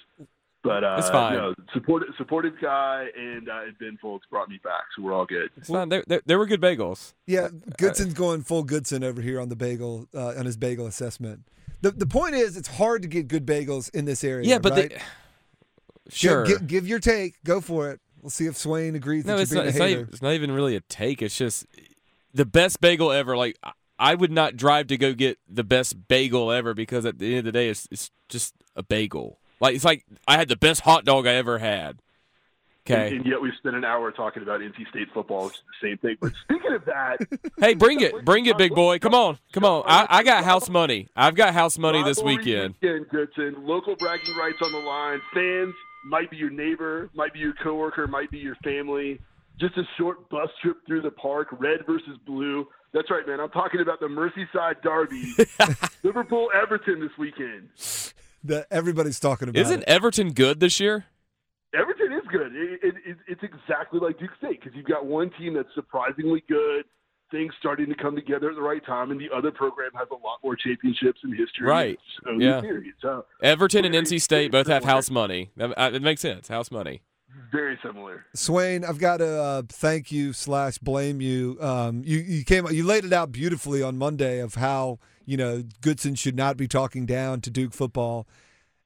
But 0.65 0.83
uh, 0.83 0.95
It's 0.97 1.09
fine. 1.09 1.33
No, 1.35 1.53
supportive, 1.73 2.09
supportive 2.17 2.53
guy 2.61 3.07
and, 3.15 3.47
uh, 3.47 3.61
Ben 3.79 3.97
Folds 4.01 4.25
brought 4.29 4.49
me 4.49 4.59
back, 4.63 4.81
so 4.95 5.03
we're 5.03 5.13
all 5.13 5.25
good. 5.25 5.49
It's 5.55 5.69
fine. 5.69 5.89
There, 5.89 6.03
there, 6.07 6.21
there 6.25 6.39
were 6.39 6.47
good 6.47 6.59
bagels. 6.59 7.13
Yeah, 7.27 7.49
Goodson's 7.77 8.13
going 8.15 8.41
full 8.41 8.63
Goodson 8.63 9.03
over 9.03 9.21
here 9.21 9.39
on 9.39 9.49
the 9.49 9.55
bagel 9.55 10.07
uh, 10.13 10.33
on 10.37 10.45
his 10.45 10.57
bagel 10.57 10.87
assessment. 10.87 11.41
The 11.81 11.91
the 11.91 12.07
point 12.07 12.33
is, 12.35 12.57
it's 12.57 12.67
hard 12.67 13.03
to 13.03 13.07
get 13.07 13.27
good 13.27 13.45
bagels 13.45 13.93
in 13.93 14.05
this 14.05 14.23
area. 14.23 14.47
Yeah, 14.47 14.57
but 14.59 14.71
right? 14.73 14.89
they, 14.89 14.95
Give- 14.95 15.03
sure. 16.09 16.45
give, 16.45 16.67
give 16.67 16.87
your 16.87 16.99
take. 16.99 17.35
Go 17.43 17.61
for 17.61 17.91
it. 17.91 17.99
We'll 18.21 18.29
see 18.31 18.47
if 18.47 18.57
Swain 18.57 18.95
agrees 18.95 19.25
no, 19.25 19.35
that 19.35 19.43
it's 19.43 19.51
you're 19.51 19.63
not. 19.63 19.63
being 19.65 19.69
It's 19.69 19.77
a 19.77 19.79
not, 19.79 19.85
hater. 19.87 19.99
even, 20.01 20.13
it's 20.13 20.21
not 20.21 20.33
even 20.33 20.51
really 20.51 20.75
a 20.75 20.81
take. 20.81 21.21
It's 21.21 21.37
just 21.37 21.65
the 22.33 22.45
best 22.45 22.81
bagel 22.81 23.11
ever. 23.11 23.37
Like 23.37 23.57
I- 23.63 23.71
I 23.97 24.13
would 24.15 24.31
not 24.31 24.57
drive 24.57 24.87
to 24.87 24.97
go 24.97 25.13
get 25.13 25.37
the 25.47 25.63
best 25.63 26.07
bagel 26.09 26.51
ever 26.51 26.73
because 26.73 27.05
at 27.05 27.17
the 27.17 27.29
end 27.29 27.39
of 27.39 27.45
the 27.45 27.51
day, 27.53 27.69
it's 27.69 27.87
it's 27.91 28.11
just 28.29 28.53
a 28.75 28.83
bagel. 28.83 29.39
Like 29.59 29.75
it's 29.75 29.85
like 29.85 30.05
I 30.27 30.37
had 30.37 30.47
the 30.47 30.55
best 30.55 30.81
hot 30.81 31.05
dog 31.05 31.27
I 31.27 31.33
ever 31.33 31.57
had. 31.57 31.99
Okay. 32.87 33.07
And, 33.07 33.17
and 33.17 33.25
yet 33.25 33.41
we 33.41 33.51
spent 33.57 33.75
an 33.75 33.83
hour 33.83 34.11
talking 34.11 34.43
about 34.43 34.59
NC 34.59 34.87
State 34.89 35.07
football, 35.11 35.45
which 35.45 35.55
is 35.55 35.61
the 35.81 35.87
same 35.89 35.97
thing. 35.97 36.17
But 36.21 36.33
speaking 36.43 36.71
of 36.71 36.85
that, 36.85 37.17
Hey, 37.59 37.73
bring 37.73 37.99
it, 38.01 38.23
bring 38.23 38.45
it, 38.45 38.59
big 38.59 38.75
boy. 38.75 38.99
Come 38.99 39.15
on, 39.15 39.39
come 39.53 39.65
on. 39.65 39.83
I, 39.87 40.05
I 40.09 40.23
got 40.23 40.43
house 40.43 40.69
money. 40.69 41.07
I've 41.15 41.33
got 41.33 41.53
house 41.55 41.79
money 41.79 42.03
this 42.03 42.21
weekend. 42.21 42.75
weekend, 42.81 43.09
Goodson. 43.09 43.55
Local 43.65 43.95
bragging 43.95 44.35
rights 44.35 44.57
on 44.61 44.71
the 44.71 44.77
line. 44.77 45.19
Fans 45.33 45.73
might 46.05 46.29
be 46.29 46.37
your 46.37 46.51
neighbor, 46.51 47.09
might 47.15 47.33
be 47.33 47.39
your 47.39 47.53
coworker, 47.63 48.07
might 48.07 48.29
be 48.29 48.37
your 48.37 48.55
family. 48.63 49.19
Just 49.59 49.77
a 49.77 49.83
short 49.97 50.29
bus 50.29 50.49
trip 50.61 50.77
through 50.85 51.01
the 51.01 51.11
park, 51.11 51.47
red 51.53 51.85
versus 51.87 52.17
blue. 52.27 52.67
That's 52.93 53.09
right, 53.09 53.25
man. 53.25 53.39
I'm 53.39 53.49
talking 53.49 53.81
about 53.81 53.99
the 53.99 54.07
Merseyside 54.07 54.81
Derby, 54.83 55.33
Liverpool 56.03 56.49
Everton 56.53 56.99
this 56.99 57.17
weekend. 57.17 57.69
That 58.47 58.67
everybody's 58.71 59.19
talking 59.19 59.49
about. 59.49 59.59
Isn't 59.59 59.81
it. 59.81 59.87
Everton 59.87 60.33
good 60.33 60.59
this 60.59 60.79
year? 60.79 61.05
Everton 61.73 62.13
is 62.13 62.23
good. 62.31 62.55
It, 62.55 62.79
it, 62.83 62.95
it, 63.05 63.17
it's 63.27 63.43
exactly 63.43 63.99
like 63.99 64.17
Duke 64.19 64.31
State 64.37 64.61
because 64.61 64.75
you've 64.75 64.85
got 64.85 65.05
one 65.05 65.29
team 65.37 65.53
that's 65.55 65.67
surprisingly 65.75 66.43
good, 66.47 66.85
things 67.31 67.53
starting 67.59 67.87
to 67.87 67.95
come 67.95 68.15
together 68.15 68.49
at 68.49 68.55
the 68.55 68.61
right 68.61 68.85
time, 68.85 69.11
and 69.11 69.19
the 69.19 69.27
other 69.35 69.51
program 69.51 69.91
has 69.95 70.07
a 70.11 70.15
lot 70.15 70.39
more 70.43 70.55
championships 70.55 71.19
in 71.23 71.31
history. 71.35 71.67
Right. 71.67 71.99
So, 72.23 72.31
Yeah. 72.31 72.61
So 73.01 73.25
Everton 73.41 73.85
and 73.85 73.93
NC 73.93 74.21
State 74.21 74.51
both 74.51 74.67
have 74.67 74.83
house 74.83 75.09
money. 75.09 75.51
That, 75.57 75.73
uh, 75.77 75.91
it 75.93 76.01
makes 76.01 76.21
sense. 76.21 76.47
House 76.47 76.71
money. 76.71 77.01
very 77.51 77.77
similar. 77.83 78.25
Swain, 78.33 78.85
I've 78.85 78.99
got 78.99 79.17
to 79.17 79.27
uh, 79.27 79.61
thank 79.67 80.11
you 80.11 80.31
slash 80.31 80.77
blame 80.77 81.19
you. 81.19 81.57
Um, 81.59 82.03
you 82.05 82.19
you 82.19 82.43
came 82.45 82.65
you 82.71 82.85
laid 82.85 83.03
it 83.03 83.11
out 83.11 83.31
beautifully 83.31 83.81
on 83.83 83.97
Monday 83.97 84.39
of 84.39 84.55
how 84.55 84.99
you 85.25 85.37
know 85.37 85.63
Goodson 85.81 86.15
should 86.15 86.35
not 86.35 86.57
be 86.57 86.67
talking 86.67 87.05
down 87.05 87.41
to 87.41 87.49
Duke 87.49 87.73
football, 87.73 88.27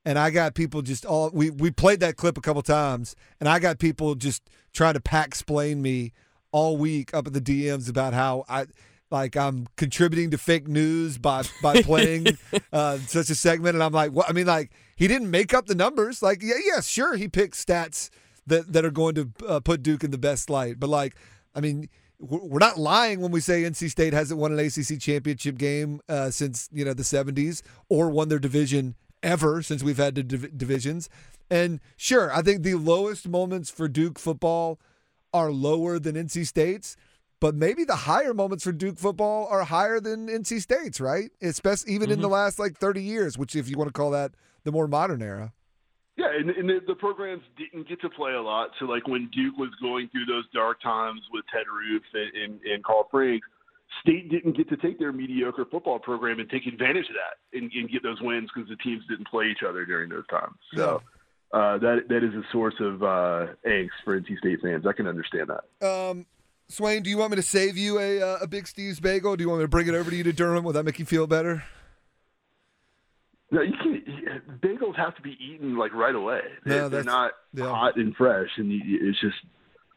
and 0.06 0.18
I 0.18 0.30
got 0.30 0.56
people 0.56 0.82
just 0.82 1.06
all 1.06 1.30
we 1.34 1.50
we 1.50 1.72
played 1.72 2.00
that 2.02 2.18
clip 2.18 2.38
a 2.38 2.42
couple 2.42 2.62
times, 2.62 3.16
and 3.40 3.48
I 3.48 3.60
got 3.60 3.80
people 3.80 4.16
just 4.16 4.50
trying 4.74 4.94
to 4.94 5.02
pack 5.02 5.28
explain 5.28 5.82
me 5.82 6.14
all 6.52 6.78
week 6.78 7.14
up 7.14 7.28
at 7.28 7.34
the 7.34 7.42
DMs 7.42 7.90
about 7.90 8.14
how 8.14 8.46
I. 8.50 8.68
Like 9.12 9.36
I'm 9.36 9.66
contributing 9.76 10.30
to 10.30 10.38
fake 10.38 10.68
news 10.68 11.18
by 11.18 11.42
by 11.64 11.82
playing 11.82 12.28
uh, 12.72 13.00
such 13.00 13.32
a 13.32 13.36
segment, 13.36 13.74
and 13.74 13.82
I'm 13.84 13.92
like, 13.92 14.12
what? 14.12 14.30
I 14.30 14.34
mean, 14.34 14.46
like 14.46 14.70
he 14.96 15.08
didn't 15.08 15.32
make 15.32 15.52
up 15.52 15.66
the 15.66 15.74
numbers. 15.74 16.22
Like, 16.22 16.44
yeah, 16.44 16.60
yeah, 16.64 16.80
sure, 16.80 17.16
he 17.16 17.28
picked 17.28 17.56
stats 17.56 18.12
that 18.46 18.72
that 18.72 18.86
are 18.86 18.92
going 18.92 19.16
to 19.16 19.32
uh, 19.48 19.60
put 19.62 19.82
Duke 19.82 20.04
in 20.04 20.12
the 20.12 20.20
best 20.20 20.48
light. 20.48 20.80
But 20.80 20.90
like, 20.90 21.16
I 21.56 21.60
mean, 21.60 21.90
we're 22.20 22.60
not 22.60 22.78
lying 22.78 23.22
when 23.22 23.32
we 23.32 23.40
say 23.40 23.64
NC 23.64 23.90
State 23.90 24.14
hasn't 24.14 24.40
won 24.40 24.52
an 24.52 24.60
ACC 24.60 25.00
championship 25.00 25.58
game 25.58 26.02
uh, 26.10 26.30
since 26.30 26.70
you 26.72 26.84
know 26.84 26.94
the 26.94 27.04
'70s 27.04 27.62
or 27.88 28.10
won 28.10 28.30
their 28.30 28.40
division 28.40 28.96
ever 29.24 29.62
since 29.62 29.84
we've 29.84 29.98
had 29.98 30.16
the 30.16 30.24
div- 30.24 30.58
divisions. 30.58 31.10
And 31.50 31.80
sure, 31.98 32.34
I 32.34 32.42
think 32.42 32.64
the 32.64 32.76
lowest 32.76 33.28
moments 33.28 33.70
for 33.70 33.88
Duke 33.88 34.20
football 34.20 34.80
are 35.34 35.52
lower 35.52 36.00
than 36.00 36.16
NC 36.16 36.46
State's. 36.46 36.96
But 37.42 37.56
maybe 37.56 37.86
the 37.86 37.96
higher 37.96 38.34
moments 38.34 38.66
for 38.66 38.74
Duke 38.74 38.98
football 38.98 39.48
are 39.48 39.64
higher 39.64 40.02
than 40.02 40.28
NC 40.28 40.62
State's, 40.62 41.00
right? 41.00 41.32
Especially 41.42 41.94
even 41.94 42.12
in 42.12 42.20
the 42.20 42.28
last 42.28 42.60
like 42.60 42.78
30 42.78 43.02
years, 43.02 43.38
which 43.38 43.56
if 43.56 43.70
you 43.70 43.78
want 43.78 43.88
to 43.88 43.94
call 43.94 44.12
that 44.12 44.34
the 44.66 44.74
more 44.74 44.90
modern 44.90 45.22
era. 45.22 45.54
Yeah, 46.20 46.38
and, 46.38 46.50
and 46.50 46.68
the, 46.68 46.80
the 46.86 46.96
programs 46.96 47.44
didn't 47.58 47.88
get 47.88 48.02
to 48.02 48.10
play 48.10 48.34
a 48.34 48.42
lot. 48.42 48.72
So, 48.78 48.86
like 48.86 49.08
when 49.08 49.30
Duke 49.32 49.56
was 49.58 49.70
going 49.82 50.10
through 50.10 50.26
those 50.26 50.44
dark 50.54 50.82
times 50.82 51.22
with 51.32 51.46
Ted 51.54 51.64
Roof 51.72 52.04
and, 52.14 52.44
and, 52.44 52.62
and 52.62 52.84
Carl 52.84 53.08
Franks, 53.10 53.48
State 54.02 54.30
didn't 54.30 54.58
get 54.58 54.68
to 54.68 54.78
take 54.78 55.00
their 55.00 55.14
mediocre 55.14 55.66
football 55.72 55.98
program 55.98 56.40
and 56.40 56.50
take 56.50 56.68
advantage 56.68 57.06
of 57.08 57.16
that 57.16 57.58
and, 57.58 57.72
and 57.72 57.90
get 57.90 58.04
those 58.04 58.20
wins 58.22 58.50
because 58.54 58.70
the 58.70 58.76
teams 58.78 59.02
didn't 59.10 59.30
play 59.30 59.46
each 59.46 59.64
other 59.68 59.86
during 59.86 60.10
those 60.10 60.28
times. 60.28 60.56
So 60.76 61.02
uh, 61.54 61.78
that 61.78 62.10
that 62.10 62.24
is 62.24 62.34
a 62.34 62.44
source 62.52 62.76
of 62.82 63.02
uh, 63.02 63.54
angst 63.66 63.90
for 64.04 64.20
NC 64.20 64.38
State 64.40 64.60
fans. 64.62 64.86
I 64.86 64.92
can 64.92 65.08
understand 65.08 65.50
that. 65.50 65.88
Um, 65.88 66.26
Swain, 66.68 67.02
do 67.02 67.10
you 67.10 67.18
want 67.18 67.32
me 67.32 67.38
to 67.38 67.42
save 67.42 67.78
you 67.78 67.98
a 67.98 68.22
uh, 68.22 68.38
a 68.42 68.48
Big 68.48 68.68
Steve's 68.68 69.00
bagel? 69.00 69.38
Do 69.38 69.44
you 69.44 69.50
want 69.50 69.60
me 69.60 69.64
to 69.64 69.70
bring 69.70 69.88
it 69.88 69.96
over 69.96 70.12
to 70.12 70.16
you 70.16 70.24
to 70.24 70.34
Durham? 70.34 70.66
Will 70.66 70.74
that 70.74 70.84
make 70.84 71.00
you 71.00 71.06
feel 71.06 71.28
better? 71.28 71.64
No, 73.52 73.62
you 73.62 73.74
can. 73.82 73.99
Bagels 74.62 74.96
have 74.96 75.16
to 75.16 75.22
be 75.22 75.38
eaten 75.40 75.78
like 75.78 75.94
right 75.94 76.16
away. 76.16 76.42
They, 76.66 76.78
No, 76.78 76.90
they're 76.90 77.04
not 77.04 77.32
yeah. 77.54 77.66
hot 77.70 77.96
and 77.98 78.16
fresh, 78.16 78.50
and 78.58 78.72
it's 78.72 79.20
just 79.20 79.38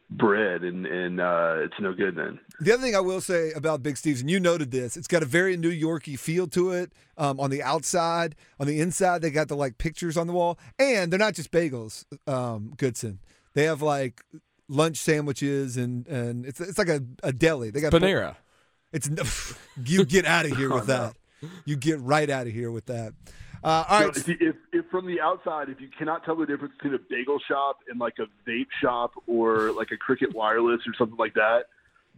bread, 0.09 0.63
and 0.63 0.85
and 0.85 1.19
uh, 1.19 1.55
it's 1.59 1.73
no 1.79 1.93
good 1.93 2.15
then. 2.15 2.39
The 2.59 2.73
other 2.73 2.83
thing 2.83 2.95
I 2.95 2.99
will 2.99 3.21
say 3.21 3.51
about 3.53 3.83
Big 3.83 3.97
Steve's, 3.97 4.21
and 4.21 4.29
you 4.29 4.39
noted 4.39 4.71
this, 4.71 4.95
it's 4.97 5.07
got 5.07 5.23
a 5.23 5.25
very 5.25 5.57
New 5.57 5.69
Yorky 5.69 6.15
feel 6.15 6.47
to 6.47 6.71
it. 6.71 6.93
Um, 7.17 7.39
on 7.39 7.49
the 7.49 7.61
outside, 7.61 8.35
on 8.59 8.67
the 8.67 8.79
inside, 8.79 9.21
they 9.21 9.29
got 9.29 9.47
the 9.47 9.55
like 9.55 9.77
pictures 9.77 10.17
on 10.17 10.27
the 10.27 10.33
wall, 10.33 10.57
and 10.79 11.11
they're 11.11 11.19
not 11.19 11.33
just 11.35 11.51
bagels. 11.51 12.05
Um, 12.27 12.73
Goodson, 12.77 13.19
they 13.53 13.63
have 13.65 13.81
like 13.81 14.21
lunch 14.67 14.97
sandwiches, 14.97 15.77
and 15.77 16.07
and 16.07 16.45
it's 16.45 16.59
it's 16.59 16.77
like 16.77 16.89
a, 16.89 17.01
a 17.21 17.31
deli. 17.33 17.69
They 17.69 17.81
got 17.81 17.91
Panera. 17.91 18.35
It's 18.91 19.09
you 19.85 20.05
get 20.05 20.25
out 20.25 20.45
of 20.45 20.55
here 20.57 20.69
with 20.73 20.87
that. 20.87 21.15
you 21.65 21.75
get 21.75 21.99
right 21.99 22.29
out 22.29 22.47
of 22.47 22.53
here 22.53 22.71
with 22.71 22.85
that. 22.85 23.13
Uh, 23.63 23.85
all 23.87 23.99
So 24.13 24.19
if, 24.19 24.27
you- 24.27 24.37
if, 24.39 24.55
if 24.71 24.85
from 24.91 25.07
the 25.07 25.21
outside, 25.21 25.69
if 25.69 25.79
you 25.79 25.87
cannot 25.97 26.23
tell 26.25 26.35
the 26.35 26.45
difference 26.45 26.73
between 26.75 26.93
a 26.95 26.99
bagel 27.09 27.39
shop 27.47 27.79
and 27.89 27.99
like 27.99 28.15
a 28.19 28.25
vape 28.49 28.67
shop 28.81 29.11
or 29.27 29.71
like 29.71 29.89
a 29.91 29.97
Cricket 29.97 30.33
Wireless 30.35 30.81
or 30.87 30.93
something 30.97 31.17
like 31.17 31.33
that, 31.35 31.65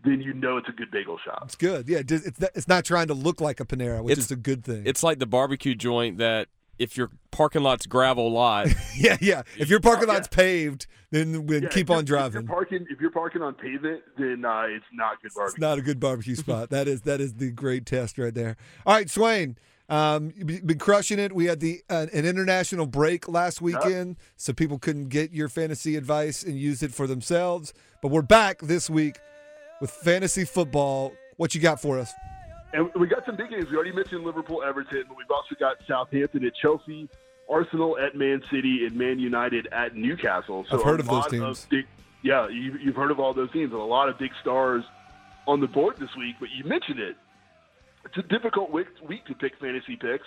then 0.04 0.22
you 0.22 0.34
know 0.34 0.58
it's 0.58 0.70
a 0.70 0.72
good 0.72 0.92
bagel 0.92 1.18
shop. 1.24 1.42
It's 1.46 1.56
good. 1.56 1.88
Yeah, 1.88 2.02
it's 2.08 2.40
not, 2.40 2.50
it's 2.56 2.68
not 2.68 2.86
trying 2.86 3.08
to 3.08 3.14
look 3.14 3.42
like 3.42 3.60
a 3.60 3.66
Panera, 3.66 4.04
which 4.04 4.14
It's- 4.14 4.26
is 4.26 4.32
a 4.32 4.36
good 4.36 4.64
thing. 4.64 4.84
It's 4.86 5.04
like 5.04 5.20
the 5.20 5.26
barbecue 5.26 5.76
joint 5.76 6.18
that 6.18 6.48
if 6.78 6.98
your 6.98 7.10
parking 7.32 7.64
lot's 7.64 7.86
gravel 7.86 8.30
lot, 8.32 8.68
yeah, 8.98 9.18
yeah. 9.22 9.44
If 9.58 9.70
your 9.70 9.80
parking 9.80 10.10
lot's 10.10 10.28
paved, 10.28 10.88
then, 11.12 11.46
then 11.48 11.64
Yeah, 11.64 11.70
keep 11.70 11.90
if 11.90 11.90
you're- 11.90 11.98
on 11.98 12.04
If 12.04 12.10
you're 12.10 12.18
driving. 12.20 12.48
parking, 12.48 12.86
if 12.90 13.00
you're 13.00 13.12
parking 13.12 13.42
on 13.42 13.54
pavement, 13.54 14.02
then 14.18 14.44
uh, 14.44 14.64
it's 14.68 14.84
not 14.94 15.22
good 15.22 15.32
It's 15.36 15.58
not 15.58 15.78
a 15.78 15.82
good 15.82 16.00
barbecue 16.02 16.36
spot. 16.36 16.70
That 16.72 16.88
is 16.90 17.02
that 17.02 17.22
is 17.22 17.36
the 17.36 17.52
great 17.52 17.86
test 17.86 18.18
right 18.18 18.34
there. 18.34 18.58
All 18.86 18.94
right, 18.94 19.10
Swain, 19.10 19.58
um, 19.90 20.34
you've 20.36 20.66
been 20.66 20.80
crushing 20.80 21.20
it. 21.20 21.34
We 21.34 21.46
had 21.46 21.60
the 21.60 21.82
uh, 21.90 22.08
an 22.12 22.26
international 22.26 22.88
break 22.88 23.28
last 23.28 23.62
weekend, 23.62 24.18
so 24.36 24.54
people 24.54 24.80
couldn't 24.80 25.10
get 25.10 25.32
your 25.32 25.50
fantasy 25.50 25.96
advice 25.96 26.44
and 26.44 26.58
use 26.58 26.82
it 26.82 26.94
for 26.94 27.06
themselves. 27.08 27.74
But 28.02 28.10
we're 28.10 28.24
back 28.24 28.60
this 28.62 28.90
week 28.90 29.20
with 29.80 29.92
fantasy 29.92 30.46
football. 30.46 31.14
What 31.38 31.54
you 31.54 31.62
got 31.62 31.82
for 31.82 32.00
us? 32.00 32.12
And 32.74 32.90
we 32.96 33.08
got 33.08 33.26
some 33.26 33.36
big 33.36 33.50
games. 33.50 33.66
We 33.70 33.76
already 33.76 33.94
mentioned 33.94 34.24
Liverpool, 34.24 34.64
Everton, 34.64 35.04
but 35.08 35.18
we've 35.18 35.30
also 35.30 35.56
got 35.60 35.78
Southampton 35.88 36.46
at 36.46 36.54
Chelsea, 36.62 37.08
Arsenal 37.50 37.98
at 37.98 38.16
Man 38.16 38.42
City, 38.52 38.86
and 38.86 38.96
Man 38.96 39.20
United 39.20 39.68
at 39.72 39.96
Newcastle. 39.96 40.66
So 40.70 40.78
I've 40.78 40.84
heard 40.84 41.00
of 41.00 41.08
those 41.08 41.28
teams. 41.28 41.68
big, 41.70 41.86
yeah, 42.24 42.48
you, 42.50 42.78
you've 42.82 42.96
heard 42.96 43.12
of 43.12 43.20
all 43.20 43.34
those 43.34 43.52
teams, 43.52 43.72
and 43.72 43.80
a 43.80 43.86
lot 43.86 44.10
of 44.10 44.18
big 44.18 44.32
stars 44.42 44.84
on 45.48 45.62
the 45.62 45.68
board 45.68 45.98
this 46.00 46.10
week. 46.18 46.36
But 46.40 46.50
you 46.58 46.64
mentioned 46.64 47.00
it. 47.00 47.16
It's 48.06 48.18
a 48.18 48.22
difficult 48.24 48.72
week, 48.72 48.88
week 49.08 49.26
to 49.26 49.34
pick 49.34 49.54
fantasy 49.60 49.96
picks 49.96 50.26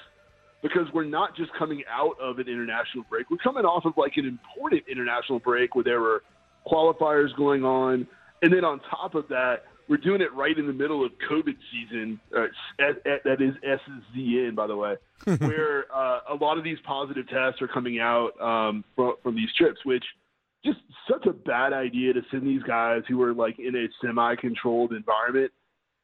because 0.62 0.87
we're 0.93 1.05
not 1.05 1.37
just 1.37 1.51
coming 1.57 1.83
out 1.91 2.16
of 2.20 2.39
an 2.39 2.49
international 2.49 3.05
break. 3.09 3.31
We're 3.31 3.39
coming 3.39 3.64
off 3.64 3.85
of 3.85 3.93
like 3.97 4.12
an 4.16 4.26
important 4.26 4.83
international 4.91 5.39
break 5.39 5.74
where 5.74 5.85
there 5.85 6.01
were 6.01 6.22
qualifiers 6.66 7.35
going 7.37 7.64
on, 7.64 8.07
and 8.43 8.53
then 8.53 8.64
on 8.64 8.81
top 8.91 9.14
of 9.14 9.29
that, 9.29 9.64
we're 9.89 9.97
doing 9.97 10.20
it 10.20 10.33
right 10.35 10.57
in 10.57 10.66
the 10.66 10.72
middle 10.72 11.05
of 11.05 11.12
COVID 11.31 11.57
season. 11.72 12.20
Uh, 12.37 12.45
at- 12.79 13.03
that 13.24 13.41
is 13.41 13.55
SZN, 13.64 14.55
by 14.55 14.66
the 14.66 14.76
way, 14.76 14.97
where 15.39 15.87
uh, 15.95 16.20
a 16.31 16.35
lot 16.35 16.59
of 16.59 16.64
these 16.64 16.79
positive 16.85 17.26
tests 17.29 17.62
are 17.62 17.68
coming 17.68 17.99
out 18.01 18.39
um, 18.41 18.85
from, 18.95 19.14
from 19.22 19.35
these 19.35 19.49
trips, 19.57 19.79
which 19.85 20.05
just 20.64 20.79
such 21.11 21.24
a 21.26 21.33
bad 21.33 21.72
idea 21.72 22.12
to 22.12 22.20
send 22.31 22.43
these 22.43 22.62
guys 22.64 23.03
who 23.09 23.22
are 23.22 23.33
like 23.33 23.59
in 23.59 23.74
a 23.76 23.87
semi-controlled 24.05 24.93
environment 24.93 25.53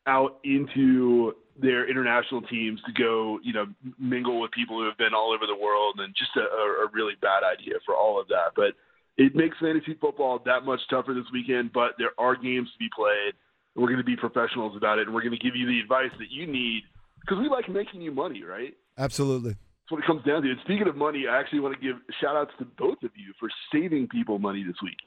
out 0.07 0.39
into 0.45 1.35
their 1.57 1.89
international 1.89 2.43
teams 2.43 2.81
to 2.87 2.93
go, 2.93 3.39
you 3.43 3.53
know, 3.53 3.67
mingle 3.99 4.41
with 4.41 4.51
people 4.51 4.79
who 4.79 4.87
have 4.87 4.99
been 4.99 5.15
all 5.15 5.33
over 5.33 5.47
the 5.47 5.57
world, 5.57 6.01
and 6.01 6.15
just 6.15 6.31
a, 6.37 6.41
a 6.41 6.89
really 6.93 7.15
bad 7.21 7.43
idea 7.45 7.75
for 7.87 7.95
all 7.95 8.21
of 8.21 8.29
that. 8.29 8.53
But 8.57 8.75
it 9.17 9.35
makes 9.35 9.57
fantasy 9.59 9.97
football 10.01 10.41
that 10.45 10.65
much 10.65 10.81
tougher 10.91 11.15
this 11.15 11.31
weekend. 11.33 11.73
But 11.73 11.93
there 11.99 12.13
are 12.19 12.35
games 12.35 12.69
to 12.73 12.79
be 12.79 12.89
played. 12.95 13.35
and 13.75 13.83
We're 13.83 13.89
going 13.89 13.99
to 13.99 14.05
be 14.05 14.17
professionals 14.17 14.77
about 14.77 14.99
it, 14.99 15.07
and 15.07 15.15
we're 15.15 15.23
going 15.23 15.39
to 15.39 15.45
give 15.45 15.55
you 15.55 15.67
the 15.67 15.81
advice 15.81 16.13
that 16.19 16.31
you 16.31 16.47
need 16.47 16.83
because 17.21 17.39
we 17.39 17.49
like 17.49 17.69
making 17.69 18.03
you 18.03 18.13
money, 18.13 18.43
right? 18.43 18.75
Absolutely. 18.99 19.53
That's 19.53 19.91
what 19.91 20.01
it 20.01 20.07
comes 20.07 20.25
down 20.25 20.43
to. 20.43 20.51
And 20.51 20.59
speaking 20.65 20.89
of 20.89 20.97
money, 20.97 21.25
I 21.31 21.39
actually 21.39 21.61
want 21.61 21.75
to 21.75 21.81
give 21.81 21.97
shout 22.21 22.37
outs 22.37 22.53
to 22.59 22.65
both 22.65 23.03
of 23.03 23.11
you 23.17 23.33
for 23.39 23.49
saving 23.73 24.09
people 24.09 24.39
money 24.39 24.65
this 24.65 24.77
week. 24.83 24.99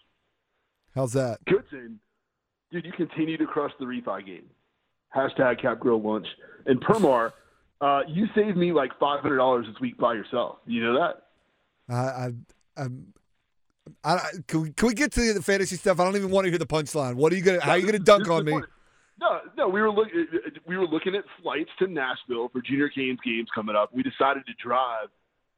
How's 0.95 1.13
that? 1.13 1.39
Goodson, 1.45 1.99
dude, 2.71 2.85
you 2.85 2.91
continue 2.91 3.37
to 3.37 3.45
crush 3.45 3.71
the 3.79 3.85
refi 3.85 4.25
game. 4.25 4.45
Hashtag 5.15 5.61
Cap 5.61 5.79
Grill 5.79 6.01
Lunch. 6.01 6.27
And 6.65 6.81
Permar, 6.81 7.31
uh, 7.81 8.01
you 8.07 8.27
saved 8.35 8.57
me 8.57 8.71
like 8.73 8.91
five 8.99 9.21
hundred 9.21 9.37
dollars 9.37 9.65
this 9.67 9.79
week 9.79 9.97
by 9.97 10.13
yourself. 10.13 10.57
You 10.65 10.83
know 10.83 10.99
that? 10.99 11.23
I, 11.89 11.95
I, 11.95 12.31
I'm. 12.77 13.13
I, 14.03 14.13
I- 14.15 14.31
can, 14.47 14.61
we, 14.63 14.71
can 14.71 14.87
we 14.89 14.93
get 14.93 15.11
to 15.13 15.33
the 15.33 15.41
fantasy 15.41 15.77
stuff? 15.77 15.99
I 15.99 16.03
don't 16.03 16.15
even 16.17 16.29
want 16.29 16.45
to 16.45 16.49
hear 16.51 16.59
the 16.59 16.65
punchline. 16.67 17.15
What 17.15 17.31
are 17.31 17.35
you 17.37 17.41
gonna? 17.41 17.61
How 17.61 17.71
are 17.71 17.77
you 17.77 17.85
gonna 17.85 17.99
dunk 17.99 18.27
on 18.29 18.43
me? 18.45 18.51
point. 18.51 18.65
No, 19.19 19.39
no, 19.57 19.67
we 19.69 19.81
were 19.81 19.89
looking. 19.91 20.27
We 20.67 20.77
were 20.77 20.85
looking 20.85 21.15
at 21.15 21.23
flights 21.41 21.69
to 21.79 21.87
Nashville 21.87 22.49
for 22.49 22.61
Junior 22.61 22.89
Canes 22.89 23.19
games 23.25 23.47
coming 23.55 23.75
up. 23.75 23.89
We 23.93 24.03
decided 24.03 24.45
to 24.45 24.53
drive 24.61 25.07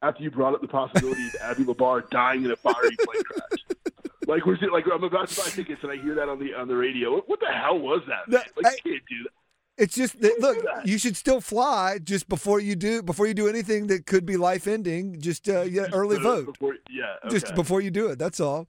after 0.01 0.23
you 0.23 0.31
brought 0.31 0.53
up 0.53 0.61
the 0.61 0.67
possibility 0.67 1.27
of 1.27 1.35
Abby 1.41 1.63
Labar 1.65 2.09
dying 2.09 2.45
in 2.45 2.51
a 2.51 2.55
fiery 2.55 2.95
plane 3.03 3.23
crash. 3.23 3.77
Like 4.29 4.45
we're 4.45 4.57
like 4.71 4.85
I'm 4.93 5.03
about 5.03 5.27
to 5.29 5.35
buy 5.41 5.47
tickets 5.49 5.79
and 5.83 5.91
I 5.91 5.97
hear 5.97 6.15
that 6.15 6.29
on 6.29 6.39
the 6.39 6.53
on 6.53 6.67
the 6.67 6.75
radio. 6.75 7.13
What, 7.15 7.27
what 7.27 7.39
the 7.39 7.47
hell 7.47 7.79
was 7.79 8.01
that? 8.07 8.31
man? 8.31 8.41
Like 8.61 8.79
you 8.85 8.91
can't 8.93 9.03
do 9.09 9.23
that. 9.23 9.83
It's 9.83 9.95
just 9.95 10.19
that, 10.21 10.39
look. 10.39 10.57
You 10.85 10.97
should 10.97 11.15
still 11.15 11.39
fly 11.39 11.99
just 12.03 12.27
before 12.27 12.59
you 12.59 12.75
do 12.75 13.01
before 13.01 13.27
you 13.27 13.33
do 13.33 13.47
anything 13.47 13.87
that 13.87 14.05
could 14.05 14.25
be 14.25 14.35
life 14.37 14.67
ending. 14.67 15.19
Just 15.21 15.47
uh, 15.49 15.61
yeah, 15.61 15.85
early 15.93 16.17
vote. 16.19 16.47
before- 16.47 16.75
yeah, 16.89 17.29
Just 17.29 17.55
before 17.55 17.79
you 17.81 17.89
do 17.91 18.07
it. 18.07 18.19
That's 18.19 18.39
all. 18.39 18.67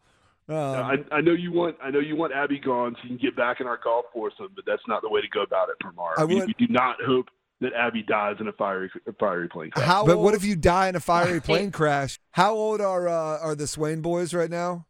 Um, 0.49 0.57
I, 0.57 0.97
I 1.13 1.21
know 1.21 1.33
you 1.33 1.53
want 1.53 1.77
I 1.83 1.91
know 1.91 1.99
you 2.01 2.17
want 2.17 2.33
Abby 2.33 2.59
gone 2.59 2.95
so 2.97 3.01
you 3.05 3.09
can 3.11 3.19
get 3.19 3.37
back 3.37 3.61
in 3.61 3.67
our 3.67 3.79
golf 3.83 4.07
foursome, 4.15 4.49
but 4.55 4.65
that's 4.67 4.83
not 4.89 5.03
the 5.03 5.09
way 5.09 5.21
to 5.21 5.29
go 5.29 5.43
about 5.43 5.69
it, 5.69 5.77
Permar. 5.85 6.13
I 6.17 6.25
we, 6.25 6.37
would- 6.37 6.47
we 6.47 6.67
do 6.67 6.73
not 6.73 6.97
hope 7.05 7.27
that 7.61 7.73
Abby 7.75 8.03
dies 8.03 8.37
in 8.41 8.49
a 8.49 8.53
fiery 8.53 8.91
a 9.07 9.13
fiery 9.13 9.49
plane 9.49 9.71
crash. 9.71 9.87
How 9.87 10.07
but 10.07 10.19
what 10.19 10.35
if 10.35 10.45
you 10.45 10.57
die 10.57 10.89
in 10.89 10.97
a 10.97 11.01
fiery 11.01 11.41
plane 11.49 11.71
crash? 11.73 12.19
How 12.33 12.55
old 12.55 12.81
are 12.81 13.09
uh, 13.09 13.39
are 13.39 13.55
the 13.55 13.67
Swain 13.67 14.01
boys 14.01 14.33
right 14.33 14.51
now? 14.51 14.87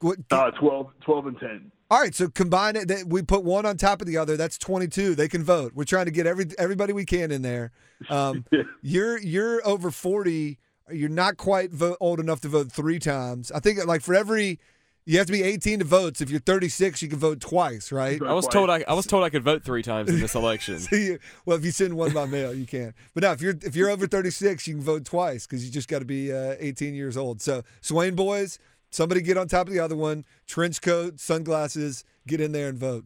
What, 0.00 0.18
uh, 0.30 0.50
12, 0.52 0.90
12 1.00 1.26
and 1.26 1.40
ten. 1.40 1.72
all 1.90 2.00
right, 2.00 2.14
so 2.14 2.28
combine 2.28 2.76
it. 2.76 2.88
That 2.88 3.06
we 3.06 3.22
put 3.22 3.42
one 3.44 3.66
on 3.66 3.76
top 3.76 4.00
of 4.00 4.06
the 4.06 4.16
other. 4.16 4.36
That's 4.36 4.56
twenty-two. 4.58 5.14
They 5.16 5.28
can 5.28 5.42
vote. 5.42 5.72
We're 5.74 5.84
trying 5.84 6.04
to 6.06 6.12
get 6.12 6.26
every 6.26 6.46
everybody 6.58 6.92
we 6.92 7.04
can 7.04 7.30
in 7.32 7.42
there. 7.42 7.72
Um, 8.08 8.44
you're 8.82 9.18
you're 9.18 9.66
over 9.66 9.90
forty. 9.90 10.58
You're 10.90 11.08
not 11.10 11.36
quite 11.36 11.70
vote, 11.72 11.96
old 12.00 12.20
enough 12.20 12.40
to 12.42 12.48
vote 12.48 12.70
three 12.72 12.98
times. 12.98 13.50
I 13.52 13.60
think 13.60 13.84
like 13.86 14.00
for 14.00 14.14
every, 14.14 14.58
you 15.04 15.18
have 15.18 15.26
to 15.26 15.32
be 15.32 15.42
eighteen 15.42 15.80
to 15.80 15.84
vote. 15.84 16.16
So 16.16 16.22
if 16.22 16.30
you're 16.30 16.40
thirty-six, 16.40 17.02
you 17.02 17.08
can 17.08 17.18
vote 17.18 17.40
twice, 17.40 17.90
right? 17.90 18.22
I 18.22 18.32
was 18.32 18.46
told 18.46 18.70
I, 18.70 18.84
I 18.86 18.94
was 18.94 19.04
told 19.06 19.24
I 19.24 19.30
could 19.30 19.42
vote 19.42 19.64
three 19.64 19.82
times 19.82 20.08
in 20.10 20.20
this 20.20 20.34
election. 20.34 20.78
So 20.78 20.94
you- 20.96 21.18
well, 21.44 21.56
if 21.58 21.64
you 21.64 21.72
send 21.72 21.94
one 21.96 22.12
by 22.12 22.24
mail, 22.26 22.54
you 22.54 22.66
can. 22.66 22.94
But 23.14 23.22
now, 23.24 23.32
if 23.32 23.42
you're 23.42 23.54
if 23.62 23.74
you're 23.76 23.90
over 23.90 24.06
36, 24.06 24.66
you 24.68 24.74
can 24.74 24.82
vote 24.82 25.04
twice 25.04 25.46
because 25.46 25.64
you 25.64 25.70
just 25.72 25.88
got 25.88 25.98
to 25.98 26.04
be 26.06 26.32
uh, 26.32 26.54
18 26.60 26.94
years 26.94 27.16
old. 27.16 27.42
So 27.42 27.64
Swain 27.82 28.14
boys, 28.14 28.58
somebody 28.90 29.20
get 29.22 29.36
on 29.36 29.48
top 29.48 29.66
of 29.66 29.72
the 29.72 29.80
other 29.80 29.96
one. 29.96 30.24
Trench 30.46 30.80
coat, 30.80 31.20
sunglasses, 31.20 32.04
get 32.26 32.40
in 32.40 32.52
there 32.52 32.68
and 32.68 32.78
vote. 32.78 33.04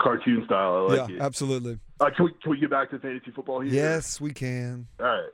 Cartoon 0.00 0.42
style. 0.46 0.88
I 0.90 0.94
like 0.94 1.10
yeah, 1.10 1.16
it. 1.16 1.22
absolutely. 1.22 1.78
Uh, 2.00 2.10
can 2.16 2.24
we 2.24 2.32
can 2.42 2.50
we 2.50 2.58
get 2.58 2.70
back 2.70 2.90
to 2.90 2.98
fantasy 2.98 3.30
football 3.34 3.60
here? 3.60 3.72
Yes, 3.72 4.20
we 4.20 4.32
can. 4.32 4.86
All 4.98 5.06
right. 5.06 5.30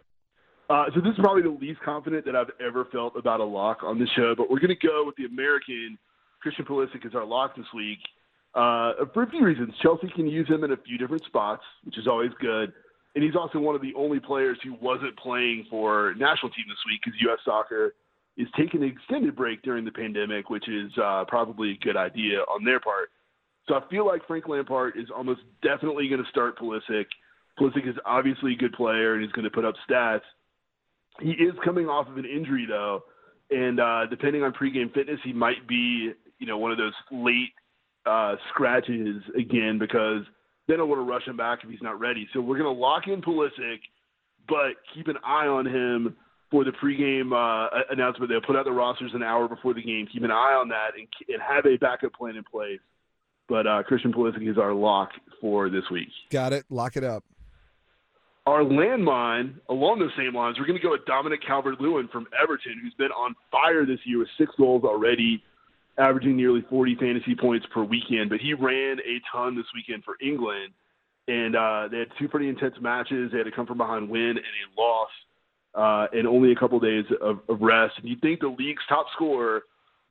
Uh, 0.68 0.84
so 0.94 1.00
this 1.00 1.11
is 1.12 1.18
probably 1.18 1.42
the 1.42 1.48
least 1.61 1.80
confident 1.80 2.24
that 2.24 2.36
I've 2.36 2.50
ever 2.64 2.84
felt 2.92 3.16
about 3.16 3.40
a 3.40 3.44
lock 3.44 3.82
on 3.82 3.98
the 3.98 4.06
show, 4.14 4.34
but 4.36 4.48
we're 4.48 4.61
going 4.61 4.76
to 4.76 4.86
go 4.86 5.04
with 5.04 5.16
the 5.16 5.24
American 5.24 5.98
Christian 6.40 6.64
Pulisic 6.64 7.04
as 7.04 7.12
our 7.14 7.24
lock 7.24 7.56
this 7.56 7.66
week 7.74 7.98
uh, 8.54 8.92
for 9.12 9.24
a 9.24 9.30
few 9.30 9.44
reasons. 9.44 9.74
Chelsea 9.82 10.08
can 10.14 10.28
use 10.28 10.48
him 10.48 10.62
in 10.62 10.70
a 10.70 10.76
few 10.76 10.96
different 10.96 11.24
spots, 11.24 11.62
which 11.82 11.98
is 11.98 12.06
always 12.06 12.30
good, 12.40 12.72
and 13.16 13.24
he's 13.24 13.34
also 13.34 13.58
one 13.58 13.74
of 13.74 13.82
the 13.82 13.92
only 13.96 14.20
players 14.20 14.58
who 14.62 14.74
wasn't 14.80 15.16
playing 15.18 15.66
for 15.68 16.14
national 16.16 16.50
team 16.50 16.66
this 16.68 16.78
week 16.86 17.00
because 17.04 17.20
U.S. 17.22 17.38
Soccer 17.44 17.94
is 18.36 18.48
taking 18.56 18.82
an 18.82 18.88
extended 18.88 19.36
break 19.36 19.62
during 19.62 19.84
the 19.84 19.90
pandemic, 19.90 20.50
which 20.50 20.68
is 20.68 20.90
uh, 21.02 21.24
probably 21.28 21.72
a 21.72 21.84
good 21.84 21.96
idea 21.96 22.40
on 22.40 22.64
their 22.64 22.80
part. 22.80 23.10
So 23.68 23.74
I 23.74 23.82
feel 23.88 24.06
like 24.06 24.26
Frank 24.26 24.48
Lampard 24.48 24.94
is 24.96 25.08
almost 25.14 25.40
definitely 25.62 26.08
going 26.08 26.22
to 26.22 26.28
start 26.30 26.58
Pulisic. 26.58 27.06
Pulisic 27.58 27.88
is 27.88 27.96
obviously 28.04 28.54
a 28.54 28.56
good 28.56 28.72
player 28.72 29.14
and 29.14 29.22
he's 29.22 29.32
going 29.32 29.44
to 29.44 29.50
put 29.50 29.64
up 29.64 29.74
stats. 29.88 30.22
He 31.20 31.30
is 31.30 31.52
coming 31.64 31.86
off 31.86 32.08
of 32.08 32.16
an 32.16 32.24
injury 32.24 32.66
though, 32.68 33.02
and 33.50 33.78
uh, 33.78 34.06
depending 34.08 34.42
on 34.42 34.52
pregame 34.52 34.92
fitness, 34.94 35.20
he 35.22 35.32
might 35.32 35.68
be 35.68 36.12
you 36.38 36.46
know 36.46 36.56
one 36.56 36.72
of 36.72 36.78
those 36.78 36.94
late 37.10 37.52
uh, 38.06 38.36
scratches 38.48 39.22
again 39.38 39.78
because 39.78 40.22
they 40.66 40.76
don't 40.76 40.88
want 40.88 41.00
to 41.00 41.04
rush 41.04 41.26
him 41.26 41.36
back 41.36 41.60
if 41.62 41.70
he's 41.70 41.82
not 41.82 42.00
ready. 42.00 42.28
So 42.32 42.40
we're 42.40 42.58
going 42.58 42.74
to 42.74 42.80
lock 42.80 43.06
in 43.06 43.20
Pulisic, 43.20 43.80
but 44.48 44.76
keep 44.94 45.08
an 45.08 45.16
eye 45.24 45.46
on 45.46 45.66
him 45.66 46.16
for 46.51 46.64
the 46.64 46.72
pregame 46.72 47.32
uh, 47.32 47.82
announcement. 47.90 48.30
They'll 48.30 48.40
put 48.40 48.57
out 48.57 48.64
the 48.64 48.72
rosters 48.72 49.12
an 49.14 49.22
hour 49.22 49.48
before 49.48 49.74
the 49.74 49.82
game. 49.82 50.09
Keep 50.12 50.24
an 50.24 50.30
eye 50.30 50.59
on 50.61 50.68
that 50.68 50.90
and, 50.96 51.07
and 51.28 51.40
have 51.40 51.66
a 51.66 51.76
backup 51.76 52.12
plan 52.14 52.36
in 52.36 52.44
place. 52.44 52.80
But 53.48 53.66
uh, 53.66 53.82
Christian 53.82 54.12
Pulisic 54.12 54.48
is 54.48 54.59
our 54.59 54.72
lock 54.72 55.11
for 55.40 55.70
this 55.70 55.84
week. 55.90 56.09
Got 56.30 56.53
it. 56.53 56.64
Lock 56.70 56.96
it 56.96 57.05
up. 57.05 57.24
Our 58.46 58.62
landmine, 58.62 59.55
along 59.68 59.98
those 59.98 60.12
same 60.16 60.34
lines, 60.34 60.59
we're 60.59 60.66
going 60.66 60.78
to 60.78 60.82
go 60.82 60.92
with 60.92 61.05
Dominic 61.05 61.40
Calvert-Lewin 61.46 62.09
from 62.09 62.26
Everton, 62.40 62.80
who's 62.82 62.94
been 62.94 63.12
on 63.12 63.34
fire 63.53 63.84
this 63.84 63.98
year 64.05 64.18
with 64.18 64.28
six 64.38 64.51
goals 64.57 64.82
already, 64.82 65.42
averaging 65.98 66.36
nearly 66.36 66.64
40 66.70 66.96
fantasy 66.96 67.34
points 67.38 67.66
per 67.72 67.84
weekend. 67.84 68.30
But 68.30 68.40
he 68.40 68.55
ran 68.55 68.98
a 69.01 69.20
ton 69.30 69.57
this 69.57 69.66
weekend 69.74 70.05
for 70.05 70.16
England, 70.22 70.72
and 71.28 71.55
uh, 71.55 71.88
they 71.90 71.98
had 71.98 72.09
two 72.18 72.28
pretty 72.28 72.48
intense 72.48 72.74
matches. 72.80 73.30
They 73.30 73.38
had 73.38 73.44
to 73.44 73.53
come 73.53 73.66
from 73.66 73.78
behind 73.78 74.09
win 74.09 74.30
and 74.30 74.38
a 74.38 74.80
loss, 74.80 75.11
uh, 75.74 76.06
and 76.12 76.26
only 76.26 76.52
a 76.52 76.56
couple 76.56 76.80
days 76.80 77.04
of, 77.20 77.40
of 77.48 77.60
rest. 77.60 77.94
And 77.98 78.08
you 78.08 78.16
think 78.20 78.40
the 78.40 78.48
league's 78.48 78.82
top 78.88 79.06
scorer 79.14 79.62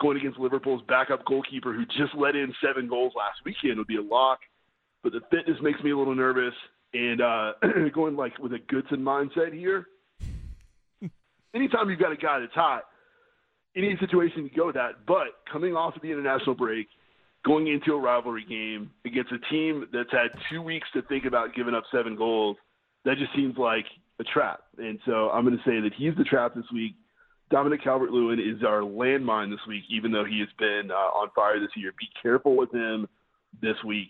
going 0.01 0.18
against 0.18 0.39
Liverpool's 0.39 0.82
backup 0.88 1.26
goalkeeper, 1.26 1.74
who 1.74 1.86
just 1.86 2.16
let 2.18 2.36
in 2.36 2.53
seven 2.66 2.88
goals 2.88 3.14
last 3.18 3.39
weekend, 3.45 3.78
would 3.78 3.88
be 3.88 3.97
a 3.97 4.01
lock. 4.01 4.39
But 5.03 5.14
the 5.14 5.22
fitness 5.32 5.57
makes 5.62 5.82
me 5.84 5.91
a 5.91 5.97
little 5.97 6.16
nervous. 6.16 6.53
And 6.93 7.22
uh, 7.22 7.53
going 7.93 8.16
like 8.16 8.38
with 8.39 8.53
a 8.53 8.60
Goodson 8.68 8.99
mindset 8.99 9.53
here, 9.53 9.86
anytime 11.53 11.89
you've 11.89 11.99
got 11.99 12.12
a 12.12 12.18
guy 12.18 12.39
that's 12.39 12.53
hot, 12.53 12.84
any 13.76 13.95
situation 13.99 14.43
you 14.43 14.49
go 14.55 14.68
with 14.68 14.76
that. 14.76 15.05
But 15.05 15.28
coming 15.51 15.76
off 15.76 15.95
of 15.95 16.01
the 16.01 16.12
international 16.12 16.55
break, 16.55 16.88
going 17.45 17.68
into 17.68 17.93
a 17.93 17.99
rivalry 17.99 18.45
game 18.47 18.91
against 19.05 19.32
a 19.32 19.39
team 19.51 19.88
that's 19.93 20.12
had 20.12 20.30
two 20.49 20.62
weeks 20.62 20.88
to 20.93 21.01
think 21.03 21.26
about 21.26 21.53
giving 21.55 21.74
up 21.74 21.84
seven 21.91 22.16
goals, 22.16 22.57
that 23.05 23.18
just 23.18 23.34
seems 23.36 23.57
like 23.57 23.86
a 24.20 24.24
trap. 24.24 24.61
And 24.78 24.99
so 25.05 25.30
I'm 25.30 25.45
going 25.45 25.57
to 25.57 25.63
say 25.63 25.80
that 25.82 25.91
he's 25.97 26.15
the 26.17 26.24
trap 26.24 26.55
this 26.55 26.65
week. 26.74 26.95
Dominic 27.49 27.84
Calvert 27.84 28.11
Lewin 28.11 28.39
is 28.39 28.63
our 28.63 28.82
landmine 28.82 29.49
this 29.49 29.59
week, 29.67 29.84
even 29.89 30.11
though 30.11 30.26
he 30.26 30.39
has 30.39 30.49
been 30.59 30.91
uh, 30.91 30.93
on 30.93 31.30
fire 31.36 31.59
this 31.59 31.70
year. 31.76 31.91
Be 31.99 32.07
careful 32.22 32.55
with 32.55 32.72
him 32.72 33.07
this 33.61 33.76
week. 33.86 34.09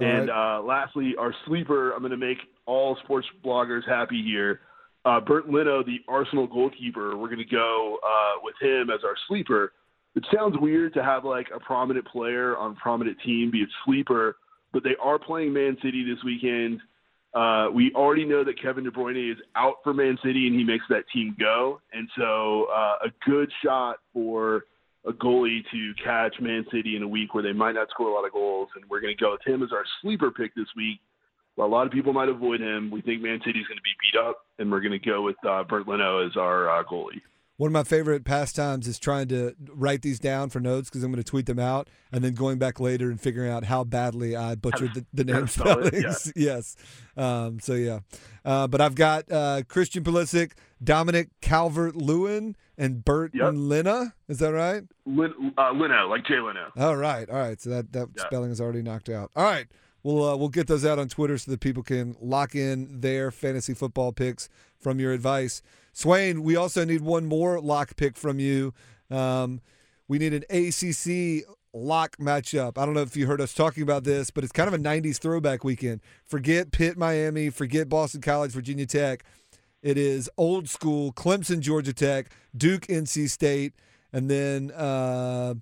All 0.00 0.06
and 0.06 0.28
right. 0.28 0.58
uh, 0.58 0.62
lastly, 0.62 1.14
our 1.18 1.34
sleeper, 1.46 1.92
I'm 1.92 2.00
going 2.00 2.12
to 2.12 2.16
make 2.16 2.38
all 2.66 2.96
sports 3.04 3.26
bloggers 3.44 3.86
happy 3.86 4.22
here. 4.22 4.60
Uh, 5.04 5.20
Bernd 5.20 5.52
Leno, 5.52 5.82
the 5.82 5.98
Arsenal 6.08 6.46
goalkeeper, 6.46 7.16
we're 7.16 7.28
going 7.28 7.38
to 7.38 7.44
go 7.44 7.98
uh, 8.06 8.40
with 8.42 8.54
him 8.60 8.88
as 8.88 9.00
our 9.04 9.16
sleeper. 9.28 9.72
It 10.14 10.24
sounds 10.34 10.56
weird 10.60 10.94
to 10.94 11.02
have 11.02 11.24
like 11.24 11.48
a 11.54 11.58
prominent 11.58 12.06
player 12.06 12.56
on 12.56 12.72
a 12.72 12.74
prominent 12.74 13.18
team 13.24 13.50
be 13.50 13.62
a 13.62 13.66
sleeper, 13.84 14.36
but 14.72 14.84
they 14.84 14.94
are 15.02 15.18
playing 15.18 15.52
Man 15.52 15.76
City 15.82 16.04
this 16.04 16.22
weekend. 16.24 16.80
Uh, 17.34 17.68
we 17.72 17.92
already 17.94 18.24
know 18.24 18.44
that 18.44 18.60
Kevin 18.60 18.84
De 18.84 18.90
Bruyne 18.90 19.32
is 19.32 19.38
out 19.56 19.76
for 19.82 19.94
Man 19.94 20.18
City 20.22 20.46
and 20.46 20.54
he 20.54 20.64
makes 20.64 20.84
that 20.90 21.04
team 21.12 21.34
go. 21.38 21.80
And 21.92 22.08
so 22.16 22.66
uh, 22.74 23.06
a 23.06 23.08
good 23.26 23.50
shot 23.64 23.96
for 24.12 24.64
a 25.06 25.12
goalie 25.12 25.62
to 25.72 25.92
catch 26.04 26.34
Man 26.40 26.64
City 26.70 26.96
in 26.96 27.02
a 27.02 27.08
week 27.08 27.34
where 27.34 27.42
they 27.42 27.52
might 27.52 27.72
not 27.72 27.88
score 27.90 28.08
a 28.08 28.14
lot 28.14 28.26
of 28.26 28.32
goals. 28.32 28.68
And 28.76 28.84
we're 28.88 29.00
going 29.00 29.16
to 29.16 29.20
go 29.20 29.32
with 29.32 29.46
him 29.46 29.62
as 29.62 29.70
our 29.72 29.84
sleeper 30.02 30.30
pick 30.30 30.54
this 30.54 30.68
week. 30.76 31.00
While 31.54 31.68
a 31.68 31.70
lot 31.70 31.86
of 31.86 31.92
people 31.92 32.12
might 32.12 32.28
avoid 32.28 32.60
him, 32.60 32.90
we 32.90 33.02
think 33.02 33.22
Man 33.22 33.38
City's 33.44 33.66
going 33.66 33.76
to 33.76 33.82
be 33.82 33.94
beat 34.00 34.18
up, 34.18 34.38
and 34.58 34.70
we're 34.70 34.80
going 34.80 34.98
to 34.98 34.98
go 34.98 35.20
with 35.20 35.36
uh, 35.46 35.64
Bernd 35.64 35.86
Leno 35.86 36.26
as 36.26 36.34
our 36.36 36.70
uh, 36.70 36.82
goalie. 36.84 37.20
One 37.62 37.68
of 37.68 37.72
my 37.74 37.84
favorite 37.84 38.24
pastimes 38.24 38.88
is 38.88 38.98
trying 38.98 39.28
to 39.28 39.54
write 39.68 40.02
these 40.02 40.18
down 40.18 40.50
for 40.50 40.58
notes 40.58 40.90
because 40.90 41.04
I'm 41.04 41.12
going 41.12 41.22
to 41.22 41.30
tweet 41.30 41.46
them 41.46 41.60
out, 41.60 41.88
and 42.10 42.24
then 42.24 42.34
going 42.34 42.58
back 42.58 42.80
later 42.80 43.08
and 43.08 43.20
figuring 43.20 43.52
out 43.52 43.62
how 43.66 43.84
badly 43.84 44.34
I 44.34 44.56
butchered 44.56 44.94
the, 44.94 45.06
the 45.14 45.22
name 45.32 45.46
spellings. 45.46 46.32
yes. 46.36 46.74
Um, 47.16 47.60
so 47.60 47.74
yeah, 47.74 48.00
uh, 48.44 48.66
but 48.66 48.80
I've 48.80 48.96
got 48.96 49.30
uh, 49.30 49.62
Christian 49.68 50.02
Pulisic, 50.02 50.54
Dominic 50.82 51.28
Calvert 51.40 51.94
Lewin, 51.94 52.56
and 52.76 53.04
Bert 53.04 53.30
Yep. 53.32 53.52
Lena. 53.54 54.14
Is 54.26 54.40
that 54.40 54.52
right? 54.52 54.82
Lin, 55.06 55.32
uh, 55.56 55.70
Leno, 55.72 56.08
like 56.08 56.26
Jay 56.26 56.40
Leno. 56.40 56.72
All 56.76 56.96
right, 56.96 57.30
all 57.30 57.38
right. 57.38 57.60
So 57.60 57.70
that 57.70 57.92
that 57.92 58.08
Yeah. 58.16 58.24
spelling 58.26 58.50
is 58.50 58.60
already 58.60 58.82
knocked 58.82 59.08
out. 59.08 59.30
All 59.36 59.44
right, 59.44 59.68
we'll 60.02 60.24
uh, 60.24 60.36
we'll 60.36 60.48
get 60.48 60.66
those 60.66 60.84
out 60.84 60.98
on 60.98 61.08
Twitter 61.08 61.38
so 61.38 61.50
that 61.50 61.60
people 61.60 61.82
can 61.82 62.16
lock 62.20 62.54
in 62.54 63.00
their 63.00 63.30
fantasy 63.30 63.74
football 63.74 64.12
picks 64.12 64.48
from 64.78 65.00
your 65.00 65.12
advice. 65.12 65.62
Swain, 65.92 66.42
we 66.42 66.56
also 66.56 66.84
need 66.84 67.02
one 67.02 67.26
more 67.26 67.60
lock 67.60 67.96
pick 67.96 68.16
from 68.16 68.38
you. 68.38 68.72
Um, 69.10 69.60
we 70.08 70.18
need 70.18 70.32
an 70.32 70.44
ACC 70.50 71.46
lock 71.74 72.16
matchup. 72.18 72.78
I 72.78 72.84
don't 72.84 72.94
know 72.94 73.02
if 73.02 73.16
you 73.16 73.26
heard 73.26 73.40
us 73.40 73.54
talking 73.54 73.82
about 73.82 74.04
this, 74.04 74.30
but 74.30 74.44
it's 74.44 74.52
kind 74.52 74.68
of 74.68 74.74
a 74.74 74.78
'90s 74.78 75.18
throwback 75.18 75.64
weekend. 75.64 76.00
Forget 76.24 76.72
Pitt, 76.72 76.96
Miami. 76.96 77.50
Forget 77.50 77.88
Boston 77.88 78.20
College, 78.20 78.52
Virginia 78.52 78.86
Tech. 78.86 79.24
It 79.82 79.98
is 79.98 80.30
old 80.36 80.68
school 80.68 81.12
Clemson, 81.12 81.60
Georgia 81.60 81.92
Tech, 81.92 82.30
Duke, 82.56 82.82
NC 82.82 83.28
State, 83.28 83.74
and 84.12 84.30
then 84.30 84.70
uh, 84.70 85.54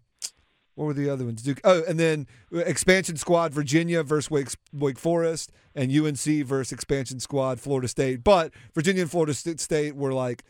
what 0.81 0.87
were 0.87 0.95
the 0.95 1.11
other 1.11 1.27
ones? 1.27 1.43
Duke. 1.43 1.61
Oh, 1.63 1.83
and 1.87 2.01
then 2.01 2.27
expansion 2.53 3.17
squad 3.19 3.53
Virginia 3.53 4.03
versus 4.03 4.31
Wake, 4.31 4.49
Wake 4.73 4.99
Forest, 4.99 5.53
and 5.75 5.93
UNC 5.95 6.47
versus 6.47 6.73
expansion 6.73 7.21
squad 7.21 7.61
Florida 7.61 7.87
State. 7.87 8.25
But 8.25 8.55
Virginia 8.75 9.03
and 9.03 9.11
Florida 9.11 9.35
State 9.35 9.95
were 9.95 10.15
like 10.15 10.43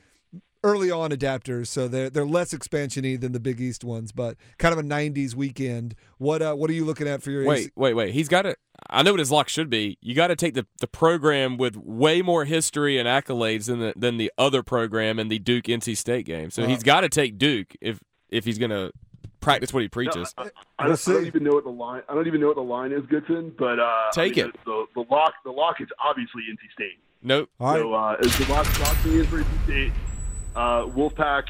early 0.62 0.88
on 0.88 1.10
adapters, 1.10 1.66
so 1.66 1.88
they're 1.88 2.10
they're 2.10 2.24
less 2.24 2.54
expansiony 2.54 3.20
than 3.20 3.32
the 3.32 3.40
Big 3.40 3.60
East 3.60 3.82
ones, 3.82 4.12
but 4.12 4.36
kind 4.58 4.72
of 4.72 4.78
a 4.78 4.84
'90s 4.84 5.34
weekend. 5.34 5.96
What 6.18 6.42
uh, 6.42 6.54
what 6.54 6.70
are 6.70 6.74
you 6.74 6.84
looking 6.84 7.08
at 7.08 7.24
for 7.24 7.32
your 7.32 7.44
Wait, 7.44 7.58
AC- 7.58 7.70
wait, 7.74 7.94
wait. 7.94 8.14
He's 8.14 8.28
got 8.28 8.46
it. 8.46 8.56
I 8.88 9.02
know 9.02 9.10
what 9.12 9.18
his 9.18 9.32
lock 9.32 9.48
should 9.48 9.68
be. 9.68 9.98
You 10.00 10.14
got 10.14 10.28
to 10.28 10.36
take 10.36 10.54
the, 10.54 10.64
the 10.78 10.86
program 10.86 11.56
with 11.56 11.76
way 11.76 12.22
more 12.22 12.44
history 12.44 12.98
and 12.98 13.08
accolades 13.08 13.66
than 13.66 13.80
the 13.80 13.94
than 13.96 14.16
the 14.16 14.30
other 14.38 14.62
program 14.62 15.18
in 15.18 15.26
the 15.26 15.40
Duke 15.40 15.64
NC 15.64 15.96
State 15.96 16.24
game. 16.24 16.50
So 16.52 16.62
Uh, 16.62 16.68
he's 16.68 16.84
got 16.84 17.00
to 17.00 17.08
take 17.08 17.36
Duke 17.36 17.74
if 17.80 17.98
if 18.28 18.44
he's 18.44 18.58
going 18.58 18.70
to 18.70 18.92
practice 19.40 19.72
what 19.72 19.82
he 19.82 19.88
preaches. 19.88 20.34
I, 20.36 20.42
I, 20.78 20.86
We'll 20.86 20.96
don't, 20.96 21.08
I 21.08 21.12
don't 21.12 21.26
even 21.26 21.44
know 21.44 21.52
what 21.52 21.64
the 21.64 21.70
line. 21.70 22.02
I 22.08 22.14
don't 22.14 22.26
even 22.26 22.40
know 22.40 22.48
what 22.48 22.56
the 22.56 22.62
line 22.62 22.92
is, 22.92 23.02
Goodson. 23.06 23.54
But 23.58 23.78
uh, 23.78 24.10
Take 24.12 24.34
I 24.38 24.42
mean, 24.42 24.50
it. 24.50 24.64
The, 24.64 24.86
the 24.94 25.04
lock. 25.10 25.34
The 25.44 25.50
lock 25.50 25.80
is 25.80 25.88
obviously 25.98 26.42
NC 26.50 26.72
State. 26.72 26.98
Nope. 27.22 27.50
All 27.58 27.72
right. 27.72 27.80
So 27.80 27.94
uh, 27.94 28.16
as 28.24 28.38
the 28.38 28.52
lock 28.52 28.80
locking 28.80 29.18
in 29.18 29.26
for 29.26 29.38
NC 29.38 29.64
State, 29.64 29.92
uh, 30.56 30.84
Wolfpack. 30.86 31.44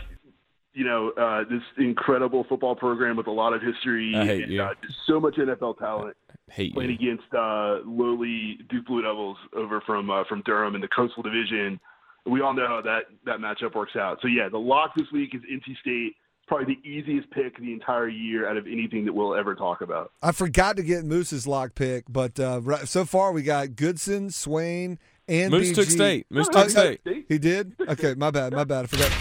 You 0.72 0.84
know 0.84 1.11
uh, 1.11 1.43
this 1.51 1.62
incredible 1.78 2.45
football 2.49 2.76
program 2.76 3.16
with 3.16 3.26
a 3.26 3.30
lot 3.32 3.53
of 3.53 3.61
history 3.61 4.14
I 4.14 4.24
hate 4.24 4.45
and 4.45 4.53
you. 4.53 4.62
Uh, 4.62 4.72
just 4.86 4.99
so 5.05 5.18
much 5.18 5.34
NFL 5.34 5.78
talent. 5.78 6.16
Hate 6.49 6.74
playing 6.74 6.91
you. 6.91 6.97
against 6.97 7.34
uh, 7.34 7.78
lowly 7.84 8.59
Duke 8.68 8.86
Blue 8.86 9.03
Devils 9.03 9.36
over 9.53 9.80
from 9.80 10.11
uh, 10.11 10.22
from 10.28 10.43
Durham 10.43 10.76
in 10.76 10.80
the 10.80 10.88
Coastal 10.88 11.24
Division. 11.24 11.80
We 12.24 12.41
all 12.41 12.55
know 12.55 12.68
how 12.68 12.80
that 12.82 13.03
that 13.24 13.41
matchup 13.41 13.74
works 13.74 13.97
out. 13.97 14.18
So 14.22 14.28
yeah, 14.28 14.49
the 14.49 14.59
lock 14.59 14.95
this 14.97 15.11
week 15.12 15.34
is 15.34 15.43
NC 15.43 15.76
State. 15.80 16.14
Probably 16.51 16.74
the 16.82 16.88
easiest 16.88 17.30
pick 17.30 17.57
the 17.61 17.72
entire 17.72 18.09
year 18.09 18.48
out 18.48 18.57
of 18.57 18.66
anything 18.66 19.05
that 19.05 19.12
we'll 19.12 19.36
ever 19.36 19.55
talk 19.55 19.82
about. 19.82 20.11
I 20.20 20.32
forgot 20.32 20.76
to 20.78 20.82
get 20.82 21.05
Moose's 21.05 21.46
lock 21.46 21.76
pick, 21.76 22.07
but 22.09 22.40
uh, 22.40 22.61
right, 22.61 22.88
so 22.88 23.05
far 23.05 23.30
we 23.30 23.42
got 23.44 23.76
Goodson, 23.76 24.30
Swain, 24.30 24.98
and 25.28 25.53
Moose 25.53 25.70
BG. 25.70 25.74
took 25.76 25.88
state. 25.88 26.26
Moose 26.28 26.48
Oh, 26.53 26.62
took 26.62 26.70
state. 26.70 27.01
He 27.28 27.38
did? 27.38 27.76
Okay, 27.88 28.14
my 28.14 28.32
bad, 28.32 28.53
my 28.53 28.64
bad. 28.64 28.82
I 28.82 28.86
forgot. 28.88 29.12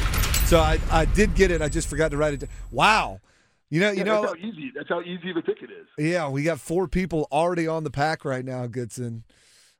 So 0.47 0.59
I, 0.59 0.79
I 0.89 1.05
did 1.05 1.35
get 1.35 1.51
it. 1.51 1.61
I 1.61 1.69
just 1.69 1.87
forgot 1.87 2.09
to 2.09 2.17
write 2.17 2.33
it. 2.33 2.39
down. 2.39 2.49
Wow. 2.71 3.19
You 3.69 3.79
know, 3.81 3.91
you 3.91 3.97
Yeah, 3.99 4.03
know, 4.05 4.21
that's 4.23 4.33
how 4.33 4.47
easy. 4.47 4.71
That's 4.75 4.89
how 4.89 5.01
easy 5.01 5.29
of 5.29 5.37
a 5.37 5.41
pick 5.43 5.57
it 5.61 5.69
is. 5.69 5.85
yeah, 5.99 6.27
we 6.29 6.41
got 6.41 6.59
four 6.59 6.87
people 6.87 7.27
already 7.31 7.67
on 7.67 7.83
the 7.83 7.91
pack 7.91 8.25
right 8.25 8.43
now, 8.43 8.65
Goodson. 8.65 9.23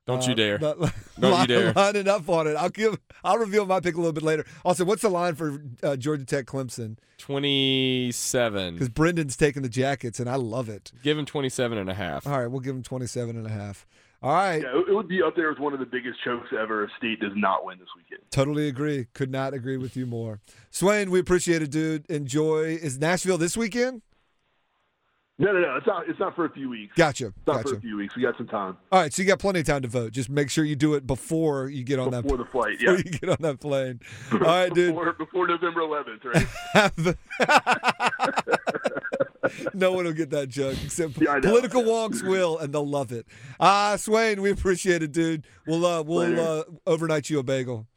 Don't 0.10 0.24
Uh, 0.24 0.30
you 0.30 0.36
dare. 0.36 0.58
but- 0.58 0.78
Don't 1.20 1.42
you 1.42 1.48
dare. 1.56 1.74
Lining 1.74 2.08
up 2.08 2.28
on 2.30 2.48
it. 2.48 2.56
I'll 2.56 2.70
give. 2.70 2.98
I'll 3.24 3.38
reveal 3.38 3.66
my 3.66 3.80
pick 3.80 3.96
a 3.96 3.98
little 3.98 4.14
bit 4.14 4.24
later. 4.24 4.46
Also, 4.66 4.84
what's 4.86 5.02
the 5.04 5.10
line 5.10 5.36
for 5.36 5.62
uh, 5.84 5.96
Georgia 5.98 6.26
Tech 6.26 6.46
Clemson? 6.46 6.98
27. 7.18 8.74
Because 8.74 8.90
Brendan's 8.90 9.36
taking 9.38 9.62
the 9.62 9.70
jackets, 9.70 10.20
and 10.20 10.30
I 10.30 10.36
love 10.36 10.70
it. 10.70 10.92
Give 11.04 11.18
him 11.18 11.26
27 11.26 11.78
and 11.78 11.90
a 11.90 11.94
half. 11.94 12.26
All 12.26 12.40
right, 12.40 12.48
we'll 12.48 12.60
give 12.62 12.76
him 12.76 12.84
27 12.84 13.36
and 13.36 13.46
a 13.46 13.50
half. 13.50 13.86
All 14.22 14.34
right. 14.34 14.62
Yeah, 14.62 14.78
it 14.80 14.90
it 14.90 14.94
would 14.94 15.08
be 15.08 15.22
up 15.22 15.36
there 15.36 15.50
as 15.52 15.58
one 15.60 15.72
of 15.74 15.80
the 15.80 15.86
biggest 15.86 16.22
chokes 16.24 16.48
ever 16.58 16.84
if 16.84 16.90
State 16.98 17.20
does 17.22 17.32
not 17.36 17.64
win 17.64 17.78
this 17.80 17.88
weekend. 17.96 18.22
Totally 18.32 18.68
agree. 18.68 19.08
Could 19.14 19.32
not 19.32 19.54
agree 19.54 19.78
with 19.78 19.96
you 19.96 20.06
more. 20.06 20.42
Swain, 20.72 21.10
we 21.10 21.20
appreciate 21.20 21.62
it, 21.62 21.72
dude. 21.72 22.06
Enjoy. 22.10 22.64
Is 22.82 23.00
Nashville 23.00 23.38
this 23.38 23.56
weekend? 23.56 24.02
No, 25.42 25.54
no, 25.54 25.60
no. 25.62 25.78
It's 25.78 25.88
not. 25.88 26.10
It's 26.10 26.20
not 26.20 26.36
for 26.36 26.44
a 26.46 26.50
few 26.50 26.70
weeks. 26.70 26.94
Gotcha. 26.98 27.28
It's 27.28 27.48
not 27.48 27.58
for 27.62 27.64
Gotcha. 27.64 27.78
a 27.78 27.80
few 27.80 27.96
weeks. 27.98 28.14
We 28.16 28.22
got 28.22 28.36
some 28.38 28.48
time 28.48 28.76
All 28.92 29.00
right, 29.02 29.14
so 29.14 29.22
you 29.22 29.28
got 29.28 29.40
plenty 29.40 29.62
of 29.62 29.66
time 29.66 29.82
to 29.84 29.88
vote. 29.88 30.12
Just 30.12 30.30
make 30.30 30.50
sure 30.50 30.66
you 30.66 30.76
do 30.76 30.96
it 30.96 31.08
before 31.08 31.70
you 31.70 31.84
get 31.86 31.98
on 31.98 32.10
before 32.12 32.22
that 32.22 32.24
before 32.24 32.38
the 32.38 32.46
flight. 32.52 32.78
before 32.80 32.96
Yeah, 32.96 33.02
you 33.06 33.12
get 33.20 33.30
on 33.30 33.38
that 33.40 33.60
plane. 33.62 34.02
All 34.34 34.40
right, 34.40 34.74
dude. 34.74 34.94
before, 34.94 35.14
before 35.14 35.48
November 35.48 35.80
11th, 35.82 36.26
right? 36.26 36.46
No 39.74 39.94
one 39.94 40.06
will 40.06 40.14
get 40.14 40.30
that 40.30 40.48
joke 40.50 40.78
except 40.84 41.20
Yeah, 41.20 41.40
political 41.40 41.82
wonks 41.82 42.22
will, 42.22 42.60
and 42.60 42.72
they'll 42.72 42.88
love 42.88 43.12
it. 43.12 43.26
Ah, 43.60 43.96
Swain, 43.98 44.42
we 44.44 44.52
appreciate 44.52 45.02
it, 45.02 45.12
dude. 45.12 45.44
We'll 45.66 45.84
uh, 45.86 46.04
we'll 46.04 46.40
uh, 46.40 46.64
overnight 46.86 47.32
you 47.32 47.40
a 47.40 47.44
bagel. 47.44 47.88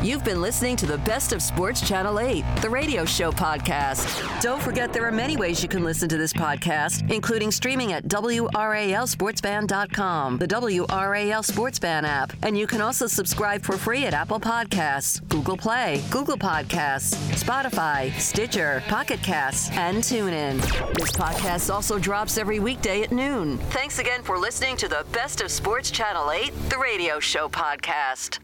You've 0.00 0.22
been 0.22 0.40
listening 0.40 0.76
to 0.76 0.86
the 0.86 0.98
best 0.98 1.32
of 1.32 1.42
Sports 1.42 1.80
Channel 1.80 2.20
8, 2.20 2.44
the 2.62 2.70
radio 2.70 3.04
show 3.04 3.32
podcast. 3.32 4.40
Don't 4.40 4.62
forget 4.62 4.92
there 4.92 5.04
are 5.04 5.12
many 5.12 5.36
ways 5.36 5.60
you 5.60 5.68
can 5.68 5.82
listen 5.82 6.08
to 6.10 6.16
this 6.16 6.32
podcast, 6.32 7.10
including 7.10 7.50
streaming 7.50 7.92
at 7.92 8.04
WRALSportsFan.com, 8.04 10.38
the 10.38 10.46
WRAL 10.46 11.44
Sports 11.44 11.80
Fan 11.80 12.04
app, 12.04 12.32
and 12.44 12.56
you 12.56 12.68
can 12.68 12.80
also 12.80 13.08
subscribe 13.08 13.62
for 13.62 13.76
free 13.76 14.06
at 14.06 14.14
Apple 14.14 14.38
Podcasts, 14.38 15.20
Google 15.28 15.56
Play, 15.56 16.00
Google 16.12 16.38
Podcasts, 16.38 17.16
Spotify, 17.34 18.16
Stitcher, 18.20 18.84
Pocket 18.86 19.20
Casts, 19.20 19.76
and 19.76 19.96
TuneIn. 19.96 20.60
This 20.94 21.10
podcast 21.10 21.74
also 21.74 21.98
drops 21.98 22.38
every 22.38 22.60
weekday 22.60 23.02
at 23.02 23.10
noon. 23.10 23.58
Thanks 23.70 23.98
again 23.98 24.22
for 24.22 24.38
listening 24.38 24.76
to 24.76 24.86
the 24.86 25.04
best 25.10 25.40
of 25.40 25.50
Sports 25.50 25.90
Channel 25.90 26.30
8, 26.30 26.52
the 26.70 26.78
radio 26.78 27.18
show 27.18 27.48
podcast. 27.48 28.38